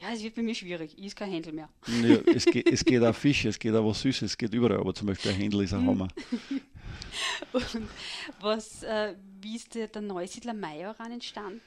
Ja, 0.00 0.12
es 0.12 0.22
wird 0.22 0.34
bei 0.34 0.42
mir 0.42 0.54
schwierig. 0.54 0.94
Ich 0.96 1.06
ist 1.06 1.16
kein 1.16 1.30
Händel 1.30 1.52
mehr. 1.52 1.68
Ja, 2.02 2.16
es, 2.26 2.44
geht, 2.44 2.70
es 2.70 2.84
geht 2.84 3.02
auch 3.02 3.14
Fisch, 3.14 3.44
es 3.44 3.58
geht 3.58 3.74
auch 3.74 3.86
was 3.86 4.00
Süßes, 4.00 4.32
es 4.32 4.38
geht 4.38 4.52
überall, 4.54 4.78
aber 4.78 4.94
zum 4.94 5.08
Beispiel 5.08 5.30
ein 5.30 5.36
Händel 5.36 5.62
ist 5.62 5.74
ein 5.74 5.86
Hammer. 5.86 6.08
Und 7.52 7.88
was, 8.40 8.82
äh, 8.82 9.14
wie 9.40 9.56
ist 9.56 9.74
der, 9.74 9.88
der 9.88 10.02
Neusiedler 10.02 10.54
Majoran 10.54 11.12
entstanden? 11.12 11.60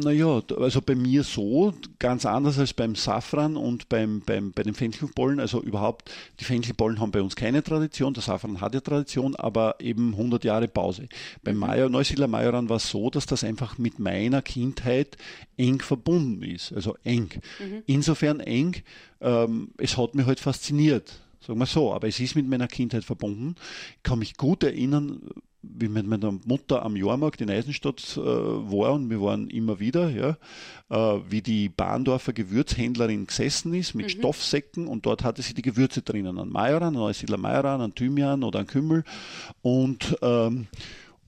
Naja, 0.00 0.42
also 0.58 0.80
bei 0.80 0.94
mir 0.94 1.22
so, 1.22 1.74
ganz 1.98 2.24
anders 2.24 2.58
als 2.58 2.72
beim 2.72 2.94
Safran 2.94 3.56
und 3.56 3.88
beim, 3.88 4.20
beim, 4.20 4.52
bei 4.52 4.62
den 4.62 4.74
Fenchelbollen. 4.74 5.38
Also 5.38 5.62
überhaupt, 5.62 6.10
die 6.40 6.44
Fenchelbollen 6.44 6.98
haben 6.98 7.10
bei 7.10 7.20
uns 7.20 7.36
keine 7.36 7.62
Tradition, 7.62 8.14
der 8.14 8.22
Safran 8.22 8.60
hat 8.60 8.74
ja 8.74 8.80
Tradition, 8.80 9.36
aber 9.36 9.76
eben 9.80 10.12
100 10.12 10.44
Jahre 10.44 10.68
Pause. 10.68 11.08
Beim 11.42 11.56
mhm. 11.56 11.60
Major, 11.60 11.88
Neusiedler 11.90 12.26
Majoran 12.26 12.68
war 12.68 12.76
es 12.76 12.88
so, 12.88 13.10
dass 13.10 13.26
das 13.26 13.44
einfach 13.44 13.76
mit 13.76 13.98
meiner 13.98 14.40
Kindheit 14.40 15.16
eng 15.56 15.80
verbunden 15.80 16.42
ist, 16.42 16.72
also 16.72 16.96
eng. 17.04 17.30
Mhm. 17.58 17.82
Insofern 17.86 18.40
eng, 18.40 18.76
ähm, 19.20 19.72
es 19.78 19.98
hat 19.98 20.14
mich 20.14 20.26
halt 20.26 20.40
fasziniert 20.40 21.20
sagen 21.44 21.58
wir 21.58 21.66
so, 21.66 21.92
aber 21.92 22.06
es 22.06 22.20
ist 22.20 22.36
mit 22.36 22.46
meiner 22.46 22.68
Kindheit 22.68 23.04
verbunden. 23.04 23.56
Ich 23.96 24.02
kann 24.04 24.20
mich 24.20 24.36
gut 24.36 24.62
erinnern, 24.62 25.20
wie 25.62 25.88
mit 25.88 26.06
meiner 26.06 26.32
Mutter 26.44 26.84
am 26.84 26.96
Jahrmarkt 26.96 27.40
in 27.40 27.50
Eisenstadt 27.50 28.16
äh, 28.16 28.20
war 28.20 28.92
und 28.92 29.10
wir 29.10 29.20
waren 29.20 29.48
immer 29.48 29.78
wieder, 29.78 30.10
ja, 30.10 30.36
äh, 30.90 31.20
wie 31.28 31.40
die 31.40 31.68
Bahndorfer 31.68 32.32
Gewürzhändlerin 32.32 33.26
gesessen 33.26 33.72
ist 33.74 33.94
mit 33.94 34.06
mhm. 34.06 34.10
Stoffsäcken 34.10 34.88
und 34.88 35.06
dort 35.06 35.22
hatte 35.22 35.42
sie 35.42 35.54
die 35.54 35.62
Gewürze 35.62 36.02
drinnen, 36.02 36.38
an 36.38 36.48
Majoran, 36.48 36.88
an 36.88 36.94
Neusiedler 36.94 37.38
Majoran, 37.38 37.80
an 37.80 37.94
Thymian 37.94 38.42
oder 38.42 38.60
an 38.60 38.66
Kümmel 38.66 39.04
und 39.62 40.16
ähm, 40.22 40.66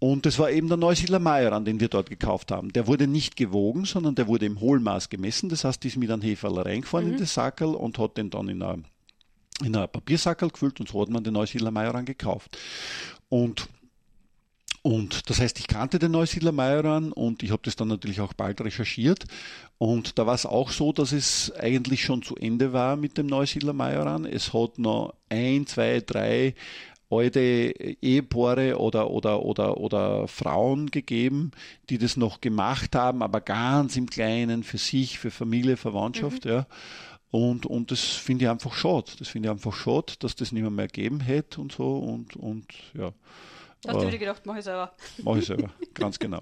und 0.00 0.26
das 0.26 0.38
war 0.38 0.50
eben 0.50 0.68
der 0.68 0.76
Neusiedler 0.76 1.18
Majoran, 1.18 1.64
den 1.64 1.80
wir 1.80 1.88
dort 1.88 2.10
gekauft 2.10 2.50
haben. 2.52 2.70
Der 2.74 2.86
wurde 2.86 3.06
nicht 3.06 3.36
gewogen, 3.36 3.86
sondern 3.86 4.14
der 4.14 4.26
wurde 4.26 4.44
im 4.44 4.60
Hohlmaß 4.60 5.08
gemessen. 5.08 5.48
Das 5.48 5.64
heißt, 5.64 5.82
die 5.82 5.88
ist 5.88 5.96
mit 5.96 6.10
einem 6.10 6.20
Heferl 6.20 6.58
reingefahren 6.58 7.06
mhm. 7.06 7.12
in 7.14 7.20
das 7.20 7.32
Sackerl 7.32 7.74
und 7.74 7.98
hat 7.98 8.18
den 8.18 8.28
dann 8.28 8.48
in 8.48 8.62
einer 8.62 8.80
in 9.62 9.74
ein 9.74 9.88
Papiersackerl 9.88 10.50
gefüllt 10.50 10.80
und 10.80 10.88
so 10.88 11.00
hat 11.00 11.08
man 11.08 11.24
den 11.24 11.32
Neusiedler 11.32 11.70
Majoran 11.70 12.04
gekauft. 12.04 12.58
Und 13.28 13.68
und 14.86 15.30
das 15.30 15.40
heißt, 15.40 15.58
ich 15.60 15.66
kannte 15.66 15.98
den 15.98 16.12
Neusiedler 16.12 16.52
Majoran 16.52 17.10
und 17.10 17.42
ich 17.42 17.52
habe 17.52 17.62
das 17.64 17.74
dann 17.74 17.88
natürlich 17.88 18.20
auch 18.20 18.34
bald 18.34 18.60
recherchiert. 18.60 19.24
Und 19.78 20.18
da 20.18 20.26
war 20.26 20.34
es 20.34 20.44
auch 20.44 20.70
so, 20.70 20.92
dass 20.92 21.12
es 21.12 21.50
eigentlich 21.58 22.04
schon 22.04 22.20
zu 22.20 22.36
Ende 22.36 22.74
war 22.74 22.96
mit 22.96 23.16
dem 23.16 23.26
Neusiedler 23.26 23.72
Majoran. 23.72 24.26
Es 24.26 24.52
hat 24.52 24.78
noch 24.78 25.14
ein, 25.30 25.66
zwei, 25.66 26.00
drei 26.00 26.54
alte 27.08 27.40
Ehepaare 27.40 28.78
oder, 28.78 29.10
oder, 29.10 29.40
oder, 29.40 29.78
oder 29.78 30.28
Frauen 30.28 30.90
gegeben, 30.90 31.52
die 31.88 31.96
das 31.96 32.18
noch 32.18 32.42
gemacht 32.42 32.94
haben, 32.94 33.22
aber 33.22 33.40
ganz 33.40 33.96
im 33.96 34.10
Kleinen 34.10 34.64
für 34.64 34.76
sich, 34.76 35.18
für 35.18 35.30
Familie, 35.30 35.78
Verwandtschaft. 35.78 36.44
Mhm. 36.44 36.50
Ja. 36.50 36.66
Und, 37.30 37.64
und 37.64 37.90
das 37.90 38.00
finde 38.00 38.44
ich 38.44 38.50
einfach 38.50 38.74
schade. 38.74 39.12
Das 39.18 39.28
finde 39.28 39.48
ich 39.48 39.50
einfach 39.50 39.74
schade, 39.74 40.12
dass 40.18 40.36
das 40.36 40.52
nicht 40.52 40.60
mehr, 40.60 40.70
mehr 40.70 40.88
geben 40.88 41.20
hätte 41.20 41.62
und 41.62 41.72
so. 41.72 41.96
Und, 41.96 42.36
und 42.36 42.66
ja. 42.92 43.14
Hast 43.86 44.02
du 44.02 44.06
wieder 44.06 44.18
gedacht, 44.18 44.42
mach 44.44 44.56
ich 44.56 44.64
selber. 44.64 44.92
Mach 45.22 45.36
ich 45.36 45.46
selber, 45.46 45.70
ganz 45.94 46.18
genau. 46.18 46.40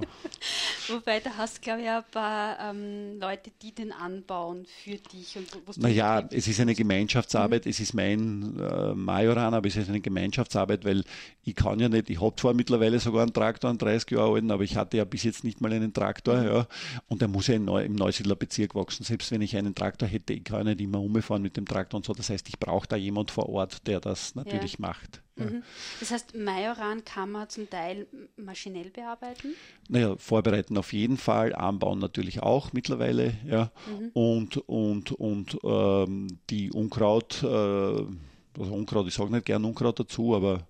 Wobei, 0.89 1.21
da 1.21 1.31
hast 1.37 1.59
du, 1.59 1.61
glaube 1.63 1.83
ich, 1.83 1.89
ein 1.89 2.05
paar 2.11 2.59
ähm, 2.61 3.19
Leute, 3.21 3.51
die 3.63 3.75
den 3.75 3.93
anbauen 3.93 4.67
für 4.67 4.97
dich. 4.97 5.37
Und 5.37 5.79
naja, 5.79 6.27
es 6.31 6.49
ist 6.49 6.61
eine 6.61 6.75
Gemeinschaftsarbeit, 6.75 7.65
mhm. 7.65 7.71
es 7.71 7.81
ist 7.81 7.95
mein 7.95 8.59
äh, 8.59 8.95
Majoran, 8.95 9.55
aber 9.55 9.69
es 9.69 9.77
ist 9.77 9.89
eine 9.89 10.01
Gemeinschaftsarbeit, 10.01 10.85
weil 10.85 11.05
ich 11.43 11.55
kann 11.55 11.81
ja 11.81 11.89
nicht, 11.89 12.11
ich 12.11 12.21
habe 12.21 12.35
zwar 12.37 12.55
mittlerweile 12.55 12.99
sogar 12.99 13.23
einen 13.23 13.33
Traktor, 13.33 13.71
einen 13.71 13.79
30 13.79 14.11
Jahre 14.11 14.35
alten, 14.35 14.51
aber 14.51 14.65
ich 14.65 14.77
hatte 14.77 14.97
ja 14.97 15.05
bis 15.05 15.23
jetzt 15.25 15.45
nicht 15.45 15.61
mal 15.61 15.73
einen 15.73 15.93
Traktor, 15.93 16.37
mhm. 16.37 16.47
ja, 16.47 16.67
und 17.09 17.21
der 17.21 17.29
muss 17.29 17.47
ja 17.47 17.59
Neu, 17.59 17.85
im 17.85 17.95
Neusiedler 17.95 18.37
Bezirk 18.37 18.75
wachsen. 18.75 19.05
Selbst 19.05 19.31
wenn 19.31 19.43
ich 19.43 19.57
einen 19.57 19.75
Traktor 19.75 20.09
hätte, 20.09 20.33
ich 20.33 20.45
kann 20.45 20.67
nicht 20.67 20.81
immer 20.81 21.01
umfahren 21.01 21.43
mit 21.43 21.57
dem 21.57 21.67
Traktor 21.67 21.99
und 21.99 22.07
so. 22.07 22.13
Das 22.13 22.31
heißt, 22.31 22.49
ich 22.49 22.59
brauche 22.59 22.87
da 22.87 22.97
jemand 22.97 23.31
vor 23.31 23.49
Ort, 23.49 23.87
der 23.87 24.01
das 24.01 24.35
natürlich 24.35 24.73
ja. 24.73 24.79
macht. 24.81 25.23
Mhm. 25.37 25.63
Das 26.01 26.11
heißt, 26.11 26.35
Majoran 26.37 27.05
kann 27.05 27.31
man 27.31 27.49
zum 27.49 27.69
Teil 27.69 28.07
maschinell 28.37 28.91
bearbeiten? 28.91 29.55
Naja, 29.89 30.17
vorbereiten 30.17 30.77
auf 30.77 30.93
jeden 30.93 31.17
Fall, 31.17 31.55
anbauen 31.55 31.99
natürlich 31.99 32.43
auch 32.43 32.73
mittlerweile, 32.73 33.35
ja. 33.47 33.71
Mhm. 33.87 34.11
Und, 34.13 34.57
und, 34.69 35.13
und 35.13 35.59
ähm, 35.65 36.39
die 36.51 36.71
Unkraut, 36.71 37.43
äh, 37.43 37.47
also 37.47 38.75
Unkraut, 38.75 39.07
ich 39.09 39.15
sage 39.15 39.33
nicht 39.33 39.47
gern 39.47 39.65
Unkraut 39.65 39.99
dazu, 39.99 40.35
aber 40.35 40.67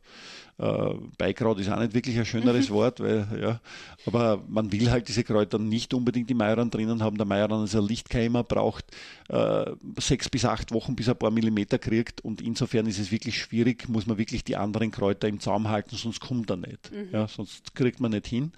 äh, 0.59 0.95
Beikraut 1.19 1.59
ist 1.59 1.71
auch 1.71 1.81
nicht 1.81 1.95
wirklich 1.95 2.19
ein 2.19 2.27
schöneres 2.27 2.69
mhm. 2.69 2.75
Wort, 2.75 3.01
weil, 3.01 3.27
ja, 3.41 3.61
aber 4.07 4.43
man 4.49 4.71
will 4.73 4.91
halt 4.91 5.09
diese 5.09 5.25
Kräuter 5.25 5.59
nicht 5.59 5.95
unbedingt 5.95 6.31
im 6.31 6.37
Majoran 6.37 6.71
drinnen 6.71 7.03
haben. 7.03 7.17
Der 7.17 7.27
Majoran 7.27 7.65
ist 7.65 7.75
ein 7.75 7.87
Lichtkeimer, 7.87 8.45
braucht 8.45 8.85
äh, 9.29 9.71
sechs 9.99 10.29
bis 10.29 10.45
acht 10.45 10.73
Wochen, 10.73 10.95
bis 10.95 11.09
er 11.09 11.15
ein 11.15 11.19
paar 11.19 11.31
Millimeter 11.31 11.79
kriegt 11.79 12.21
und 12.21 12.41
insofern 12.41 12.87
ist 12.87 12.99
es 12.99 13.11
wirklich 13.11 13.39
schwierig, 13.39 13.89
muss 13.89 14.07
man 14.07 14.19
wirklich 14.19 14.45
die 14.45 14.57
anderen 14.57 14.91
Kräuter 14.91 15.29
im 15.29 15.41
Zaum 15.41 15.69
halten, 15.69 15.97
sonst 15.97 16.21
kommt 16.21 16.51
er 16.51 16.57
nicht. 16.57 16.93
Mhm. 16.93 17.09
Ja, 17.13 17.29
sonst 17.29 17.75
kriegt 17.75 18.01
man 18.01 18.13
nicht 18.13 18.27
hin. 18.27 18.53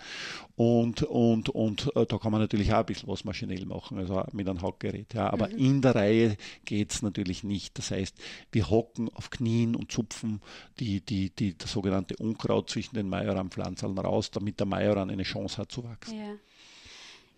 Und, 0.56 1.02
und, 1.02 1.48
und 1.48 1.90
äh, 1.96 2.06
da 2.06 2.18
kann 2.18 2.30
man 2.30 2.40
natürlich 2.40 2.72
auch 2.72 2.78
ein 2.78 2.86
bisschen 2.86 3.08
was 3.08 3.24
maschinell 3.24 3.66
machen, 3.66 3.98
also 3.98 4.22
mit 4.32 4.48
einem 4.48 4.62
Hackgerät. 4.62 5.12
Ja. 5.14 5.32
Aber 5.32 5.48
mhm. 5.48 5.58
in 5.58 5.82
der 5.82 5.94
Reihe 5.94 6.36
geht 6.64 6.92
es 6.92 7.02
natürlich 7.02 7.44
nicht. 7.44 7.76
Das 7.78 7.90
heißt, 7.90 8.16
wir 8.52 8.70
hocken 8.70 9.08
auf 9.14 9.30
Knien 9.30 9.74
und 9.74 9.90
zupfen 9.90 10.40
die, 10.78 11.00
die, 11.00 11.30
die, 11.30 11.58
das 11.58 11.74
sogenannte 11.84 12.16
Unkraut 12.16 12.70
zwischen 12.70 12.94
den 12.94 13.08
Majoran-Pflanzeln 13.08 13.98
raus, 13.98 14.30
damit 14.30 14.58
der 14.58 14.66
Majoran 14.66 15.10
eine 15.10 15.22
Chance 15.22 15.58
hat 15.58 15.70
zu 15.70 15.84
wachsen. 15.84 16.18
Ja. 16.18 16.34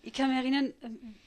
Ich 0.03 0.13
kann 0.13 0.29
mich 0.29 0.37
erinnern, 0.37 0.73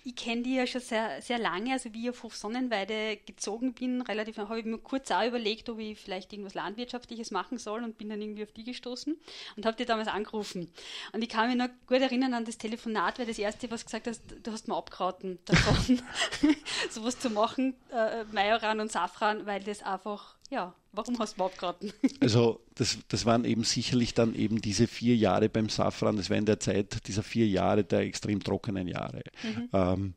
ich 0.05 0.16
kenne 0.16 0.41
die 0.41 0.55
ja 0.55 0.66
schon 0.66 0.81
sehr, 0.81 1.21
sehr 1.21 1.39
lange, 1.39 1.73
also 1.73 1.93
wie 1.93 2.09
ich 2.09 2.25
auf 2.25 2.35
Sonnenweide 2.35 3.18
gezogen 3.27 3.75
bin, 3.75 4.01
relativ, 4.01 4.39
habe 4.39 4.59
ich 4.59 4.64
mir 4.64 4.79
kurz 4.79 5.11
auch 5.11 5.27
überlegt, 5.27 5.68
ob 5.68 5.79
ich 5.81 5.99
vielleicht 6.01 6.33
irgendwas 6.33 6.55
Landwirtschaftliches 6.55 7.31
machen 7.31 7.59
soll 7.59 7.85
und 7.85 7.99
bin 7.99 8.09
dann 8.09 8.23
irgendwie 8.23 8.43
auf 8.43 8.53
die 8.53 8.64
gestoßen 8.64 9.18
und 9.57 9.66
habe 9.66 9.77
die 9.77 9.85
damals 9.85 10.09
angerufen. 10.09 10.73
Und 11.12 11.21
ich 11.21 11.29
kann 11.29 11.49
mich 11.49 11.59
noch 11.59 11.68
gut 11.87 12.01
erinnern 12.01 12.33
an 12.33 12.47
das 12.47 12.57
Telefonat, 12.57 13.18
weil 13.18 13.27
das 13.27 13.39
erste, 13.39 13.71
was 13.71 13.85
gesagt 13.85 14.07
hast, 14.07 14.23
du 14.43 14.51
hast 14.51 14.66
mir 14.66 14.77
abgeraten 14.77 15.39
davon, 15.45 16.01
sowas 16.91 17.18
zu 17.18 17.29
machen, 17.29 17.75
äh, 17.93 18.25
Majoran 18.33 18.81
und 18.81 18.91
Safran, 18.91 19.45
weil 19.45 19.62
das 19.62 19.83
einfach 19.83 20.37
ja, 20.51 20.75
warum 20.93 21.19
hast 21.19 21.39
du 21.39 21.45
abgeraten? 21.45 21.93
Also 22.21 22.61
das, 22.75 22.99
das 23.09 23.25
waren 23.25 23.45
eben 23.45 23.65
sicherlich 23.65 24.15
dann 24.15 24.35
eben 24.35 24.61
diese 24.61 24.87
vier 24.87 25.17
Jahre 25.17 25.49
beim 25.49 25.69
Safran, 25.69 26.17
das 26.17 26.29
war 26.29 26.37
in 26.37 26.45
der 26.45 26.61
Zeit 26.61 27.07
dieser 27.07 27.23
vier 27.23 27.47
Jahre 27.47 27.85
der 27.85 28.01
extrem 28.01 28.43
trockenen 28.43 28.89
Jahre. 28.89 29.23
Mhm. 29.43 29.69
Ähm, 29.73 30.15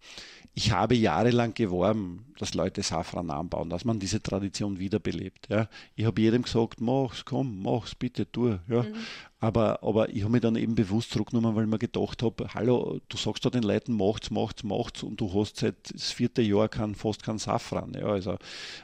ich 0.55 0.71
habe 0.71 0.95
jahrelang 0.95 1.53
geworben, 1.53 2.25
dass 2.37 2.53
Leute 2.53 2.83
Safran 2.83 3.31
anbauen, 3.31 3.69
dass 3.69 3.85
man 3.85 3.99
diese 3.99 4.21
Tradition 4.21 4.77
wiederbelebt. 4.77 5.47
Ja. 5.49 5.67
Ich 5.95 6.05
habe 6.05 6.21
jedem 6.21 6.43
gesagt, 6.43 6.79
mach's, 6.79 7.25
komm, 7.25 7.63
mach's, 7.63 7.95
bitte, 7.95 8.31
tu. 8.31 8.59
Ja. 8.67 8.83
Mhm. 8.83 8.95
Aber, 9.43 9.83
aber 9.83 10.07
ich 10.07 10.21
habe 10.21 10.31
mich 10.31 10.41
dann 10.41 10.55
eben 10.55 10.73
bewusst 10.73 11.11
zurückgenommen, 11.11 11.53
weil 11.53 11.65
ich 11.65 11.69
mir 11.69 11.77
gedacht 11.77 12.23
habe, 12.23 12.53
hallo, 12.53 13.01
du 13.09 13.17
sagst 13.17 13.43
da 13.43 13.49
den 13.49 13.63
Leuten, 13.63 13.91
macht's, 13.91 14.31
macht's, 14.31 14.63
macht's 14.63 15.03
und 15.03 15.19
du 15.19 15.33
hast 15.33 15.57
seit 15.57 15.93
das 15.93 16.13
vierte 16.13 16.41
Jahr 16.41 16.69
kein, 16.69 16.95
fast 16.95 17.23
keinen 17.23 17.39
Safran. 17.39 17.91
Ja, 17.93 18.05
also 18.05 18.37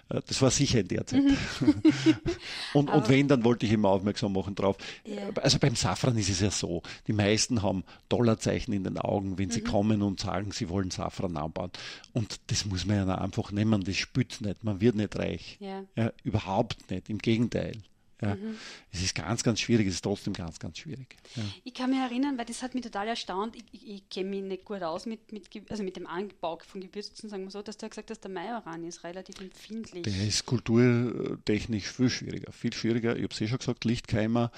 äh, 0.10 0.20
das 0.28 0.41
war 0.41 0.51
sicher 0.51 0.82
in 0.82 0.89
der 0.89 1.05
Zeit. 1.07 1.24
Mhm. 1.24 1.76
und, 2.74 2.89
und 2.89 3.07
wenn, 3.07 3.30
dann 3.30 3.45
wollte 3.45 3.68
ich 3.68 3.72
immer 3.72 3.88
aufmerksam 3.88 4.34
machen 4.34 4.53
drauf. 4.53 4.76
Ja. 5.05 5.30
Also 5.41 5.60
beim 5.60 5.78
Safran 5.78 6.18
ist 6.18 6.28
es 6.28 6.41
ja 6.41 6.51
so, 6.51 6.84
die 7.07 7.14
meisten 7.14 7.62
haben 7.62 7.86
Dollarzeichen 8.10 8.74
in 8.74 8.84
den 8.84 8.97
Augen, 8.97 9.38
wenn 9.38 9.51
sie 9.51 9.62
mhm. 9.62 9.68
kommen 9.68 10.01
und 10.01 10.20
sagen, 10.20 10.51
sie 10.51 10.68
wollen 10.68 10.91
Safran 10.91 11.38
anbauen. 11.38 11.72
Und 12.12 12.41
das 12.47 12.66
muss 12.66 12.86
man 12.86 13.07
ja 13.07 13.16
einfach 13.16 13.53
nehmen, 13.53 13.86
das 13.86 13.95
spürt 13.95 14.41
nicht, 14.41 14.66
man 14.66 14.82
wird 14.82 14.95
nicht 14.95 15.18
reich. 15.18 15.55
Ja. 15.62 15.86
ja 15.95 16.12
überhaupt 16.26 16.91
nicht, 16.91 17.10
im 17.10 17.20
Gegenteil. 17.20 17.78
Ja. 18.22 18.36
Mhm. 18.36 18.57
Es 18.91 19.01
ist 19.01 19.15
ganz, 19.15 19.43
ganz 19.43 19.61
schwierig, 19.61 19.88
es 19.88 19.95
ist 19.95 20.01
trotzdem 20.03 20.34
ganz, 20.34 20.59
ganz 20.59 20.78
schwierig. 20.78 21.15
Ja. 21.36 21.43
Ich 21.63 21.74
kann 21.74 21.89
mich 21.89 21.99
erinnern, 21.99 22.38
weil 22.38 22.45
das 22.45 22.61
hat 22.61 22.76
mich 22.76 22.84
total 22.84 23.07
erstaunt. 23.07 23.55
Ich, 23.55 23.63
ich, 23.72 23.89
ich 23.89 24.09
kenne 24.09 24.30
mich 24.30 24.43
nicht 24.43 24.65
gut 24.65 24.82
aus 24.82 25.05
mit, 25.05 25.32
mit, 25.32 25.47
also 25.70 25.84
mit 25.84 25.95
dem 25.95 26.05
Anbau 26.05 26.59
von 26.65 26.82
Gewürzen, 26.82 27.30
sagen 27.30 27.43
wir 27.43 27.51
so, 27.51 27.61
dass 27.61 27.78
du 27.78 27.86
ja 27.86 27.89
gesagt 27.89 28.09
hast, 28.11 28.22
der 28.22 28.32
Majoran 28.32 28.84
ist 28.84 29.03
relativ 29.03 29.39
empfindlich. 29.39 30.03
Der 30.03 30.28
ist 30.28 30.45
kulturtechnisch 30.45 31.88
viel 31.88 32.09
schwieriger, 32.09 32.51
viel 32.51 32.74
schwieriger. 32.74 33.15
Ich 33.15 33.24
habe 33.24 33.34
es 33.34 33.41
eh 33.41 33.47
schon 33.47 33.59
gesagt, 33.59 33.86
Lichtkeimer, 33.86 34.51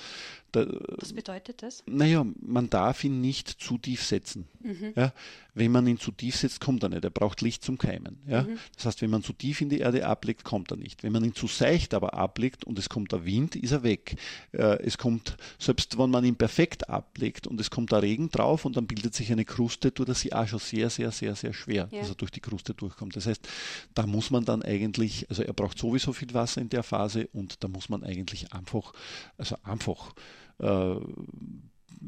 da, 0.52 0.66
Was 0.98 1.14
bedeutet 1.14 1.64
das? 1.64 1.84
Naja, 1.86 2.26
man 2.42 2.70
darf 2.70 3.04
ihn 3.04 3.22
nicht 3.22 3.48
zu 3.48 3.78
tief 3.78 4.04
setzen. 4.04 4.48
Mhm. 4.62 4.94
Ja, 4.96 5.14
wenn 5.54 5.72
man 5.72 5.86
ihn 5.88 5.98
zu 5.98 6.12
tief 6.12 6.36
setzt, 6.36 6.62
kommt 6.62 6.84
er 6.84 6.90
nicht. 6.90 7.04
Er 7.04 7.10
braucht 7.10 7.42
Licht 7.42 7.64
zum 7.64 7.78
Keimen. 7.78 8.20
Ja? 8.26 8.44
Mhm. 8.44 8.58
Das 8.76 8.86
heißt, 8.86 9.02
wenn 9.02 9.10
man 9.10 9.24
zu 9.24 9.34
tief 9.34 9.62
in 9.62 9.70
die 9.70 9.80
Erde 9.80 10.06
ablegt, 10.06 10.44
kommt 10.44 10.72
er 10.72 10.78
nicht. 10.78 11.04
Wenn 11.04 11.12
man 11.12 11.24
ihn 11.24 11.36
zu 11.36 11.48
seicht 11.48 11.94
aber 11.94 12.14
ablegt 12.14 12.64
und 12.64 12.80
es 12.80 12.90
kommt 12.90 13.12
der 13.12 13.26
Wind, 13.26 13.56
ist 13.56 13.72
er 13.72 13.84
weg. 13.84 14.16
Äh, 14.54 14.82
es 14.84 14.98
kommt, 14.98 15.38
selbst 15.60 15.98
wenn 15.98 16.10
man 16.10 16.24
ihn 16.24 16.36
perfekt 16.36 16.90
ablegt 16.90 17.48
und 17.48 17.60
es 17.60 17.70
kommt 17.70 17.92
der 17.92 18.02
Regen 18.02 18.30
drauf 18.30 18.66
und 18.66 18.78
dann 18.78 18.88
bildet 18.88 19.14
sich 19.14 19.32
eine 19.32 19.46
Kruste, 19.46 19.94
tut 19.94 20.08
er 20.08 20.16
sich 20.16 20.34
auch 20.34 20.48
schon 20.48 20.60
sehr, 20.60 20.90
sehr, 20.90 21.12
sehr, 21.12 21.36
sehr 21.36 21.54
schwer, 21.54 21.90
ja. 21.92 22.00
dass 22.00 22.10
er 22.10 22.16
durch 22.16 22.32
die 22.32 22.40
Kruste 22.40 22.74
durchkommt. 22.74 23.16
Das 23.16 23.26
heißt, 23.26 23.48
da 23.94 24.08
muss 24.08 24.32
man 24.32 24.46
dann 24.46 24.62
eigentlich, 24.62 25.30
also 25.30 25.44
er 25.44 25.54
braucht 25.54 25.78
sowieso 25.78 26.14
viel 26.14 26.34
Wasser 26.34 26.62
in 26.62 26.70
der 26.70 26.84
Phase 26.84 27.28
und 27.34 27.64
da 27.64 27.68
muss 27.68 27.90
man 27.90 28.04
eigentlich 28.04 28.54
einfach, 28.54 28.94
also 29.38 29.56
einfach 29.64 30.14
äh, 30.62 30.96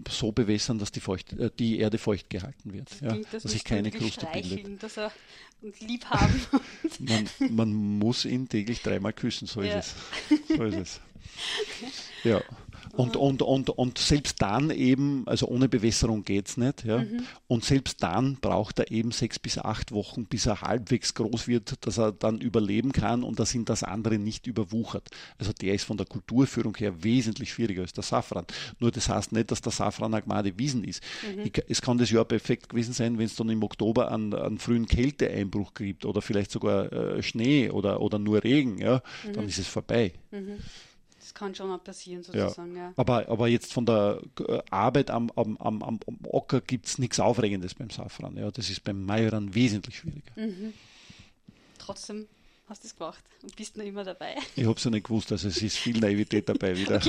so 0.09 0.31
bewässern, 0.31 0.79
dass 0.79 0.91
die, 0.91 0.99
feucht, 0.99 1.33
äh, 1.33 1.51
die 1.57 1.79
Erde 1.79 1.97
feucht 1.97 2.29
gehalten 2.29 2.73
wird. 2.73 2.89
Ja, 3.01 3.17
dass 3.31 3.43
sich 3.43 3.63
keine 3.63 3.91
Kruste 3.91 4.27
bildet. 4.31 4.81
Dass 4.81 4.97
er 4.97 5.11
und 5.61 5.79
lieb 5.79 6.05
haben. 6.05 6.41
man, 6.99 7.29
man, 7.49 7.73
muss 7.73 8.25
ihn 8.25 8.49
täglich 8.49 8.81
dreimal 8.81 9.13
küssen, 9.13 9.47
so 9.47 9.61
ja. 9.61 9.79
ist 9.79 9.95
es. 10.29 10.57
So 10.57 10.63
ist 10.63 10.77
es. 10.77 11.01
Ja. 12.23 12.41
Und, 12.95 13.17
und, 13.17 13.41
und, 13.41 13.69
und 13.71 13.97
selbst 13.97 14.39
dann 14.41 14.69
eben, 14.69 15.23
also 15.27 15.47
ohne 15.47 15.67
Bewässerung 15.67 16.23
geht 16.23 16.47
es 16.47 16.57
nicht, 16.57 16.85
ja. 16.85 16.99
Mhm. 16.99 17.23
Und 17.47 17.65
selbst 17.65 18.03
dann 18.03 18.37
braucht 18.39 18.77
er 18.77 18.91
eben 18.91 19.11
sechs 19.11 19.39
bis 19.39 19.57
acht 19.57 19.91
Wochen, 19.91 20.25
bis 20.25 20.45
er 20.45 20.61
halbwegs 20.61 21.15
groß 21.15 21.47
wird, 21.47 21.85
dass 21.85 21.97
er 21.97 22.11
dann 22.11 22.39
überleben 22.39 22.91
kann 22.91 23.23
und 23.23 23.39
dass 23.39 23.55
ihn 23.55 23.65
das 23.65 23.83
andere 23.83 24.19
nicht 24.19 24.45
überwuchert. 24.45 25.09
Also 25.39 25.53
der 25.53 25.73
ist 25.73 25.85
von 25.85 25.97
der 25.97 26.05
Kulturführung 26.05 26.77
her 26.77 27.03
wesentlich 27.03 27.51
schwieriger 27.53 27.81
als 27.81 27.93
der 27.93 28.03
Safran. 28.03 28.45
Nur 28.79 28.91
das 28.91 29.09
heißt 29.09 29.31
nicht, 29.31 29.49
dass 29.49 29.61
der 29.61 29.71
Safran 29.71 30.13
Agmade 30.13 30.57
Wiesen 30.59 30.83
ist. 30.83 31.01
Mhm. 31.35 31.45
Ich, 31.45 31.63
es 31.67 31.81
kann 31.81 31.97
das 31.97 32.11
Jahr 32.11 32.25
perfekt 32.25 32.69
gewesen 32.69 32.93
sein, 32.93 33.17
wenn 33.17 33.25
es 33.25 33.35
dann 33.35 33.49
im 33.49 33.63
Oktober 33.63 34.11
einen, 34.11 34.35
einen 34.35 34.59
frühen 34.59 34.87
Kälteeinbruch 34.87 35.73
gibt 35.73 36.05
oder 36.05 36.21
vielleicht 36.21 36.51
sogar 36.51 36.93
äh, 36.93 37.23
Schnee 37.23 37.71
oder, 37.71 38.01
oder 38.01 38.19
nur 38.19 38.43
Regen, 38.43 38.77
ja, 38.77 39.01
mhm. 39.25 39.33
dann 39.33 39.47
ist 39.47 39.57
es 39.57 39.67
vorbei. 39.67 40.13
Mhm 41.23 41.33
kann 41.33 41.55
schon 41.55 41.71
auch 41.71 41.83
passieren, 41.83 42.23
sozusagen. 42.23 42.75
Ja. 42.75 42.83
ja. 42.83 42.93
Aber, 42.95 43.27
aber 43.29 43.47
jetzt 43.47 43.73
von 43.73 43.85
der 43.85 44.21
äh, 44.39 44.59
Arbeit 44.69 45.11
am, 45.11 45.29
am, 45.35 45.57
am, 45.57 45.83
am 45.83 45.99
Ocker 46.23 46.61
gibt 46.61 46.87
es 46.87 46.97
nichts 46.97 47.19
Aufregendes 47.19 47.75
beim 47.75 47.89
Safran. 47.89 48.37
Ja. 48.37 48.51
Das 48.51 48.69
ist 48.69 48.83
beim 48.83 49.05
Majoran 49.05 49.53
wesentlich 49.53 49.97
schwieriger. 49.97 50.31
Mhm. 50.35 50.73
Trotzdem 51.77 52.27
hast 52.69 52.83
du 52.83 52.87
es 52.87 52.95
gemacht 52.95 53.23
und 53.41 53.55
bist 53.55 53.75
noch 53.77 53.83
immer 53.83 54.03
dabei. 54.03 54.35
Ich 54.55 54.65
habe 54.65 54.77
es 54.77 54.83
ja 54.83 54.89
nicht 54.89 55.05
gewusst, 55.05 55.31
also 55.31 55.47
es 55.49 55.61
ist 55.61 55.77
viel 55.77 55.99
Naivität 55.99 56.47
dabei 56.47 56.77
wieder. 56.77 56.99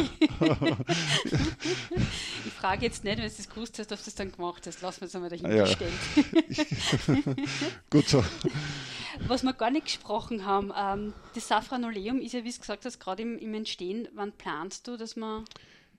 ich 2.44 2.52
frage 2.52 2.86
jetzt 2.86 3.04
nicht, 3.04 3.18
wenn 3.18 3.24
du 3.24 3.26
es 3.26 3.48
gewusst 3.48 3.78
hast, 3.78 3.92
ob 3.92 3.98
du 4.02 4.08
es 4.08 4.14
dann 4.14 4.32
gemacht 4.32 4.66
hast. 4.66 4.82
Lass 4.82 5.00
mir 5.00 5.06
es 5.06 5.14
einmal 5.14 5.30
dahingestellt. 5.30 5.92
Ja. 7.06 7.14
Gut 7.90 8.08
so. 8.08 8.24
Was 9.26 9.42
wir 9.42 9.52
gar 9.52 9.70
nicht 9.70 9.86
gesprochen 9.86 10.44
haben, 10.44 10.72
ähm, 10.76 11.14
das 11.34 11.48
Safranoleum 11.48 12.20
ist 12.20 12.32
ja, 12.32 12.44
wie 12.44 12.50
du 12.50 12.58
gesagt 12.58 12.84
hast, 12.84 12.98
gerade 13.00 13.22
im, 13.22 13.38
im 13.38 13.54
Entstehen. 13.54 14.08
Wann 14.14 14.32
planst 14.32 14.86
du, 14.86 14.96
dass 14.96 15.16
man 15.16 15.44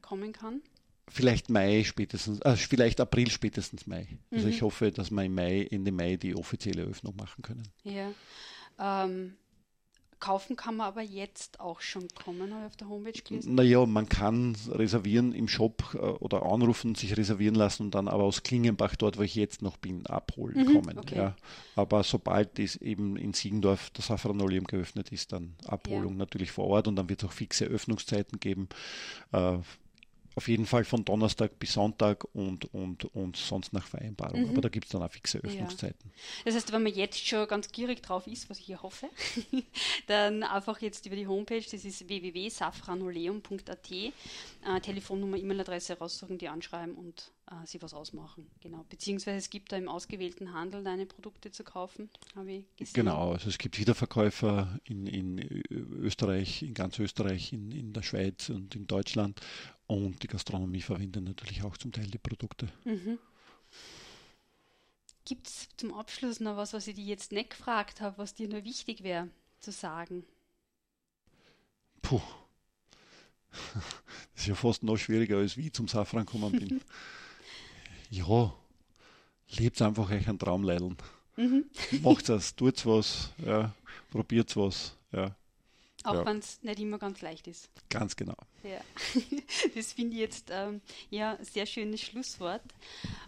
kommen 0.01 0.31
kann? 0.31 0.61
Vielleicht 1.07 1.49
Mai 1.49 1.83
spätestens, 1.83 2.39
äh, 2.41 2.55
vielleicht 2.55 2.99
April 2.99 3.29
spätestens 3.29 3.87
Mai. 3.87 4.07
Also 4.31 4.47
mhm. 4.47 4.53
ich 4.53 4.61
hoffe, 4.61 4.91
dass 4.91 5.11
wir 5.11 5.23
im 5.23 5.35
Mai, 5.35 5.67
Ende 5.69 5.91
Mai 5.91 6.17
die 6.17 6.35
offizielle 6.35 6.83
Eröffnung 6.83 7.15
machen 7.15 7.41
können. 7.41 7.67
Ja. 7.83 8.11
Ähm, 8.79 9.35
Kaufen 10.25 10.55
kann 10.55 10.77
man 10.77 10.87
aber 10.87 11.03
jetzt 11.03 11.59
auch 11.59 11.81
schon 11.81 12.07
kommen, 12.15 12.51
habe 12.51 12.61
ich 12.61 12.65
auf 12.65 12.75
der 12.77 12.89
Homepage 12.89 13.21
gelesen. 13.21 13.53
Naja, 13.53 13.85
man 13.85 14.09
kann 14.09 14.57
reservieren 14.71 15.33
im 15.33 15.47
Shop 15.47 15.93
äh, 15.93 15.97
oder 15.97 16.41
anrufen, 16.43 16.95
sich 16.95 17.15
reservieren 17.15 17.53
lassen 17.53 17.83
und 17.83 17.95
dann 17.95 18.07
aber 18.07 18.23
aus 18.23 18.41
Klingenbach, 18.41 18.95
dort 18.95 19.19
wo 19.19 19.21
ich 19.21 19.35
jetzt 19.35 19.61
noch 19.61 19.77
bin, 19.77 20.03
abholen 20.07 20.65
mhm, 20.65 20.73
kommen. 20.73 20.97
Okay. 20.97 21.15
Ja. 21.15 21.35
Aber 21.75 22.01
sobald 22.01 22.57
es 22.57 22.75
eben 22.77 23.17
in 23.17 23.33
Siegendorf 23.33 23.91
das 23.91 24.07
Safranolium 24.07 24.65
geöffnet 24.65 25.11
ist, 25.11 25.31
dann 25.31 25.53
Abholung 25.67 26.13
ja. 26.13 26.17
natürlich 26.17 26.51
vor 26.51 26.65
Ort 26.65 26.87
und 26.87 26.95
dann 26.95 27.07
wird 27.07 27.21
es 27.21 27.29
auch 27.29 27.33
fixe 27.33 27.65
Öffnungszeiten 27.65 28.39
geben. 28.39 28.67
Äh, 29.31 29.59
auf 30.35 30.49
jeden 30.49 30.65
Fall 30.65 30.83
von 30.83 31.05
Donnerstag 31.05 31.57
bis 31.59 31.73
Sonntag 31.73 32.25
und, 32.33 32.65
und, 32.73 33.05
und 33.15 33.37
sonst 33.37 33.71
nach 33.71 33.87
Vereinbarung. 33.87 34.43
Mhm. 34.43 34.49
Aber 34.49 34.61
da 34.61 34.69
gibt 34.69 34.85
es 34.85 34.91
dann 34.91 35.01
auch 35.01 35.11
fixe 35.11 35.39
Öffnungszeiten. 35.39 36.11
Ja. 36.13 36.21
Das 36.45 36.55
heißt, 36.55 36.73
wenn 36.73 36.83
man 36.83 36.93
jetzt 36.93 37.25
schon 37.25 37.47
ganz 37.47 37.71
gierig 37.71 38.03
drauf 38.03 38.27
ist, 38.27 38.49
was 38.49 38.59
ich 38.59 38.65
hier 38.65 38.81
hoffe, 38.81 39.09
dann 40.07 40.43
einfach 40.43 40.81
jetzt 40.81 41.05
über 41.05 41.15
die 41.15 41.27
Homepage, 41.27 41.61
das 41.61 41.85
ist 41.85 42.07
www.safranoleum.at, 42.07 43.91
äh, 43.91 44.11
Telefonnummer, 44.81 45.37
E-Mail-Adresse 45.37 45.97
raussuchen, 45.97 46.37
die 46.37 46.49
anschreiben 46.49 46.95
und 46.95 47.31
äh, 47.51 47.65
sie 47.65 47.81
was 47.81 47.93
ausmachen. 47.93 48.47
Genau. 48.59 48.85
Beziehungsweise 48.89 49.37
es 49.37 49.49
gibt 49.49 49.71
da 49.71 49.77
im 49.77 49.87
ausgewählten 49.87 50.53
Handel 50.53 50.83
deine 50.83 51.05
Produkte 51.05 51.51
zu 51.51 51.63
kaufen, 51.63 52.09
habe 52.35 52.51
ich 52.51 52.75
gesehen. 52.75 52.93
Genau, 52.93 53.31
also 53.31 53.49
es 53.49 53.57
gibt 53.57 53.77
Wiederverkäufer 53.77 54.79
in, 54.83 55.07
in 55.07 55.63
Österreich, 55.69 56.63
in 56.63 56.73
ganz 56.73 56.97
Österreich, 56.99 57.53
in, 57.53 57.71
in 57.71 57.93
der 57.93 58.01
Schweiz 58.01 58.49
und 58.49 58.75
in 58.75 58.87
Deutschland 58.87 59.39
und 59.87 60.21
die 60.23 60.27
Gastronomie 60.27 60.81
verwendet 60.81 61.23
natürlich 61.23 61.63
auch 61.63 61.77
zum 61.77 61.91
Teil 61.91 62.07
die 62.07 62.17
Produkte. 62.17 62.71
Mhm. 62.83 63.19
Gibt 65.25 65.47
es 65.47 65.67
zum 65.77 65.93
Abschluss 65.93 66.39
noch 66.39 66.55
was, 66.55 66.73
was 66.73 66.87
ich 66.87 66.95
dir 66.95 67.05
jetzt 67.05 67.31
nicht 67.31 67.51
gefragt 67.51 68.01
habe, 68.01 68.17
was 68.17 68.35
dir 68.35 68.47
nur 68.47 68.63
wichtig 68.63 69.03
wäre 69.03 69.29
zu 69.59 69.71
sagen? 69.71 70.23
Puh. 72.01 72.21
Das 74.33 74.41
ist 74.43 74.47
ja 74.47 74.55
fast 74.55 74.83
noch 74.83 74.97
schwieriger, 74.97 75.37
als 75.37 75.55
wie 75.55 75.67
ich 75.67 75.73
zum 75.73 75.87
Safran 75.87 76.25
gekommen 76.25 76.51
bin. 76.51 76.81
ja, 78.09 78.53
lebt 79.57 79.81
einfach 79.81 80.11
euch 80.11 80.27
einen 80.27 80.37
Traumleideln. 80.37 80.97
Mhm. 81.37 81.65
Macht 82.01 82.27
es, 82.27 82.53
tut 82.53 82.85
was, 82.85 83.31
ja, 83.37 83.73
probiert 84.11 84.55
was. 84.57 84.97
Ja. 85.13 85.35
Auch 86.05 86.13
ja. 86.15 86.25
wenn 86.25 86.37
es 86.37 86.61
nicht 86.61 86.79
immer 86.79 86.99
ganz 86.99 87.21
leicht 87.21 87.47
ist. 87.47 87.69
Ganz 87.89 88.15
genau. 88.15 88.35
Ja, 88.63 88.81
das 89.75 89.93
finde 89.93 90.13
ich 90.13 90.19
jetzt 90.19 90.49
ähm, 90.51 90.81
ja 91.09 91.37
sehr 91.41 91.65
schönes 91.65 92.01
Schlusswort. 92.01 92.61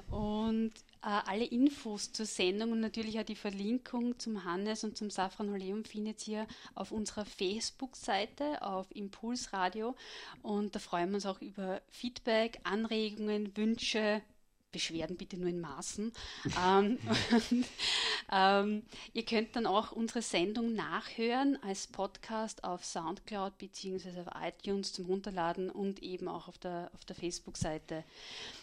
Und 0.09 0.73
äh, 1.03 1.21
alle 1.25 1.45
Infos 1.45 2.11
zur 2.11 2.25
Sendung 2.25 2.71
und 2.71 2.80
natürlich 2.80 3.19
auch 3.19 3.23
die 3.23 3.36
Verlinkung 3.36 4.19
zum 4.19 4.43
Hannes 4.43 4.84
und 4.84 4.97
zum 4.97 5.09
Safran 5.09 5.51
Holeum 5.51 5.86
findet 5.86 6.28
ihr 6.28 6.47
auf 6.75 6.91
unserer 6.91 7.25
Facebook-Seite 7.25 8.61
auf 8.61 8.88
Impulsradio. 8.95 9.95
Und 10.41 10.75
da 10.75 10.80
freuen 10.80 11.09
wir 11.09 11.15
uns 11.15 11.25
auch 11.25 11.41
über 11.41 11.82
Feedback, 11.89 12.59
Anregungen, 12.63 13.55
Wünsche, 13.55 14.21
Beschwerden 14.78 15.17
bitte 15.17 15.38
nur 15.38 15.49
in 15.49 15.59
Maßen. 15.59 16.13
ähm, 16.63 16.99
und, 17.32 17.65
ähm, 18.32 18.84
ihr 19.13 19.25
könnt 19.25 19.55
dann 19.55 19.65
auch 19.65 19.91
unsere 19.91 20.21
Sendung 20.21 20.75
nachhören 20.75 21.57
als 21.63 21.88
Podcast 21.88 22.63
auf 22.63 22.86
Soundcloud 22.86 23.57
bzw. 23.57 24.21
auf 24.21 24.28
iTunes 24.39 24.93
zum 24.93 25.07
Runterladen 25.07 25.71
und 25.71 26.03
eben 26.03 26.28
auch 26.28 26.47
auf 26.47 26.59
der, 26.59 26.91
auf 26.93 27.05
der 27.05 27.15
Facebook-Seite. 27.15 28.03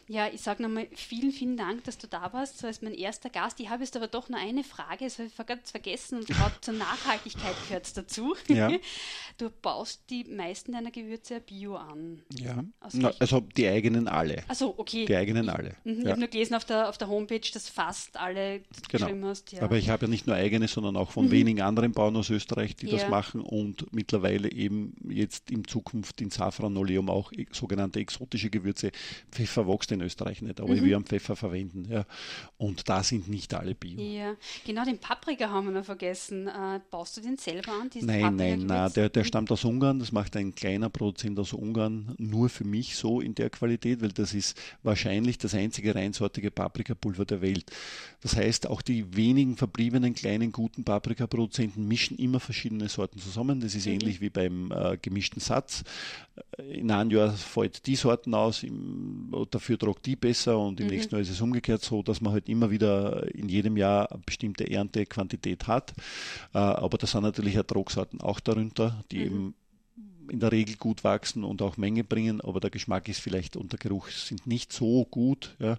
Ja, 0.06 0.28
ich 0.32 0.42
sage 0.42 0.62
nochmal 0.62 0.86
vielen, 0.92 1.30
vielen 1.30 1.56
Dank, 1.56 1.84
dass 1.84 1.98
du 1.98 2.06
da 2.06 2.32
warst, 2.32 2.58
so 2.58 2.66
als 2.66 2.82
mein 2.82 2.92
erster 2.94 3.30
Gast. 3.30 3.58
Ich 3.60 3.70
habe 3.70 3.82
jetzt 3.82 3.96
aber 3.96 4.06
doch 4.06 4.28
nur 4.28 4.38
eine 4.38 4.62
Frage, 4.62 5.04
das 5.04 5.18
habe 5.18 5.28
ich 5.28 5.46
ganz 5.46 5.70
vergessen 5.70 6.18
und 6.18 6.26
gerade 6.26 6.54
zur 6.60 6.74
Nachhaltigkeit 6.74 7.54
gehört 7.66 7.86
es 7.86 7.92
dazu. 7.92 8.34
Ja. 8.48 8.70
Du 9.36 9.50
baust 9.50 10.04
die 10.10 10.22
meisten 10.22 10.72
deiner 10.72 10.92
Gewürze 10.92 11.40
bio 11.40 11.74
an. 11.74 12.22
Ja, 12.32 12.62
Na, 12.92 13.12
also 13.18 13.40
die 13.40 13.66
eigenen 13.66 14.06
alle. 14.06 14.44
Also 14.46 14.74
okay. 14.76 15.06
Die 15.06 15.16
eigenen 15.16 15.48
alle. 15.48 15.74
Ich, 15.84 15.96
mhm, 15.96 16.02
ja. 16.02 16.10
habe 16.10 16.20
nur 16.20 16.28
gelesen 16.28 16.54
auf 16.54 16.64
der, 16.64 16.88
auf 16.88 16.98
der 16.98 17.08
Homepage, 17.08 17.40
dass 17.52 17.68
fast 17.68 18.16
alle 18.16 18.60
genau. 18.60 19.06
geschrieben 19.06 19.24
hast. 19.24 19.50
Ja. 19.50 19.62
Aber 19.62 19.76
ich 19.76 19.90
habe 19.90 20.06
ja 20.06 20.10
nicht 20.10 20.28
nur 20.28 20.36
eigene, 20.36 20.68
sondern 20.68 20.96
auch 20.96 21.10
von 21.10 21.26
mhm. 21.26 21.30
wenigen 21.32 21.62
anderen 21.62 21.90
Bauern 21.90 22.14
aus 22.14 22.30
Österreich, 22.30 22.76
die 22.76 22.86
das 22.86 23.08
machen 23.08 23.40
und 23.40 23.92
mittlerweile 23.92 24.52
eben 24.52 24.94
jetzt 25.08 25.50
in 25.50 25.66
Zukunft 25.66 26.20
in 26.20 26.30
Safranoleum 26.30 27.10
auch 27.10 27.32
sogenannte 27.50 27.98
exotische 27.98 28.50
Gewürze. 28.50 28.92
Pfeffer 29.32 29.66
wächst 29.66 29.90
in 29.94 30.02
Österreich 30.02 30.42
nicht, 30.42 30.60
aber 30.60 30.74
mhm. 30.74 30.84
wir 30.84 30.94
haben 30.96 31.04
Pfeffer 31.04 31.36
verwenden. 31.36 31.86
Ja. 31.90 32.04
Und 32.56 32.88
da 32.88 33.02
sind 33.02 33.28
nicht 33.28 33.54
alle 33.54 33.74
Bio. 33.74 34.00
Ja, 34.00 34.34
genau, 34.66 34.84
den 34.84 34.98
Paprika 34.98 35.50
haben 35.50 35.66
wir 35.66 35.72
noch 35.72 35.84
vergessen. 35.84 36.48
Äh, 36.48 36.80
baust 36.90 37.16
du 37.16 37.20
den 37.20 37.36
selber 37.36 37.72
an? 37.72 37.90
Nein, 38.00 38.36
nein, 38.36 38.66
nein, 38.66 38.92
der, 38.94 39.08
der 39.08 39.24
stammt 39.24 39.50
aus 39.50 39.64
Ungarn. 39.64 39.98
Das 39.98 40.12
macht 40.12 40.36
ein 40.36 40.54
kleiner 40.54 40.90
Produzent 40.90 41.38
aus 41.38 41.52
Ungarn 41.52 42.14
nur 42.18 42.48
für 42.48 42.64
mich 42.64 42.96
so 42.96 43.20
in 43.20 43.34
der 43.34 43.50
Qualität, 43.50 44.02
weil 44.02 44.12
das 44.12 44.34
ist 44.34 44.58
wahrscheinlich 44.82 45.38
das 45.38 45.54
einzige 45.54 45.94
reinsortige 45.94 46.50
Paprikapulver 46.50 47.24
der 47.24 47.40
Welt. 47.40 47.70
Das 48.20 48.36
heißt, 48.36 48.68
auch 48.68 48.82
die 48.82 49.16
wenigen 49.16 49.56
verbliebenen 49.56 50.14
kleinen 50.14 50.52
guten 50.52 50.84
Paprikaproduzenten 50.84 51.86
mischen 51.86 52.16
immer 52.16 52.40
verschiedene 52.40 52.88
Sorten 52.88 53.18
zusammen. 53.18 53.60
Das 53.60 53.74
ist 53.74 53.86
mhm. 53.86 53.92
ähnlich 53.92 54.20
wie 54.20 54.30
beim 54.30 54.72
äh, 54.72 54.96
gemischten 55.00 55.40
Satz. 55.40 55.84
Äh, 56.56 56.78
in 56.80 56.90
einem 56.90 57.10
Jahr 57.10 57.32
fällt 57.32 57.86
die 57.86 57.96
Sorten 57.96 58.34
aus, 58.34 58.62
im, 58.62 59.32
dafür 59.50 59.76
tragt 59.84 60.06
die 60.06 60.16
besser 60.16 60.58
und 60.58 60.80
im 60.80 60.86
mhm. 60.86 60.92
nächsten 60.92 61.14
Jahr 61.14 61.22
ist 61.22 61.30
es 61.30 61.40
umgekehrt 61.40 61.82
so, 61.82 62.02
dass 62.02 62.20
man 62.20 62.32
halt 62.32 62.48
immer 62.48 62.70
wieder 62.70 63.34
in 63.34 63.48
jedem 63.48 63.76
Jahr 63.76 64.10
eine 64.10 64.22
bestimmte 64.24 64.70
Erntequantität 64.70 65.66
hat. 65.66 65.92
Äh, 66.54 66.58
aber 66.58 66.98
da 66.98 67.06
sind 67.06 67.22
natürlich 67.22 67.56
Ertragssorten 67.56 68.20
auch 68.20 68.40
darunter, 68.40 69.04
die 69.10 69.18
mhm. 69.18 69.24
eben 69.24 69.54
in 70.28 70.40
der 70.40 70.52
Regel 70.52 70.76
gut 70.76 71.04
wachsen 71.04 71.44
und 71.44 71.62
auch 71.62 71.76
Menge 71.76 72.04
bringen, 72.04 72.40
aber 72.40 72.60
der 72.60 72.70
Geschmack 72.70 73.08
ist 73.08 73.20
vielleicht 73.20 73.56
und 73.56 73.72
der 73.72 73.78
Geruch 73.78 74.08
sind 74.08 74.46
nicht 74.46 74.72
so 74.72 75.04
gut. 75.04 75.54
Ja. 75.58 75.78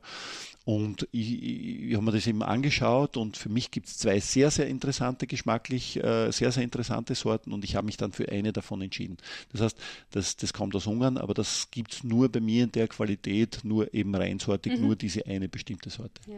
Und 0.65 1.07
ich, 1.11 1.43
ich 1.43 1.93
habe 1.93 2.05
mir 2.05 2.11
das 2.11 2.25
eben 2.25 2.41
angeschaut 2.41 3.17
und 3.17 3.37
für 3.37 3.49
mich 3.49 3.69
gibt 3.69 3.87
es 3.87 3.97
zwei 3.97 4.19
sehr, 4.19 4.49
sehr 4.49 4.67
interessante, 4.67 5.27
geschmacklich 5.27 6.03
äh, 6.03 6.31
sehr, 6.31 6.51
sehr 6.51 6.63
interessante 6.63 7.13
Sorten 7.13 7.53
und 7.53 7.63
ich 7.63 7.75
habe 7.75 7.85
mich 7.85 7.97
dann 7.97 8.11
für 8.11 8.29
eine 8.29 8.51
davon 8.51 8.81
entschieden. 8.81 9.17
Das 9.51 9.61
heißt, 9.61 9.77
das, 10.11 10.37
das 10.37 10.53
kommt 10.53 10.75
aus 10.75 10.87
Ungarn, 10.87 11.17
aber 11.17 11.35
das 11.35 11.69
gibt 11.69 11.93
es 11.93 12.03
nur 12.03 12.29
bei 12.29 12.39
mir 12.39 12.63
in 12.63 12.71
der 12.71 12.87
Qualität, 12.87 13.59
nur 13.63 13.93
eben 13.93 14.15
reinsortig, 14.15 14.73
mhm. 14.73 14.85
nur 14.85 14.95
diese 14.95 15.25
eine 15.27 15.47
bestimmte 15.47 15.89
Sorte. 15.89 16.21
Ja. 16.27 16.37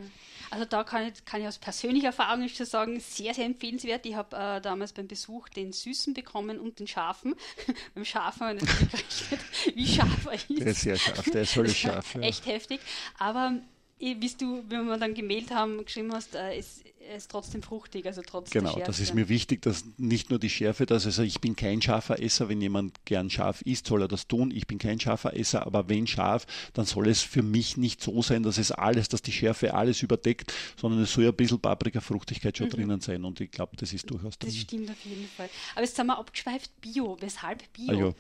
Also 0.50 0.66
da 0.66 0.84
kann 0.84 1.08
ich, 1.08 1.26
kann 1.26 1.42
ich 1.42 1.48
aus 1.48 1.58
persönlicher 1.58 2.08
Erfahrung 2.08 2.48
schon 2.50 2.66
sagen, 2.66 3.00
sehr, 3.00 3.34
sehr 3.34 3.46
empfehlenswert. 3.46 4.06
Ich 4.06 4.16
habe 4.16 4.36
äh, 4.36 4.62
damals 4.62 4.94
beim 4.94 5.08
Besuch 5.08 5.50
den 5.50 5.74
Süßen 5.74 6.14
bekommen 6.14 6.60
und 6.60 6.80
den 6.80 6.88
Scharfen. 6.88 7.36
beim 7.96 8.06
Scharfen 8.06 8.48
habe 8.48 8.58
ich 8.58 8.64
natürlich 8.64 9.30
gerechnet, 9.30 9.76
wie 9.76 9.88
scharf 9.88 10.26
er 10.26 10.34
ist. 10.34 10.50
Der 10.50 10.68
ist 10.68 10.82
sehr 10.82 10.98
scharf, 10.98 11.30
der 11.32 11.42
ist 11.42 11.54
völlig 11.54 11.78
scharf. 11.78 12.16
Ja. 12.16 12.22
Echt 12.22 12.46
heftig. 12.46 12.80
Aber 13.18 13.54
wie 14.00 14.30
du, 14.38 14.64
wenn 14.70 14.86
wir 14.86 14.98
dann 14.98 15.14
gemeldet 15.14 15.52
haben, 15.52 15.84
geschrieben 15.84 16.14
hast, 16.14 16.36
äh, 16.36 16.58
ist, 16.58 16.84
ist 17.16 17.32
trotzdem 17.32 17.64
fruchtig, 17.64 18.06
also 18.06 18.22
trotz 18.22 18.52
Genau, 18.52 18.78
das 18.86 19.00
ist 19.00 19.16
mir 19.16 19.28
wichtig, 19.28 19.62
dass 19.64 19.86
nicht 19.98 20.30
nur 20.30 20.40
die 20.40 20.50
Schärfe 20.50 20.86
das, 20.86 21.06
also 21.06 21.24
ich 21.24 21.42
bin 21.42 21.56
kein 21.56 21.82
scharfer 21.82 22.22
Esser, 22.22 22.48
wenn 22.50 22.62
jemand 22.62 23.06
gern 23.06 23.30
scharf 23.30 23.62
isst, 23.64 23.88
soll 23.88 24.04
er 24.04 24.08
das 24.08 24.28
tun. 24.28 24.52
Ich 24.52 24.68
bin 24.68 24.78
kein 24.78 25.00
scharfer 25.00 25.36
Esser, 25.36 25.66
aber 25.66 25.90
wenn 25.90 26.06
scharf, 26.06 26.46
dann 26.74 26.86
soll 26.86 27.08
es 27.08 27.22
für 27.22 27.42
mich 27.42 27.78
nicht 27.78 28.02
so 28.02 28.22
sein, 28.22 28.44
dass 28.44 28.58
es 28.58 28.72
alles, 28.72 29.10
dass 29.10 29.22
die 29.22 29.32
Schärfe 29.32 29.74
alles 29.74 30.04
überdeckt, 30.04 30.54
sondern 30.80 31.02
es 31.02 31.14
soll 31.14 31.24
ja 31.24 31.32
ein 31.32 31.36
bisschen 31.36 31.60
Paprika-Fruchtigkeit 31.60 32.58
schon 32.58 32.68
mhm. 32.68 32.72
drinnen 32.72 33.02
sein 33.02 33.24
und 33.24 33.42
ich 33.42 33.50
glaube, 33.50 33.76
das 33.78 33.94
ist 33.94 34.10
durchaus 34.10 34.38
drin. 34.38 34.52
Das 34.52 34.60
stimmt 34.60 34.92
auf 34.92 35.02
jeden 35.04 35.28
Fall. 35.28 35.50
Aber 35.74 35.84
jetzt 35.84 35.96
sind 35.96 36.06
wir 36.06 36.20
abgeschweift, 36.20 36.70
Bio. 36.82 37.18
Weshalb 37.20 37.64
Bio? 37.74 38.14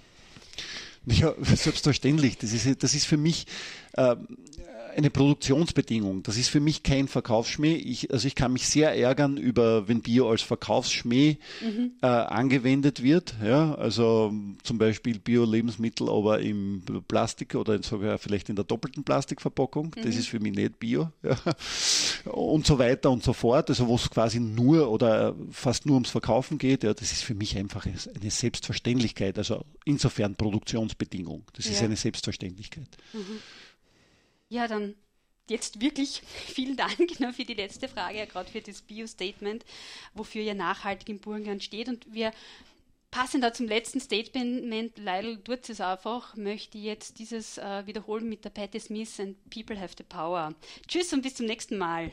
Ah, 1.07 1.13
ja. 1.13 1.33
ja. 1.37 1.45
selbstverständlich. 1.55 2.37
Das 2.37 2.51
ist, 2.51 2.81
das 2.81 2.93
ist 2.95 3.05
für 3.05 3.17
mich 3.17 3.45
eine 4.97 5.11
Produktionsbedingung. 5.11 6.23
Das 6.23 6.37
ist 6.37 6.49
für 6.49 6.59
mich 6.59 6.81
kein 6.81 7.07
Verkaufsschmäh. 7.07 7.75
Ich, 7.75 8.11
also 8.11 8.27
ich 8.27 8.33
kann 8.33 8.51
mich 8.51 8.67
sehr 8.67 8.97
ärgern 8.97 9.37
über, 9.37 9.87
wenn 9.87 10.01
Bio 10.01 10.27
als 10.27 10.41
Verkaufsschmäh 10.41 11.37
mhm. 11.61 11.91
äh, 12.01 12.07
angewendet 12.07 13.03
wird. 13.03 13.35
Ja, 13.45 13.75
also 13.75 14.33
zum 14.63 14.79
Beispiel 14.79 15.19
Bio-Lebensmittel, 15.19 16.09
aber 16.09 16.39
im 16.39 16.81
Plastik 17.07 17.53
oder 17.53 17.81
sogar 17.83 18.17
vielleicht 18.17 18.49
in 18.49 18.55
der 18.55 18.65
doppelten 18.65 19.03
Plastikverpackung. 19.03 19.93
Mhm. 19.95 20.01
Das 20.01 20.15
ist 20.15 20.29
für 20.29 20.39
mich 20.39 20.55
nicht 20.55 20.79
Bio. 20.79 21.11
Ja. 21.21 21.37
Und 22.31 22.65
so 22.65 22.79
weiter 22.79 23.11
und 23.11 23.23
so 23.23 23.33
fort. 23.33 23.69
Also 23.69 23.87
wo 23.87 23.95
es 23.95 24.09
quasi 24.09 24.39
nur 24.39 24.89
oder 24.89 25.35
fast 25.51 25.85
nur 25.85 25.93
ums 25.93 26.09
Verkaufen 26.09 26.57
geht. 26.57 26.83
Ja, 26.83 26.95
das 26.95 27.11
ist 27.11 27.23
für 27.23 27.35
mich 27.35 27.55
einfach 27.55 27.85
eine 27.85 28.31
Selbstverständlichkeit. 28.31 29.37
Also 29.37 29.63
insofern 29.85 30.35
Produktionsbedingung. 30.35 31.43
Das 31.53 31.65
ja. 31.65 31.73
ist 31.73 31.83
eine 31.83 31.95
Selbstverständlichkeit. 31.95 32.89
Mhm. 33.13 33.19
Ja, 34.49 34.67
dann 34.67 34.95
jetzt 35.49 35.81
wirklich 35.81 36.21
vielen 36.45 36.77
Dank 36.77 37.19
ne, 37.19 37.33
für 37.33 37.45
die 37.45 37.53
letzte 37.53 37.87
Frage, 37.87 38.17
ja, 38.17 38.25
gerade 38.25 38.49
für 38.49 38.61
das 38.61 38.81
Bio-Statement, 38.81 39.65
wofür 40.13 40.41
ja 40.41 40.53
nachhaltig 40.53 41.09
im 41.09 41.19
Burgenland 41.19 41.63
steht. 41.63 41.87
Und 41.87 42.11
wir 42.13 42.31
passend 43.11 43.43
da 43.43 43.53
zum 43.53 43.67
letzten 43.67 43.99
Statement, 43.99 44.97
Leidl 44.97 45.37
tut 45.43 45.69
es 45.69 45.81
einfach, 45.81 46.35
möchte 46.35 46.77
jetzt 46.77 47.19
dieses 47.19 47.57
äh, 47.57 47.85
wiederholen 47.85 48.27
mit 48.29 48.45
der 48.45 48.49
Patty 48.49 48.79
Smith 48.79 49.19
and 49.19 49.37
People 49.49 49.79
Have 49.79 49.95
the 49.97 50.03
Power. 50.03 50.53
Tschüss 50.87 51.13
und 51.13 51.21
bis 51.21 51.35
zum 51.35 51.45
nächsten 51.45 51.77
Mal. 51.77 52.11